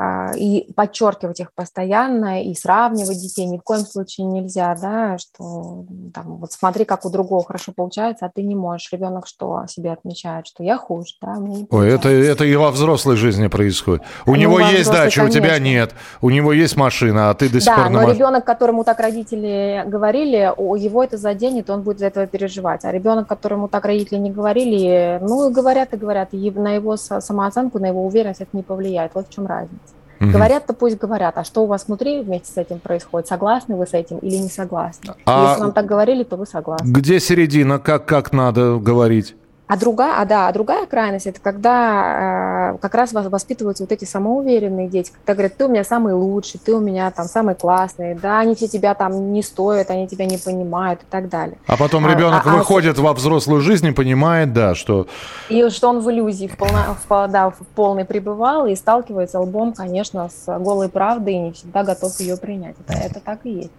А, 0.00 0.30
и 0.36 0.72
подчеркивать 0.74 1.40
их 1.40 1.52
постоянно, 1.52 2.44
и 2.44 2.54
сравнивать 2.54 3.20
детей 3.20 3.46
ни 3.46 3.58
в 3.58 3.62
коем 3.62 3.80
случае 3.80 4.28
нельзя, 4.28 4.76
да, 4.80 5.18
что 5.18 5.86
там, 6.14 6.36
вот 6.36 6.52
смотри, 6.52 6.84
как 6.84 7.04
у 7.04 7.10
другого 7.10 7.44
хорошо 7.44 7.72
получается, 7.74 8.26
а 8.26 8.30
ты 8.32 8.44
не 8.44 8.54
можешь. 8.54 8.92
Ребенок 8.92 9.26
что 9.26 9.64
себе 9.66 9.90
отмечает, 9.90 10.46
что 10.46 10.62
я 10.62 10.76
хуже, 10.76 11.14
да, 11.20 11.34
мне 11.34 11.56
не 11.56 11.66
Ой, 11.68 11.92
это, 11.92 12.10
это 12.10 12.44
и 12.44 12.54
во 12.54 12.70
взрослой 12.70 13.16
жизни 13.16 13.48
происходит. 13.48 14.04
У 14.24 14.30
ну, 14.30 14.36
него 14.36 14.60
есть 14.60 14.88
дача, 14.88 15.22
конечно. 15.22 15.40
у 15.40 15.42
тебя 15.42 15.58
нет, 15.58 15.90
у 16.20 16.30
него 16.30 16.52
есть 16.52 16.76
машина, 16.76 17.30
а 17.30 17.34
ты 17.34 17.48
до 17.48 17.60
сих 17.60 17.66
да, 17.66 17.74
пор... 17.74 17.84
Да, 17.86 17.90
но 17.90 18.02
маш... 18.06 18.14
ребенок, 18.14 18.44
которому 18.44 18.84
так 18.84 19.00
родители 19.00 19.82
говорили, 19.84 20.54
его 20.80 21.02
это 21.02 21.16
заденет, 21.16 21.70
он 21.70 21.82
будет 21.82 21.98
за 21.98 22.06
этого 22.06 22.28
переживать. 22.28 22.84
А 22.84 22.92
ребенок, 22.92 23.26
которому 23.26 23.66
так 23.66 23.84
родители 23.84 24.18
не 24.18 24.30
говорили, 24.30 25.18
ну, 25.22 25.50
говорят 25.50 25.92
и 25.92 25.96
говорят, 25.96 26.28
и 26.34 26.52
на 26.52 26.74
его 26.74 26.96
самооценку, 26.96 27.80
на 27.80 27.86
его 27.86 28.06
уверенность 28.06 28.42
это 28.42 28.56
не 28.56 28.62
повлияет. 28.62 29.10
Вот 29.14 29.26
в 29.26 29.34
чем 29.34 29.48
разница. 29.48 29.87
Угу. 30.20 30.30
Говорят-то 30.30 30.72
пусть 30.72 30.98
говорят, 30.98 31.38
а 31.38 31.44
что 31.44 31.62
у 31.62 31.66
вас 31.66 31.86
внутри 31.86 32.22
вместе 32.22 32.52
с 32.52 32.56
этим 32.56 32.80
происходит? 32.80 33.28
Согласны 33.28 33.76
вы 33.76 33.86
с 33.86 33.94
этим 33.94 34.18
или 34.18 34.36
не 34.36 34.48
согласны? 34.48 35.14
А 35.24 35.50
Если 35.50 35.62
вам 35.62 35.72
так 35.72 35.86
говорили, 35.86 36.24
то 36.24 36.36
вы 36.36 36.46
согласны. 36.46 36.90
Где 36.90 37.20
середина? 37.20 37.78
Как, 37.78 38.06
как 38.06 38.32
надо 38.32 38.78
говорить? 38.78 39.36
А 39.68 39.76
другая, 39.76 40.20
а 40.20 40.24
да, 40.24 40.48
а 40.48 40.52
другая 40.52 40.86
крайность 40.86 41.26
это 41.26 41.40
когда 41.40 42.72
э, 42.74 42.78
как 42.78 42.94
раз 42.94 43.12
воспитываются 43.12 43.82
вот 43.82 43.92
эти 43.92 44.06
самоуверенные 44.06 44.88
дети, 44.88 45.12
когда 45.12 45.34
говорят, 45.34 45.58
ты 45.58 45.66
у 45.66 45.68
меня 45.68 45.84
самый 45.84 46.14
лучший, 46.14 46.58
ты 46.58 46.74
у 46.74 46.80
меня 46.80 47.10
там 47.10 47.26
самый 47.26 47.54
классный, 47.54 48.14
да, 48.14 48.38
они 48.40 48.56
тебя 48.56 48.94
там 48.94 49.32
не 49.34 49.42
стоят, 49.42 49.90
они 49.90 50.08
тебя 50.08 50.24
не 50.24 50.38
понимают 50.38 51.02
и 51.02 51.06
так 51.10 51.28
далее. 51.28 51.58
А 51.66 51.76
потом 51.76 52.06
ребенок 52.06 52.46
а, 52.46 52.50
а, 52.50 52.56
выходит 52.56 52.98
а, 52.98 53.02
во 53.02 53.12
взрослую 53.12 53.60
жизнь 53.60 53.86
и 53.86 53.92
понимает, 53.92 54.54
да, 54.54 54.74
что... 54.74 55.06
И 55.50 55.68
что 55.68 55.90
он 55.90 56.00
в 56.00 56.10
иллюзии 56.10 56.46
в, 56.46 56.56
полно, 56.56 56.96
в, 57.06 57.28
да, 57.28 57.50
в 57.50 57.58
полной 57.74 58.06
пребывал 58.06 58.66
и 58.66 58.74
сталкивается 58.74 59.38
лбом, 59.38 59.74
конечно, 59.74 60.30
с 60.30 60.58
голой 60.58 60.88
правдой 60.88 61.34
и 61.34 61.38
не 61.38 61.52
всегда 61.52 61.84
готов 61.84 62.18
ее 62.20 62.38
принять. 62.38 62.76
Это, 62.86 62.98
это 62.98 63.20
так 63.20 63.40
и 63.44 63.50
есть. 63.50 63.72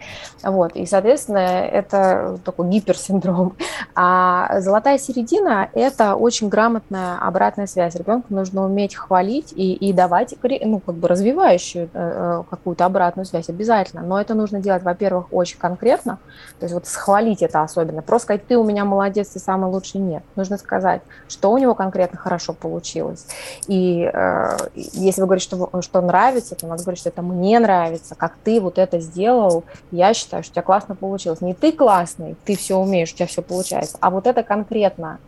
Вот, 0.43 0.75
и, 0.75 0.85
соответственно, 0.85 1.39
это 1.39 2.37
такой 2.45 2.67
гиперсиндром. 2.67 3.55
А 3.95 4.59
золотая 4.59 4.99
середина 4.99 5.69
это 5.79 6.15
очень 6.15 6.49
грамотная 6.49 7.17
обратная 7.17 7.67
связь. 7.67 7.95
Ребенку 7.95 8.33
нужно 8.33 8.65
уметь 8.65 8.95
хвалить 8.95 9.53
и, 9.55 9.73
и 9.73 9.93
давать 9.93 10.35
ну, 10.41 10.79
как 10.79 10.95
бы 10.95 11.07
развивающую 11.07 11.85
э, 11.85 11.89
э, 11.93 12.43
какую-то 12.49 12.85
обратную 12.85 13.25
связь 13.25 13.49
обязательно. 13.49 14.01
Но 14.01 14.19
это 14.19 14.33
нужно 14.33 14.59
делать, 14.59 14.83
во-первых, 14.83 15.27
очень 15.31 15.57
конкретно. 15.57 16.19
То 16.59 16.65
есть 16.65 16.73
вот 16.73 16.85
схвалить 16.85 17.41
это 17.41 17.61
особенно. 17.61 18.01
Просто 18.01 18.25
сказать, 18.25 18.47
ты 18.47 18.57
у 18.57 18.63
меня 18.63 18.85
молодец, 18.85 19.29
ты 19.29 19.39
самый 19.39 19.71
лучший, 19.71 20.01
нет. 20.01 20.23
Нужно 20.35 20.57
сказать, 20.57 21.01
что 21.27 21.51
у 21.51 21.57
него 21.57 21.75
конкретно 21.75 22.17
хорошо 22.17 22.53
получилось. 22.53 23.25
И 23.67 24.09
э, 24.11 24.57
если 24.75 25.21
вы 25.21 25.27
говорите, 25.27 25.45
что, 25.45 25.81
что 25.81 26.01
нравится, 26.01 26.55
то 26.55 26.67
надо 26.67 26.83
говорить, 26.83 26.99
что 26.99 27.09
это 27.09 27.21
мне 27.21 27.59
нравится, 27.59 28.15
как 28.15 28.33
ты 28.43 28.59
вот 28.59 28.77
это 28.77 28.99
сделал, 28.99 29.63
я 29.91 30.13
считаю, 30.13 30.43
что 30.43 30.51
у 30.51 30.53
тебя 30.53 30.63
классно 30.63 30.95
получилось. 30.95 31.41
Не 31.41 31.53
ты 31.53 31.71
классный, 31.71 32.35
ты 32.45 32.55
все 32.55 32.77
умеешь, 32.77 33.13
у 33.13 33.15
тебя 33.15 33.27
все 33.27 33.41
получается, 33.41 33.97
а 34.01 34.09
вот 34.09 34.27
это 34.27 34.43
конкретно, 34.43 35.19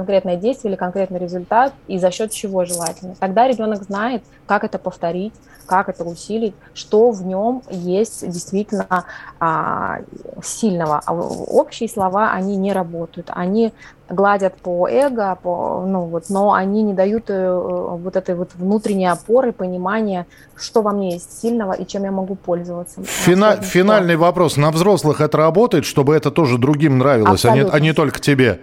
конкретное 0.00 0.36
действие 0.36 0.72
или 0.72 0.78
конкретный 0.78 1.18
результат 1.18 1.74
и 1.86 1.98
за 1.98 2.10
счет 2.10 2.30
чего 2.30 2.64
желательно. 2.64 3.14
Тогда 3.20 3.46
ребенок 3.46 3.82
знает, 3.82 4.22
как 4.46 4.64
это 4.64 4.78
повторить, 4.78 5.34
как 5.66 5.90
это 5.90 6.04
усилить, 6.04 6.54
что 6.72 7.10
в 7.10 7.22
нем 7.22 7.62
есть 7.70 8.26
действительно 8.26 9.04
а, 9.38 9.98
сильного. 10.42 11.02
А 11.04 11.12
общие 11.12 11.88
слова, 11.88 12.32
они 12.32 12.56
не 12.56 12.72
работают, 12.72 13.30
они 13.30 13.72
гладят 14.08 14.56
по 14.56 14.88
эго, 14.88 15.38
по, 15.40 15.84
ну, 15.86 16.06
вот, 16.06 16.30
но 16.30 16.54
они 16.54 16.82
не 16.82 16.94
дают 16.94 17.24
э, 17.28 17.52
вот 17.52 18.16
этой 18.16 18.34
вот 18.34 18.50
внутренней 18.54 19.06
опоры, 19.06 19.52
понимания, 19.52 20.26
что 20.56 20.82
во 20.82 20.92
мне 20.92 21.12
есть 21.12 21.40
сильного 21.40 21.74
и 21.74 21.86
чем 21.86 22.04
я 22.04 22.10
могу 22.10 22.34
пользоваться. 22.34 23.02
Фина- 23.04 23.60
финальный 23.62 24.16
вопрос. 24.16 24.56
На 24.56 24.70
взрослых 24.70 25.20
это 25.20 25.36
работает, 25.36 25.84
чтобы 25.84 26.16
это 26.16 26.30
тоже 26.30 26.58
другим 26.58 26.98
нравилось, 26.98 27.44
а 27.44 27.54
не, 27.54 27.60
а 27.60 27.78
не 27.78 27.92
только 27.92 28.18
тебе? 28.18 28.60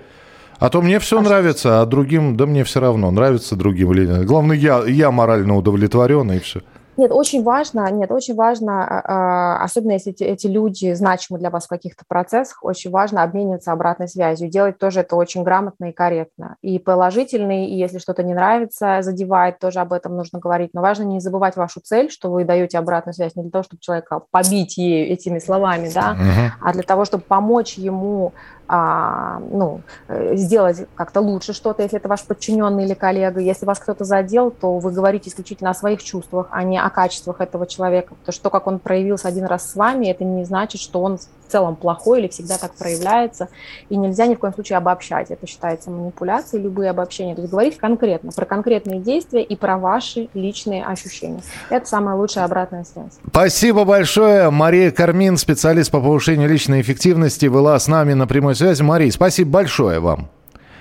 А 0.59 0.69
то 0.69 0.81
мне 0.81 0.99
все 0.99 1.19
а 1.19 1.21
нравится, 1.21 1.81
а 1.81 1.85
другим, 1.85 2.35
да 2.35 2.45
мне 2.45 2.63
все 2.63 2.79
равно, 2.79 3.11
нравится 3.11 3.55
другим 3.55 3.93
или 3.93 4.07
нет. 4.07 4.25
Главное, 4.25 4.55
я, 4.55 4.83
я 4.85 5.11
морально 5.11 5.55
удовлетворен, 5.55 6.31
и 6.31 6.39
все. 6.39 6.61
Нет, 6.97 7.11
очень 7.11 7.43
важно, 7.43 7.89
нет, 7.91 8.11
очень 8.11 8.33
важно, 8.33 8.83
а, 8.83 9.01
а, 9.05 9.63
особенно 9.63 9.91
если 9.91 10.13
эти, 10.13 10.23
эти 10.23 10.47
люди 10.47 10.93
значимы 10.93 11.37
для 11.37 11.51
вас 11.51 11.65
в 11.65 11.69
каких-то 11.69 12.03
процессах, 12.07 12.63
очень 12.63 12.89
важно 12.89 13.21
обмениваться 13.21 13.71
обратной 13.71 14.07
связью, 14.07 14.49
делать 14.49 14.79
тоже 14.79 15.01
это 15.01 15.15
очень 15.15 15.43
грамотно 15.43 15.85
и 15.85 15.91
корректно. 15.91 16.55
И 16.63 16.79
положительный, 16.79 17.67
и 17.67 17.77
если 17.77 17.99
что-то 17.99 18.23
не 18.23 18.33
нравится, 18.33 19.03
задевает, 19.03 19.59
тоже 19.59 19.79
об 19.79 19.93
этом 19.93 20.17
нужно 20.17 20.39
говорить. 20.39 20.71
Но 20.73 20.81
важно 20.81 21.03
не 21.03 21.19
забывать 21.19 21.55
вашу 21.55 21.81
цель, 21.81 22.09
что 22.09 22.31
вы 22.31 22.45
даете 22.45 22.79
обратную 22.79 23.13
связь 23.13 23.35
не 23.35 23.43
для 23.43 23.51
того, 23.51 23.63
чтобы 23.63 23.79
человека 23.79 24.23
побить 24.31 24.77
ею 24.77 25.13
этими 25.13 25.37
словами, 25.37 25.91
да, 25.93 26.17
uh-huh. 26.19 26.49
а 26.63 26.73
для 26.73 26.83
того, 26.83 27.05
чтобы 27.05 27.23
помочь 27.23 27.75
ему 27.75 28.33
а, 28.67 29.39
ну, 29.51 29.81
э, 30.07 30.35
сделать 30.35 30.87
как-то 30.95 31.21
лучше 31.21 31.53
что-то, 31.53 31.83
если 31.83 31.97
это 31.97 32.09
ваш 32.09 32.23
подчиненный 32.23 32.85
или 32.85 32.93
коллега. 32.93 33.39
Если 33.39 33.65
вас 33.65 33.79
кто-то 33.79 34.03
задел, 34.03 34.51
то 34.51 34.77
вы 34.77 34.91
говорите 34.91 35.29
исключительно 35.29 35.69
о 35.69 35.73
своих 35.73 36.03
чувствах, 36.03 36.47
а 36.51 36.63
не 36.63 36.79
о 36.79 36.89
качествах 36.89 37.39
этого 37.41 37.65
человека. 37.65 38.15
Потому 38.15 38.33
что 38.33 38.43
то, 38.43 38.49
как 38.49 38.67
он 38.67 38.79
проявился 38.79 39.27
один 39.27 39.45
раз 39.45 39.71
с 39.71 39.75
вами, 39.75 40.07
это 40.07 40.23
не 40.23 40.43
значит, 40.43 40.81
что 40.81 41.01
он 41.01 41.17
в 41.47 41.51
целом 41.51 41.75
плохой 41.75 42.19
или 42.19 42.27
всегда 42.27 42.57
так 42.57 42.73
проявляется. 42.73 43.49
И 43.89 43.97
нельзя 43.97 44.27
ни 44.27 44.35
в 44.35 44.39
коем 44.39 44.53
случае 44.53 44.77
обобщать. 44.77 45.31
Это 45.31 45.47
считается 45.47 45.89
манипуляцией, 45.89 46.63
любые 46.63 46.89
обобщения. 46.89 47.35
То 47.35 47.41
есть 47.41 47.51
говорить 47.51 47.77
конкретно 47.77 48.31
про 48.31 48.45
конкретные 48.45 48.99
действия 48.99 49.43
и 49.43 49.55
про 49.55 49.77
ваши 49.77 50.29
личные 50.33 50.85
ощущения. 50.85 51.41
Это 51.69 51.87
самая 51.87 52.15
лучшая 52.15 52.45
обратная 52.45 52.83
связь. 52.83 53.13
Спасибо 53.29 53.85
большое. 53.85 54.49
Мария 54.49 54.91
Кармин, 54.91 55.37
специалист 55.37 55.91
по 55.91 55.99
повышению 55.99 56.49
личной 56.49 56.81
эффективности, 56.81 57.47
была 57.47 57.79
с 57.79 57.87
нами 57.87 58.13
на 58.13 58.27
прямой 58.27 58.55
связи. 58.55 58.81
Мария, 58.81 59.11
спасибо 59.11 59.51
большое 59.51 59.99
вам. 59.99 60.29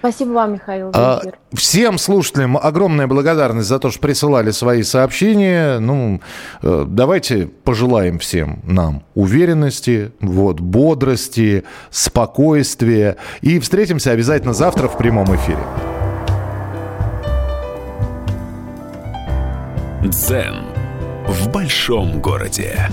Спасибо 0.01 0.31
вам, 0.31 0.55
Михаил. 0.55 0.91
А, 0.95 1.21
всем 1.53 1.99
слушателям 1.99 2.57
огромная 2.57 3.07
благодарность 3.07 3.69
за 3.69 3.79
то, 3.79 3.91
что 3.91 4.01
присылали 4.01 4.51
свои 4.51 4.83
сообщения. 4.83 5.79
Ну, 5.79 6.21
э, 6.63 6.85
давайте 6.87 7.47
пожелаем 7.47 8.19
всем 8.19 8.61
нам 8.65 9.05
уверенности, 9.15 10.13
вот, 10.21 10.61
бодрости, 10.61 11.65
спокойствия. 11.91 13.17
И 13.41 13.59
встретимся 13.59 14.13
обязательно 14.13 14.55
завтра 14.55 14.89
в 14.89 14.97
прямом 14.99 15.35
эфире. 15.35 15.59
Дзен 20.05 20.67
в 21.27 21.51
большом 21.51 22.21
городе. 22.21 22.89